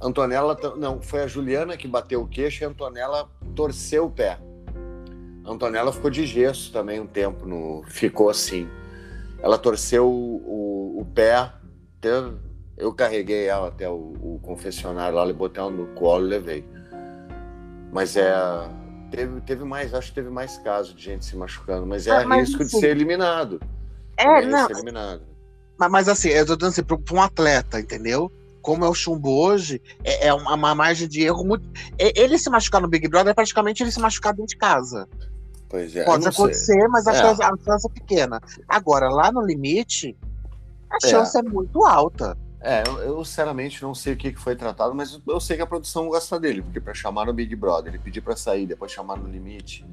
Antonella. 0.00 0.58
Não, 0.76 1.00
foi 1.00 1.22
a 1.22 1.26
Juliana 1.26 1.76
que 1.76 1.88
bateu 1.88 2.20
o 2.20 2.28
queixo 2.28 2.62
e 2.62 2.66
a 2.66 2.68
Antonella 2.68 3.30
torceu 3.54 4.06
o 4.06 4.10
pé. 4.10 4.38
A 5.44 5.50
Antonella 5.50 5.92
ficou 5.92 6.10
de 6.10 6.26
gesso 6.26 6.72
também 6.72 7.00
um 7.00 7.06
tempo, 7.06 7.46
no, 7.46 7.82
ficou 7.86 8.28
assim. 8.28 8.68
Ela 9.40 9.56
torceu 9.56 10.06
o, 10.06 10.96
o, 10.96 11.00
o 11.00 11.04
pé, 11.04 11.50
teve, 12.00 12.36
eu 12.82 12.92
carreguei 12.92 13.46
ela 13.46 13.68
até 13.68 13.88
o, 13.88 13.94
o 13.94 14.40
confessionário 14.42 15.16
lá, 15.16 15.32
botei 15.32 15.62
ela 15.62 15.70
no 15.70 15.86
colo 15.94 16.26
e 16.26 16.28
levei. 16.28 16.64
Mas 17.92 18.16
é. 18.16 18.32
Teve, 19.10 19.40
teve 19.42 19.62
mais, 19.62 19.92
acho 19.92 20.08
que 20.08 20.14
teve 20.14 20.30
mais 20.30 20.56
casos 20.58 20.94
de 20.94 21.02
gente 21.02 21.24
se 21.24 21.36
machucando, 21.36 21.86
mas 21.86 22.06
é 22.06 22.10
ah, 22.10 22.24
mas, 22.26 22.48
risco 22.48 22.62
assim, 22.62 22.76
de 22.76 22.80
ser 22.80 22.90
eliminado. 22.90 23.60
É, 24.16 24.40
não. 24.40 24.66
Ser 24.66 24.72
eliminado. 24.72 25.22
Mas, 25.78 25.90
mas 25.90 26.08
assim, 26.08 26.30
eu 26.30 26.46
tô 26.46 26.56
dizendo 26.56 26.70
assim, 26.70 26.82
para 26.82 27.16
um 27.16 27.20
atleta, 27.20 27.78
entendeu? 27.78 28.32
Como 28.62 28.84
é 28.84 28.88
o 28.88 28.94
chumbo 28.94 29.30
hoje, 29.30 29.82
é, 30.02 30.28
é 30.28 30.34
uma, 30.34 30.54
uma, 30.54 30.74
margem 30.74 31.06
de 31.06 31.22
erro 31.22 31.44
muito. 31.44 31.68
Ele 31.98 32.38
se 32.38 32.48
machucar 32.48 32.80
no 32.80 32.88
Big 32.88 33.06
Brother 33.06 33.32
é 33.32 33.34
praticamente 33.34 33.82
ele 33.82 33.92
se 33.92 34.00
machucar 34.00 34.32
dentro 34.32 34.48
de 34.48 34.56
casa. 34.56 35.06
Pois 35.68 35.94
é. 35.94 36.04
Pode 36.04 36.26
acontecer, 36.26 36.80
sei. 36.80 36.88
mas 36.88 37.06
a, 37.06 37.12
é. 37.12 37.14
chance, 37.16 37.42
a 37.42 37.52
chance 37.64 37.86
é 37.86 37.92
pequena. 37.92 38.40
Agora, 38.66 39.10
lá 39.10 39.30
no 39.30 39.42
limite, 39.42 40.16
a 40.90 41.06
é. 41.06 41.08
chance 41.08 41.36
é 41.38 41.42
muito 41.42 41.84
alta. 41.84 42.36
É, 42.62 42.84
eu, 42.86 42.98
eu, 42.98 43.24
sinceramente 43.24 43.82
não 43.82 43.92
sei 43.92 44.12
o 44.12 44.16
que, 44.16 44.32
que 44.32 44.40
foi 44.40 44.54
tratado, 44.54 44.94
mas 44.94 45.20
eu 45.26 45.40
sei 45.40 45.56
que 45.56 45.62
a 45.62 45.66
produção 45.66 46.08
gosta 46.08 46.38
dele, 46.38 46.62
porque 46.62 46.80
para 46.80 46.94
chamar 46.94 47.26
no 47.26 47.32
Big 47.32 47.56
Brother, 47.56 47.92
ele 47.92 48.02
pedir 48.02 48.20
para 48.20 48.36
sair, 48.36 48.66
depois 48.66 48.92
chamar 48.92 49.16
no 49.16 49.28
limite, 49.28 49.84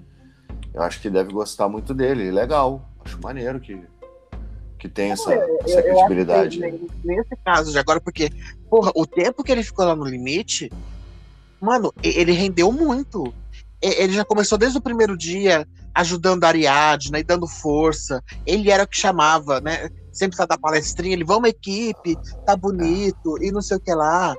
eu 0.72 0.84
acho 0.84 1.01
que 1.01 1.09
deve 1.09 1.34
gostar 1.34 1.67
muito 1.67 1.95
dele. 1.95 2.30
Legal, 2.30 2.88
acho 3.03 3.20
maneiro 3.20 3.59
que, 3.59 3.82
que 4.78 4.88
tem 4.88 5.11
essa, 5.11 5.34
eu, 5.34 5.59
essa 5.63 5.82
credibilidade. 5.82 6.59
Que, 6.59 6.89
nesse 7.03 7.36
caso 7.43 7.72
de 7.72 7.80
agora, 7.80 7.99
porque, 7.99 8.30
porra, 8.70 8.91
o 8.95 9.05
tempo 9.05 9.43
que 9.43 9.51
ele 9.51 9.63
ficou 9.63 9.86
lá 9.86 9.95
no 9.95 10.05
limite, 10.05 10.72
mano, 11.59 11.91
ele 12.03 12.34
rendeu 12.34 12.72
muito. 12.72 13.34
Ele 13.82 14.13
já 14.13 14.26
começou 14.26 14.57
desde 14.57 14.78
o 14.78 14.82
primeiro 14.82 15.17
dia 15.17 15.67
ajudando 15.95 16.43
a 16.43 16.49
Ariadne 16.49 17.20
e 17.20 17.24
dando 17.24 17.47
força. 17.47 18.24
Ele 18.45 18.70
era 18.70 18.84
o 18.84 18.88
que 18.88 18.97
chamava, 18.97 19.59
né? 19.59 19.89
Sempre 20.12 20.36
está 20.36 20.45
da 20.45 20.57
palestrinha, 20.57 21.14
ele, 21.14 21.24
vamos 21.24 21.49
equipe, 21.49 22.18
tá 22.45 22.55
bonito, 22.55 23.38
e 23.41 23.51
não 23.51 23.62
sei 23.62 23.78
o 23.78 23.80
que 23.80 23.93
lá. 23.93 24.36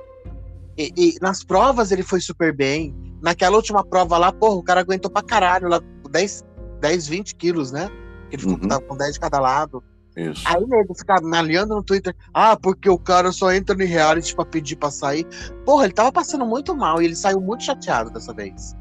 E, 0.77 0.91
e, 0.95 1.15
nas 1.21 1.43
provas 1.43 1.91
ele 1.91 2.03
foi 2.03 2.21
super 2.21 2.55
bem. 2.55 2.95
Naquela 3.21 3.55
última 3.55 3.83
prova 3.83 4.17
lá, 4.17 4.31
porra, 4.31 4.55
o 4.55 4.63
cara 4.63 4.81
aguentou 4.81 5.11
pra 5.11 5.21
caralho, 5.21 5.67
lá, 5.67 5.81
10, 6.09 6.43
10 6.79 7.07
20 7.07 7.35
quilos, 7.35 7.71
né? 7.71 7.89
Ele 8.31 8.41
ficou 8.41 8.57
uhum. 8.57 8.87
com 8.87 8.97
10 8.97 9.13
de 9.13 9.19
cada 9.19 9.39
lado. 9.39 9.83
Isso. 10.15 10.43
Aí 10.45 10.65
nego 10.65 10.93
fica 10.93 11.21
malhando 11.21 11.75
no 11.75 11.83
Twitter, 11.83 12.15
ah, 12.33 12.57
porque 12.57 12.89
o 12.89 12.97
cara 12.97 13.31
só 13.31 13.51
entra 13.51 13.75
no 13.75 13.85
reality 13.85 14.35
pra 14.35 14.43
pedir 14.45 14.75
pra 14.75 14.91
sair. 14.91 15.25
Porra, 15.65 15.85
ele 15.85 15.93
tava 15.93 16.11
passando 16.11 16.45
muito 16.45 16.75
mal 16.75 17.01
e 17.01 17.05
ele 17.05 17.15
saiu 17.15 17.39
muito 17.39 17.63
chateado 17.63 18.09
dessa 18.09 18.33
vez. 18.33 18.75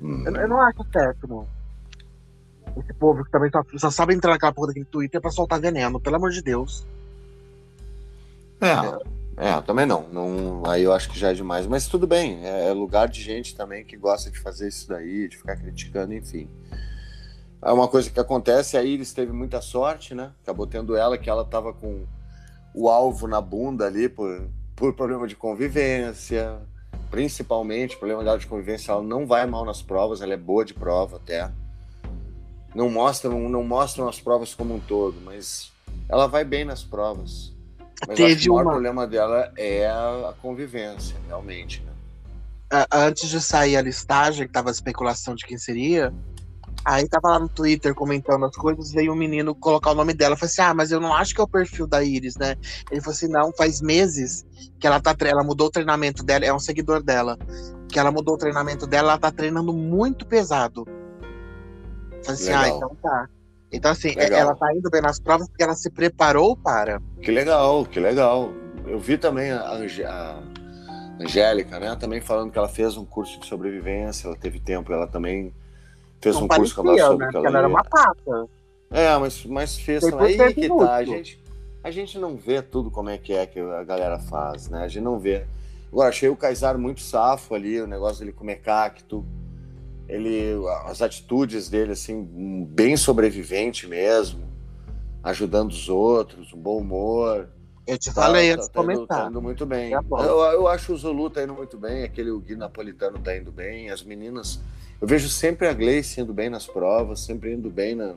Uhum. 0.00 0.24
Eu, 0.26 0.36
eu, 0.36 0.48
não 0.48 0.60
acho 0.60 0.84
certo, 0.92 1.26
não. 1.26 1.46
Esse 2.76 2.92
povo 2.94 3.24
que 3.24 3.30
também 3.30 3.50
só, 3.50 3.62
só 3.76 3.90
sabe 3.90 4.14
entrar 4.14 4.32
naquela 4.32 4.52
porra 4.52 4.68
daquele 4.68 4.84
Twitter 4.84 5.20
pra 5.20 5.30
soltar 5.30 5.60
veneno, 5.60 6.00
pelo 6.00 6.16
amor 6.16 6.30
de 6.30 6.42
Deus. 6.42 6.86
É, 8.60 9.48
é, 9.48 9.60
também 9.62 9.86
não, 9.86 10.06
não. 10.08 10.62
Aí 10.66 10.82
eu 10.82 10.92
acho 10.92 11.08
que 11.10 11.18
já 11.18 11.30
é 11.30 11.34
demais. 11.34 11.66
Mas 11.66 11.86
tudo 11.86 12.06
bem, 12.06 12.44
é, 12.44 12.68
é 12.68 12.72
lugar 12.72 13.08
de 13.08 13.22
gente 13.22 13.56
também 13.56 13.84
que 13.84 13.96
gosta 13.96 14.30
de 14.30 14.38
fazer 14.38 14.68
isso 14.68 14.88
daí, 14.88 15.28
de 15.28 15.36
ficar 15.36 15.56
criticando, 15.56 16.12
enfim. 16.12 16.48
É 17.62 17.72
uma 17.72 17.88
coisa 17.88 18.10
que 18.10 18.18
acontece, 18.18 18.76
a 18.76 18.82
Iris 18.82 19.12
teve 19.12 19.32
muita 19.32 19.60
sorte, 19.60 20.14
né? 20.14 20.30
Acabou 20.42 20.66
tendo 20.66 20.96
ela, 20.96 21.18
que 21.18 21.28
ela 21.28 21.44
tava 21.44 21.72
com 21.72 22.06
o 22.74 22.88
alvo 22.88 23.26
na 23.26 23.40
bunda 23.40 23.86
ali 23.86 24.08
por, 24.08 24.48
por 24.74 24.94
problema 24.94 25.26
de 25.26 25.36
convivência, 25.36 26.58
principalmente 27.10 27.98
problema 27.98 28.38
de 28.38 28.46
convivência. 28.46 28.92
Ela 28.92 29.02
não 29.02 29.26
vai 29.26 29.46
mal 29.46 29.64
nas 29.64 29.82
provas, 29.82 30.22
ela 30.22 30.32
é 30.32 30.38
boa 30.38 30.64
de 30.64 30.72
prova 30.72 31.16
até 31.16 31.50
não 32.74 32.88
mostram, 32.88 33.48
não 33.48 33.64
mostram 33.64 34.08
as 34.08 34.20
provas 34.20 34.54
como 34.54 34.74
um 34.74 34.80
todo, 34.80 35.20
mas 35.24 35.72
ela 36.08 36.26
vai 36.26 36.44
bem 36.44 36.64
nas 36.64 36.82
provas. 36.82 37.52
Mas 38.06 38.16
Teve 38.16 38.48
o 38.48 38.54
maior 38.54 38.66
uma... 38.66 38.72
problema 38.72 39.06
dela 39.06 39.52
é 39.56 39.86
a 39.86 40.34
convivência, 40.40 41.16
realmente. 41.26 41.82
Né? 41.82 42.86
Antes 42.92 43.28
de 43.28 43.40
sair 43.40 43.76
a 43.76 43.82
listagem, 43.82 44.46
que 44.46 44.52
tava 44.52 44.70
a 44.70 44.72
especulação 44.72 45.34
de 45.34 45.44
quem 45.44 45.58
seria, 45.58 46.14
aí 46.84 47.06
tava 47.08 47.28
lá 47.28 47.38
no 47.40 47.48
Twitter 47.48 47.94
comentando 47.94 48.46
as 48.46 48.56
coisas, 48.56 48.92
veio 48.92 49.12
um 49.12 49.16
menino 49.16 49.54
colocar 49.54 49.90
o 49.90 49.94
nome 49.94 50.14
dela. 50.14 50.34
Eu 50.34 50.38
falei 50.38 50.50
assim: 50.50 50.62
ah, 50.62 50.72
mas 50.72 50.90
eu 50.92 51.00
não 51.00 51.12
acho 51.12 51.34
que 51.34 51.40
é 51.40 51.44
o 51.44 51.48
perfil 51.48 51.86
da 51.86 52.02
Iris, 52.02 52.36
né? 52.36 52.56
Ele 52.90 53.00
falou 53.00 53.14
assim: 53.14 53.28
não, 53.28 53.52
faz 53.52 53.80
meses 53.80 54.46
que 54.78 54.86
ela 54.86 55.00
tá 55.00 55.14
ela 55.26 55.42
mudou 55.42 55.66
o 55.66 55.70
treinamento 55.70 56.22
dela, 56.22 56.44
é 56.44 56.54
um 56.54 56.60
seguidor 56.60 57.02
dela. 57.02 57.36
Que 57.88 57.98
ela 57.98 58.12
mudou 58.12 58.36
o 58.36 58.38
treinamento 58.38 58.86
dela, 58.86 59.10
ela 59.10 59.18
tá 59.18 59.32
treinando 59.32 59.72
muito 59.72 60.24
pesado 60.24 60.86
Falei 62.24 62.40
assim, 62.40 62.52
ah, 62.52 62.68
então 62.68 62.96
tá. 63.02 63.28
Então, 63.72 63.92
assim, 63.92 64.14
legal. 64.14 64.40
ela 64.40 64.54
tá 64.54 64.74
indo 64.74 64.90
bem 64.90 65.00
nas 65.00 65.20
provas 65.20 65.48
porque 65.48 65.62
ela 65.62 65.74
se 65.74 65.90
preparou 65.90 66.56
para. 66.56 67.00
Que 67.22 67.30
legal, 67.30 67.86
que 67.86 68.00
legal. 68.00 68.52
Eu 68.86 68.98
vi 68.98 69.16
também 69.16 69.52
a, 69.52 69.60
a 69.60 70.42
Angélica, 71.20 71.78
né? 71.78 71.94
Também 71.96 72.20
falando 72.20 72.50
que 72.50 72.58
ela 72.58 72.68
fez 72.68 72.96
um 72.96 73.04
curso 73.04 73.38
de 73.38 73.46
sobrevivência, 73.46 74.26
ela 74.26 74.36
teve 74.36 74.58
tempo, 74.58 74.92
ela 74.92 75.06
também 75.06 75.54
fez 76.20 76.34
Não 76.34 76.44
um 76.44 76.48
parecia, 76.48 76.74
curso 76.74 76.94
que 76.94 77.00
ela 77.00 77.08
soube 77.08 77.24
né? 77.24 77.30
que 77.30 77.36
ela, 77.36 77.46
ela 77.46 77.58
era 77.58 77.68
uma 77.68 77.84
pata. 77.84 78.48
É, 78.90 79.16
mas, 79.18 79.44
mas 79.46 79.78
fez 79.78 80.02
também. 80.02 80.40
Aí 80.40 80.52
que 80.52 80.68
tá, 80.68 80.96
a 80.96 81.04
gente, 81.04 81.40
a 81.84 81.90
gente 81.92 82.18
não 82.18 82.36
vê 82.36 82.60
tudo 82.60 82.90
como 82.90 83.08
é 83.08 83.18
que 83.18 83.32
é 83.32 83.46
que 83.46 83.60
a 83.60 83.84
galera 83.84 84.18
faz, 84.18 84.68
né? 84.68 84.82
A 84.82 84.88
gente 84.88 85.04
não 85.04 85.18
vê. 85.18 85.44
Agora, 85.92 86.08
achei 86.08 86.28
o 86.28 86.36
Kaysar 86.36 86.76
muito 86.76 87.00
safo 87.00 87.54
ali, 87.54 87.80
o 87.80 87.86
negócio 87.86 88.20
dele 88.20 88.32
comer 88.32 88.56
cacto 88.56 89.24
ele 90.10 90.54
as 90.84 91.00
atitudes 91.00 91.68
dele 91.68 91.92
assim 91.92 92.66
bem 92.68 92.96
sobrevivente 92.96 93.86
mesmo 93.86 94.50
ajudando 95.22 95.70
os 95.70 95.88
outros 95.88 96.52
um 96.52 96.58
bom 96.58 96.78
humor. 96.78 97.48
Eu 97.86 97.98
te 97.98 98.12
falei 98.12 98.48
tá, 98.48 98.54
antes 98.54 98.68
tá, 98.68 98.80
comentar. 98.80 99.06
tá 99.22 99.28
indo 99.28 99.42
muito 99.42 99.66
bem. 99.66 99.90
Tá 99.90 100.02
eu, 100.24 100.38
eu 100.40 100.68
acho 100.68 100.92
o 100.92 100.96
Zulu 100.96 101.30
tá 101.30 101.42
indo 101.42 101.54
muito 101.54 101.78
bem 101.78 102.04
aquele 102.04 102.30
Gui 102.38 102.56
Napolitano 102.56 103.18
tá 103.18 103.36
indo 103.36 103.52
bem 103.52 103.90
as 103.90 104.02
meninas 104.02 104.60
eu 105.00 105.08
vejo 105.08 105.28
sempre 105.28 105.66
a 105.66 105.72
Gleice 105.72 106.20
indo 106.20 106.32
bem 106.32 106.50
nas 106.50 106.66
provas 106.66 107.20
sempre 107.20 107.52
indo 107.52 107.70
bem 107.70 107.94
na, 107.94 108.14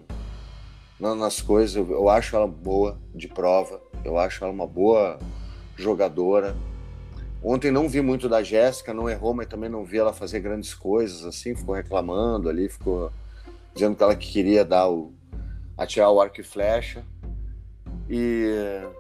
na, 1.00 1.16
nas 1.16 1.42
coisas. 1.42 1.76
Eu, 1.76 1.90
eu 1.92 2.10
acho 2.10 2.36
ela 2.36 2.48
boa 2.48 3.00
de 3.14 3.28
prova 3.28 3.82
eu 4.04 4.18
acho 4.18 4.44
ela 4.44 4.54
uma 4.54 4.68
boa 4.68 5.20
jogadora 5.76 6.56
Ontem 7.44 7.72
não 7.72 7.90
vi 7.90 8.02
muito 8.02 8.30
da 8.30 8.42
Jéssica, 8.42 8.94
não 8.94 9.10
errou, 9.10 9.34
mas 9.34 9.48
também 9.48 9.70
não 9.70 9.84
vi 9.84 9.98
ela 9.98 10.14
fazer 10.14 10.40
grandes 10.40 10.74
coisas, 10.74 11.26
assim, 11.26 11.54
ficou 11.54 11.76
reclamando 11.76 12.48
ali, 12.48 12.70
ficou 12.70 13.12
dizendo 13.74 13.98
que 13.98 14.04
ela 14.04 14.16
queria 14.16 14.64
dar 14.64 14.90
o, 14.90 15.12
atirar 15.78 16.10
o 16.10 16.22
arco 16.22 16.40
e 16.40 16.44
flecha. 16.44 17.04
E 18.10 18.48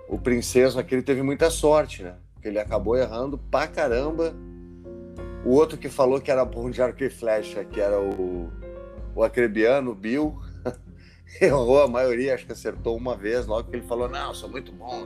o 0.10 0.18
Princeso 0.18 0.78
aquele 0.78 1.02
teve 1.02 1.22
muita 1.22 1.50
sorte, 1.50 2.04
né? 2.04 2.16
Porque 2.34 2.50
ele 2.50 2.60
acabou 2.60 2.98
errando 2.98 3.38
pra 3.38 3.66
caramba. 3.66 4.36
O 5.46 5.52
outro 5.52 5.78
que 5.78 5.88
falou 5.88 6.20
que 6.20 6.30
era 6.30 6.44
bom 6.44 6.70
de 6.70 6.82
arco 6.82 7.02
e 7.02 7.10
flecha, 7.10 7.64
que 7.64 7.80
era 7.80 7.98
o, 7.98 8.52
o 9.16 9.24
acrebiano, 9.24 9.92
o 9.92 9.96
Bill, 9.96 10.38
errou 11.40 11.82
a 11.82 11.88
maioria, 11.88 12.34
acho 12.34 12.46
que 12.46 12.52
acertou 12.52 12.98
uma 12.98 13.16
vez, 13.16 13.46
logo 13.46 13.70
que 13.70 13.76
ele 13.76 13.88
falou, 13.88 14.10
não, 14.10 14.34
sou 14.34 14.50
muito 14.50 14.72
bom 14.74 15.06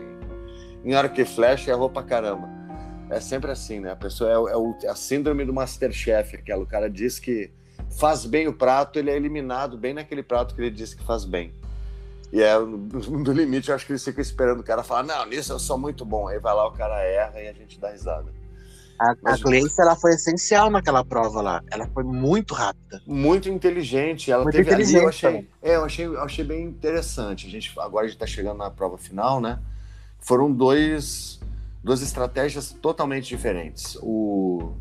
em 0.83 0.95
arco 0.95 1.19
e 1.19 1.25
flecha, 1.25 1.69
errou 1.69 1.89
pra 1.89 2.01
caramba. 2.01 2.56
É 3.09 3.19
sempre 3.19 3.51
assim, 3.51 3.79
né? 3.79 3.91
A 3.91 3.95
pessoa 3.95 4.29
é, 4.29 4.33
é, 4.33 4.57
o, 4.57 4.75
é 4.83 4.87
a 4.89 4.95
síndrome 4.95 5.45
do 5.45 5.53
Masterchef, 5.53 6.35
aquela. 6.35 6.63
O 6.63 6.67
cara 6.67 6.89
diz 6.89 7.19
que 7.19 7.49
faz 7.97 8.25
bem 8.25 8.47
o 8.47 8.53
prato, 8.53 8.99
ele 8.99 9.09
é 9.09 9.15
eliminado 9.15 9.77
bem 9.77 9.93
naquele 9.93 10.21
prato 10.21 10.53
que 10.53 10.61
ele 10.61 10.71
disse 10.71 10.95
que 10.95 11.03
faz 11.03 11.23
bem. 11.23 11.53
E 12.31 12.41
é 12.41 12.57
no 12.59 13.31
limite, 13.31 13.69
eu 13.69 13.75
acho 13.75 13.85
que 13.85 13.93
eles 13.93 14.03
ficam 14.03 14.21
esperando 14.21 14.59
o 14.59 14.63
cara 14.63 14.83
falar, 14.83 15.03
não, 15.03 15.25
nisso 15.25 15.53
eu 15.53 15.59
sou 15.59 15.77
muito 15.77 16.03
bom. 16.03 16.27
Aí 16.27 16.39
vai 16.39 16.53
lá, 16.53 16.67
o 16.67 16.71
cara 16.71 17.01
erra 17.01 17.41
e 17.41 17.47
a 17.47 17.53
gente 17.53 17.79
dá 17.79 17.91
risada. 17.91 18.37
A, 18.99 19.15
Mas, 19.21 19.39
a 19.39 19.43
Gleice, 19.43 19.79
ela 19.79 19.95
foi 19.95 20.13
essencial 20.13 20.71
naquela 20.71 21.05
prova 21.05 21.39
lá. 21.39 21.63
Ela 21.69 21.87
foi 21.87 22.03
muito 22.03 22.53
rápida. 22.53 23.01
Muito 23.05 23.47
inteligente. 23.47 24.31
Ela 24.31 24.43
muito 24.43 24.55
teve 24.55 24.69
inteligente 24.69 24.95
ali, 24.95 25.03
eu 25.03 25.09
achei, 25.09 25.47
é, 25.61 25.75
eu 25.75 25.83
achei, 25.83 26.05
eu 26.05 26.21
achei 26.21 26.43
bem 26.43 26.63
interessante. 26.65 27.45
A 27.45 27.49
gente, 27.49 27.71
agora 27.79 28.05
a 28.05 28.09
gente 28.09 28.17
tá 28.17 28.25
chegando 28.25 28.57
na 28.57 28.71
prova 28.71 28.97
final, 28.97 29.39
né? 29.39 29.59
Foram 30.19 30.51
dois 30.51 31.36
duas 31.87 32.01
estratégias 32.01 32.73
totalmente 32.73 33.29
diferentes. 33.29 33.97
O, 34.01 34.73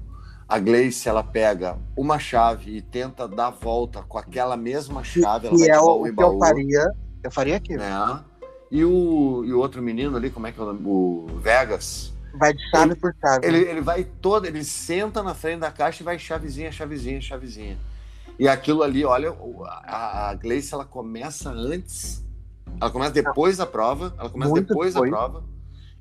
a 0.49 0.59
Gleice 0.59 1.09
ela 1.09 1.23
pega 1.23 1.79
uma 1.97 2.19
chave 2.19 2.77
e 2.77 2.83
tenta 2.83 3.29
dar 3.29 3.51
volta 3.51 4.03
com 4.03 4.19
aquela 4.19 4.57
mesma 4.57 5.05
chave. 5.05 5.47
Ela 5.47 5.67
é 5.67 5.79
o 5.79 6.03
que 6.03 6.23
eu 6.23 6.39
faria. 6.39 6.93
Eu 7.23 7.31
faria 7.31 7.57
aquilo. 7.57 7.83
É. 7.83 8.25
E 8.73 8.85
o, 8.85 9.45
e 9.47 9.53
o 9.53 9.59
outro 9.59 9.81
menino 9.81 10.17
ali, 10.17 10.31
como 10.31 10.49
é 10.49 10.53
que 10.53 10.59
é 10.59 10.63
o 10.65 10.67
nome? 10.67 10.81
O 10.85 11.27
Vegas. 11.39 12.13
Vai 12.35 12.53
de 12.53 12.71
chave 12.71 12.91
ele, 12.91 12.97
por 12.97 13.15
chave. 13.21 13.47
Ele, 13.47 13.59
ele 13.59 13.81
vai 13.81 14.03
todo, 14.03 14.45
ele 14.45 14.65
senta 14.65 15.23
na 15.23 15.33
frente 15.33 15.61
da 15.61 15.71
caixa 15.71 16.03
e 16.03 16.05
vai 16.05 16.19
chavezinha, 16.19 16.73
chavezinha, 16.73 17.21
chavezinha. 17.21 17.79
E 18.37 18.49
aquilo 18.49 18.83
ali, 18.83 19.05
olha, 19.05 19.35
a, 19.85 20.31
a 20.31 20.35
Gleice 20.35 20.75
ela 20.75 20.85
começa 20.85 21.51
antes, 21.51 22.23
ela 22.81 22.91
começa 22.91 23.13
depois 23.13 23.57
da 23.57 23.65
prova, 23.65 24.13
ela 24.19 24.29
começa 24.29 24.51
Muito 24.51 24.67
depois 24.67 24.93
da 24.93 25.01
prova 25.01 25.56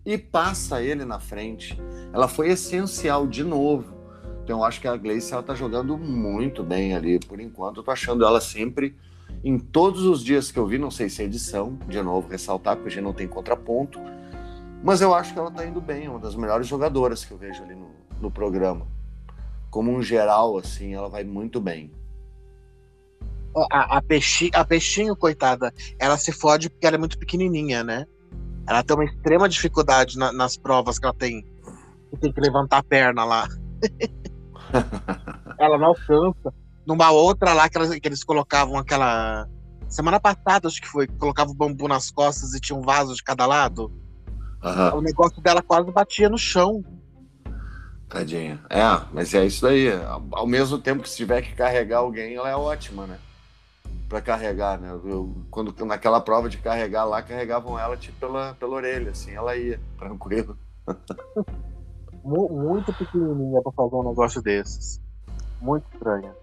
e 0.05 0.17
passa 0.17 0.81
ele 0.81 1.03
na 1.03 1.19
frente. 1.19 1.79
Ela 2.13 2.27
foi 2.27 2.49
essencial 2.49 3.25
de 3.25 3.43
novo. 3.43 3.95
Então 4.43 4.59
eu 4.59 4.63
acho 4.63 4.79
que 4.79 4.87
a 4.87 4.95
Gleice 4.95 5.33
ela 5.33 5.41
tá 5.41 5.55
jogando 5.55 5.97
muito 5.97 6.63
bem 6.63 6.95
ali 6.95 7.19
por 7.19 7.39
enquanto. 7.39 7.77
Eu 7.77 7.83
tô 7.83 7.91
achando 7.91 8.23
ela 8.23 8.39
sempre 8.39 8.95
em 9.43 9.57
todos 9.57 10.03
os 10.03 10.23
dias 10.23 10.51
que 10.51 10.59
eu 10.59 10.67
vi, 10.67 10.77
não 10.77 10.91
sei 10.91 11.09
se 11.09 11.21
é 11.21 11.25
edição, 11.25 11.77
de 11.87 12.01
novo 12.01 12.29
ressaltar 12.29 12.75
porque 12.75 12.89
a 12.89 12.91
gente 12.91 13.03
não 13.03 13.13
tem 13.13 13.27
contraponto, 13.27 13.99
mas 14.83 15.01
eu 15.01 15.13
acho 15.13 15.33
que 15.33 15.39
ela 15.39 15.51
tá 15.51 15.65
indo 15.65 15.81
bem, 15.81 16.05
é 16.05 16.09
uma 16.09 16.19
das 16.19 16.35
melhores 16.35 16.67
jogadoras 16.67 17.25
que 17.25 17.31
eu 17.31 17.37
vejo 17.37 17.63
ali 17.63 17.75
no, 17.75 17.89
no 18.21 18.31
programa. 18.31 18.87
Como 19.69 19.91
um 19.91 20.01
geral 20.01 20.57
assim, 20.57 20.93
ela 20.93 21.09
vai 21.09 21.23
muito 21.23 21.59
bem. 21.59 21.91
A, 23.71 23.97
a, 23.97 24.01
peixinho, 24.01 24.51
a 24.53 24.65
peixinho, 24.65 25.15
coitada, 25.15 25.73
ela 25.97 26.17
se 26.17 26.31
fode 26.31 26.69
porque 26.69 26.85
ela 26.85 26.97
é 26.97 26.99
muito 26.99 27.17
pequenininha, 27.17 27.83
né? 27.83 28.05
Ela 28.67 28.83
tem 28.83 28.95
uma 28.95 29.05
extrema 29.05 29.47
dificuldade 29.47 30.17
na, 30.17 30.31
nas 30.31 30.57
provas 30.57 30.97
que 30.97 31.05
ela 31.05 31.13
tem. 31.13 31.43
Que 32.09 32.17
tem 32.17 32.31
que 32.31 32.41
levantar 32.41 32.79
a 32.79 32.83
perna 32.83 33.23
lá. 33.23 33.47
ela 35.59 35.77
não 35.77 35.87
alcança. 35.87 36.53
Numa 36.85 37.11
outra 37.11 37.53
lá 37.53 37.67
que, 37.69 37.77
elas, 37.77 37.89
que 37.97 38.07
eles 38.07 38.23
colocavam 38.23 38.77
aquela. 38.77 39.47
Semana 39.87 40.19
passada, 40.19 40.67
acho 40.67 40.81
que 40.81 40.87
foi, 40.87 41.07
colocava 41.07 41.51
o 41.51 41.55
bambu 41.55 41.87
nas 41.87 42.11
costas 42.11 42.53
e 42.53 42.59
tinha 42.59 42.77
um 42.77 42.81
vaso 42.81 43.13
de 43.15 43.23
cada 43.23 43.45
lado. 43.45 43.91
O 44.95 45.01
negócio 45.01 45.39
dela 45.41 45.61
quase 45.61 45.91
batia 45.91 46.27
no 46.27 46.37
chão. 46.37 46.83
Tadinha. 48.09 48.59
É, 48.69 48.81
mas 49.13 49.33
é 49.33 49.45
isso 49.45 49.61
daí. 49.61 49.87
Ao 50.31 50.47
mesmo 50.47 50.79
tempo 50.79 51.03
que 51.03 51.09
se 51.09 51.17
tiver 51.17 51.41
que 51.43 51.53
carregar 51.53 51.99
alguém, 51.99 52.35
ela 52.35 52.49
é 52.49 52.55
ótima, 52.55 53.05
né? 53.05 53.17
Pra 54.07 54.21
carregar, 54.21 54.79
né? 54.79 54.89
Eu, 54.89 55.35
quando, 55.49 55.73
naquela 55.85 56.21
prova 56.21 56.47
de 56.47 56.57
carregar 56.57 57.05
lá, 57.05 57.21
carregavam 57.21 57.77
ela 57.77 57.97
tipo 57.97 58.17
pela, 58.19 58.53
pela 58.55 58.75
orelha, 58.75 59.11
assim, 59.11 59.31
ela 59.31 59.55
ia, 59.55 59.79
tranquilo. 59.97 60.57
Muito 62.23 62.93
pequenininha 62.93 63.61
pra 63.61 63.71
fazer 63.71 63.95
um 63.95 64.09
negócio 64.09 64.41
desses. 64.41 65.01
Muito 65.61 65.85
estranha. 65.93 66.33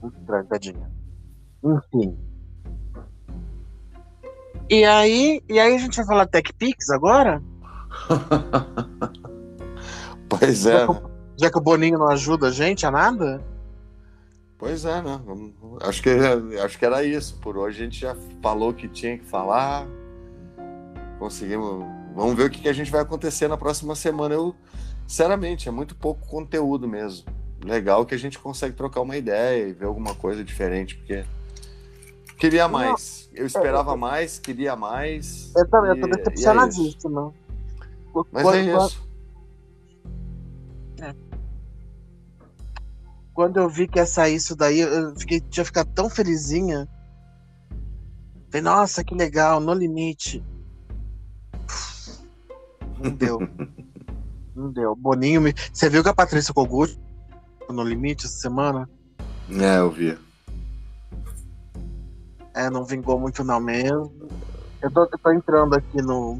Muito 0.00 0.18
estranha, 0.18 0.44
tadinha. 0.44 0.90
Enfim. 1.62 2.16
E 4.68 4.84
aí, 4.84 5.42
e 5.48 5.58
aí 5.58 5.74
a 5.74 5.78
gente 5.78 5.96
vai 5.96 6.06
falar 6.06 6.26
TechPix 6.26 6.90
agora? 6.90 7.42
pois 10.28 10.64
é. 10.64 10.72
Já 10.72 10.86
que, 10.86 10.92
né? 10.92 11.10
já 11.36 11.50
que 11.50 11.58
o 11.58 11.60
Boninho 11.60 11.98
não 11.98 12.08
ajuda 12.08 12.48
a 12.48 12.52
gente 12.52 12.86
a 12.86 12.90
nada? 12.90 13.42
Pois 14.60 14.84
é, 14.84 15.00
né? 15.00 15.18
Acho 15.80 16.02
que, 16.02 16.10
acho 16.62 16.78
que 16.78 16.84
era 16.84 17.02
isso. 17.02 17.34
Por 17.38 17.56
hoje 17.56 17.80
a 17.80 17.84
gente 17.84 17.98
já 17.98 18.14
falou 18.42 18.68
o 18.68 18.74
que 18.74 18.86
tinha 18.86 19.16
que 19.16 19.24
falar. 19.24 19.86
Conseguimos. 21.18 21.82
Vamos 22.14 22.36
ver 22.36 22.44
o 22.44 22.50
que, 22.50 22.60
que 22.60 22.68
a 22.68 22.72
gente 22.74 22.90
vai 22.90 23.00
acontecer 23.00 23.48
na 23.48 23.56
próxima 23.56 23.94
semana. 23.94 24.34
Eu, 24.34 24.54
sinceramente, 25.06 25.66
é 25.66 25.72
muito 25.72 25.96
pouco 25.96 26.26
conteúdo 26.28 26.86
mesmo. 26.86 27.24
Legal 27.64 28.04
que 28.04 28.14
a 28.14 28.18
gente 28.18 28.38
consegue 28.38 28.76
trocar 28.76 29.00
uma 29.00 29.16
ideia 29.16 29.66
e 29.66 29.72
ver 29.72 29.86
alguma 29.86 30.14
coisa 30.14 30.44
diferente, 30.44 30.94
porque 30.96 31.24
queria 32.36 32.68
mais. 32.68 33.30
Eu 33.32 33.46
esperava 33.46 33.96
mais, 33.96 34.38
queria 34.38 34.76
mais. 34.76 35.52
Eu 35.56 35.66
também, 35.70 35.90
eu 35.92 36.00
tô 36.02 36.06
decepcionadíssimo. 36.06 37.34
É 38.14 38.20
Mas 38.30 38.42
quando, 38.42 38.56
é 38.56 38.76
isso. 38.76 39.08
É. 41.00 41.29
Quando 43.40 43.56
eu 43.56 43.70
vi 43.70 43.88
que 43.88 43.98
ia 43.98 44.04
sair 44.04 44.34
isso 44.34 44.54
daí, 44.54 44.80
eu 44.80 45.16
fiquei, 45.16 45.40
tinha 45.40 45.64
ficado 45.64 45.90
tão 45.94 46.10
felizinha. 46.10 46.86
Falei, 48.50 48.60
nossa, 48.60 49.02
que 49.02 49.14
legal, 49.14 49.60
no 49.60 49.72
limite. 49.72 50.44
Não 53.02 53.10
deu. 53.10 53.38
Não 54.54 54.70
deu. 54.70 54.94
Boninho 54.94 55.40
me. 55.40 55.54
Você 55.72 55.88
viu 55.88 56.02
que 56.02 56.10
a 56.10 56.14
Patrícia 56.14 56.52
Kogut 56.52 57.00
no 57.70 57.82
limite 57.82 58.26
essa 58.26 58.36
semana? 58.36 58.86
É, 59.48 59.78
eu 59.78 59.90
vi. 59.90 60.18
É, 62.52 62.68
não 62.68 62.84
vingou 62.84 63.18
muito 63.18 63.42
não 63.42 63.58
mesmo. 63.58 64.12
Eu 64.82 64.90
tô, 64.90 65.04
eu 65.04 65.18
tô 65.18 65.32
entrando 65.32 65.76
aqui 65.76 66.02
no 66.02 66.38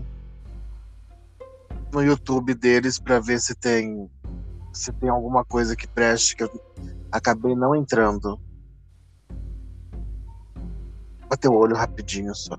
no 1.90 2.02
YouTube 2.02 2.52
deles 2.52 2.98
para 2.98 3.18
ver 3.20 3.40
se 3.40 3.54
tem 3.54 4.06
se 4.72 4.92
tem 4.92 5.08
alguma 5.08 5.44
coisa 5.44 5.76
que 5.76 5.86
preste 5.86 6.36
que 6.36 6.44
eu 6.44 6.50
acabei 7.10 7.54
não 7.54 7.74
entrando. 7.74 8.40
Bater 11.28 11.48
o 11.48 11.54
olho 11.54 11.76
rapidinho 11.76 12.34
só. 12.34 12.56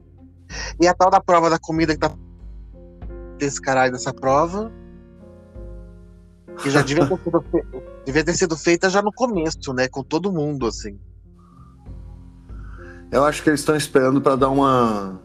E 0.79 0.87
a 0.87 0.93
tal 0.93 1.09
da 1.09 1.21
prova 1.21 1.49
da 1.49 1.59
comida 1.59 1.93
que 1.93 1.99
tá 1.99 2.11
desse 3.37 3.61
caralho 3.61 3.91
dessa 3.91 4.13
prova 4.13 4.71
que 6.61 6.69
já 6.69 6.81
devia 6.81 7.07
ter, 7.07 7.17
sido 7.23 7.41
fe... 7.41 7.65
devia 8.05 8.23
ter 8.23 8.33
sido 8.33 8.57
feita 8.57 8.89
já 8.89 9.01
no 9.01 9.11
começo, 9.11 9.73
né? 9.73 9.87
Com 9.87 10.03
todo 10.03 10.31
mundo, 10.31 10.67
assim. 10.67 10.99
Eu 13.11 13.25
acho 13.25 13.43
que 13.43 13.49
eles 13.49 13.59
estão 13.59 13.75
esperando 13.75 14.21
para 14.21 14.35
dar 14.35 14.49
uma. 14.49 15.19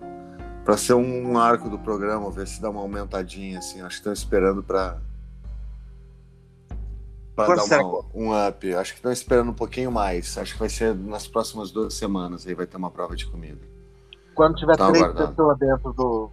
para 0.64 0.76
ser 0.76 0.95
um 0.95 1.39
arco 1.39 1.68
do 1.68 1.78
programa, 1.78 2.30
ver 2.30 2.47
se 2.47 2.61
dá 2.61 2.70
uma 2.70 2.80
aumentadinha, 2.80 3.59
assim. 3.59 3.80
Acho 3.80 3.91
que 3.91 4.01
estão 4.01 4.12
esperando 4.12 4.62
para. 4.62 5.01
Para 7.37 7.55
dar 7.66 7.84
uma, 7.84 8.05
um 8.14 8.49
up. 8.49 8.74
Acho 8.74 8.93
que 8.93 8.99
estão 8.99 9.12
esperando 9.12 9.51
um 9.51 9.55
pouquinho 9.55 9.93
mais. 9.93 10.37
Acho 10.39 10.55
que 10.55 10.59
vai 10.59 10.70
ser 10.70 10.95
nas 10.95 11.28
próximas 11.28 11.70
duas 11.70 11.95
semanas 11.95 12.47
aí 12.47 12.55
vai 12.55 12.66
ter 12.66 12.78
uma 12.78 12.91
prova 12.91 13.14
de 13.14 13.26
comida. 13.26 13.61
Quando 14.34 14.57
tiver 14.57 14.76
tá 14.76 14.91
três 14.91 15.12
pessoas 15.12 15.59
dentro 15.59 15.93
do, 15.93 16.30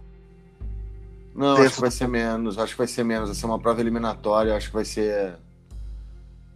não, 1.34 1.56
acho 1.56 1.74
que 1.74 1.80
vai 1.80 1.90
ser 1.90 2.06
menos. 2.06 2.58
Acho 2.58 2.72
que 2.72 2.78
vai 2.78 2.86
ser 2.86 3.04
menos. 3.04 3.28
Vai 3.28 3.34
ser 3.34 3.46
uma 3.46 3.58
prova 3.58 3.80
eliminatória. 3.80 4.56
Acho 4.56 4.68
que 4.68 4.74
vai 4.74 4.84
ser. 4.84 5.36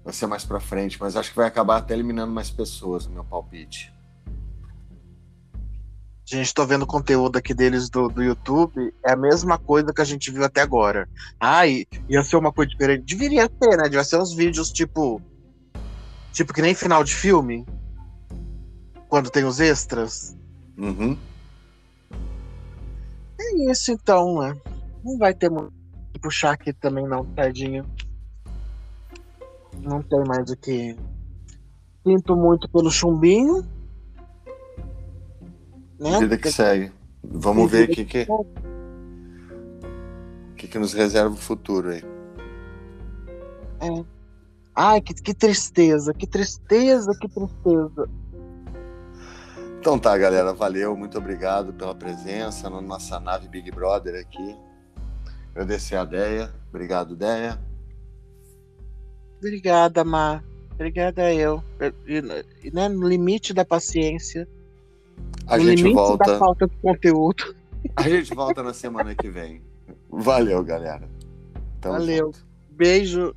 Vai 0.05 0.13
ser 0.13 0.27
mais 0.27 0.45
pra 0.45 0.61
frente. 0.61 0.99
Mas 1.01 1.17
acho 1.17 1.31
que 1.31 1.37
vai 1.37 1.47
acabar 1.47 1.79
até 1.79 1.95
eliminando 1.95 2.33
mais 2.33 2.49
pessoas, 2.49 3.07
no 3.07 3.13
meu 3.13 3.25
palpite. 3.25 3.93
Gente, 6.31 6.53
tô 6.53 6.67
vendo 6.67 6.83
o 6.83 6.87
conteúdo 6.87 7.39
aqui 7.39 7.55
deles 7.55 7.89
do, 7.89 8.07
do 8.07 8.23
YouTube. 8.23 8.93
É 9.03 9.13
a 9.13 9.17
mesma 9.17 9.57
coisa 9.57 9.95
que 9.95 10.03
a 10.03 10.05
gente 10.05 10.31
viu 10.31 10.45
até 10.45 10.61
agora. 10.61 11.09
Ai, 11.41 11.87
ia 12.07 12.23
ser 12.23 12.37
uma 12.37 12.53
coisa 12.53 12.71
diferente. 12.71 13.17
Deveria 13.17 13.49
ser, 13.49 13.79
né? 13.79 13.85
Devia 13.85 14.05
ser 14.05 14.19
uns 14.19 14.35
vídeos 14.35 14.71
tipo. 14.71 15.23
Tipo 16.31 16.53
que 16.53 16.61
nem 16.61 16.75
final 16.75 17.03
de 17.03 17.15
filme. 17.15 17.65
Quando 19.09 19.31
tem 19.31 19.45
os 19.45 19.59
extras. 19.59 20.37
Uhum. 20.77 21.17
É 23.41 23.71
isso 23.73 23.91
então, 23.91 24.41
né? 24.41 24.55
Não 25.03 25.17
vai 25.17 25.33
ter 25.33 25.49
muito 25.49 25.73
que 26.13 26.21
puxar 26.21 26.53
aqui 26.53 26.75
também 26.75 27.09
não, 27.09 27.25
tadinho. 27.25 27.87
Não 29.81 30.03
tem 30.03 30.23
mais 30.27 30.51
o 30.51 30.57
que. 30.59 30.95
Sinto 32.07 32.37
muito 32.37 32.69
pelo 32.69 32.91
chumbinho. 32.91 33.78
Né? 35.99 36.19
Vida 36.21 36.39
que 36.39 36.51
segue. 36.51 36.93
Vamos 37.23 37.71
ver 37.71 37.89
o 37.89 37.93
que, 37.93 38.05
que, 38.05 38.27
que, 40.57 40.69
que 40.69 40.79
nos 40.79 40.93
reserva 40.93 41.35
o 41.35 41.37
futuro 41.37 41.91
aí. 41.91 42.03
É. 43.81 44.05
Ai, 44.75 45.01
que, 45.01 45.13
que 45.15 45.35
tristeza, 45.35 46.15
que 46.15 46.27
tristeza, 46.27 47.13
que 47.21 47.29
tristeza. 47.29 48.09
Então 49.81 49.99
tá, 49.99 50.17
galera, 50.17 50.53
valeu, 50.53 50.97
muito 50.97 51.19
obrigado 51.19 51.73
pela 51.73 51.95
presença 51.95 52.69
na 52.71 52.81
nossa 52.81 53.19
nave 53.19 53.49
Big 53.49 53.71
Brother 53.71 54.21
aqui. 54.21 54.57
Agradecer 55.51 55.97
a 55.97 56.05
Deia. 56.05 56.53
Obrigado, 56.69 57.17
Deia. 57.17 57.59
Obrigada, 59.39 60.05
Mar. 60.05 60.45
Obrigada 60.73 61.33
eu. 61.33 61.63
E, 62.07 62.71
né, 62.71 62.89
no 62.89 63.09
limite 63.09 63.53
da 63.53 63.65
paciência. 63.65 64.49
A 65.47 65.57
no 65.57 65.65
gente 65.65 65.93
volta. 65.93 66.33
da 66.33 66.39
falta 66.39 66.67
de 66.67 66.77
conteúdo. 66.77 67.55
A 67.97 68.03
gente 68.03 68.35
volta 68.35 68.63
na 68.63 68.75
semana 68.75 69.15
que 69.15 69.29
vem. 69.29 69.63
Valeu, 70.11 70.63
galera. 70.65 71.09
Tamo 71.81 71.95
Valeu. 71.95 72.27
Junto. 72.27 72.47
Beijo. 72.71 73.35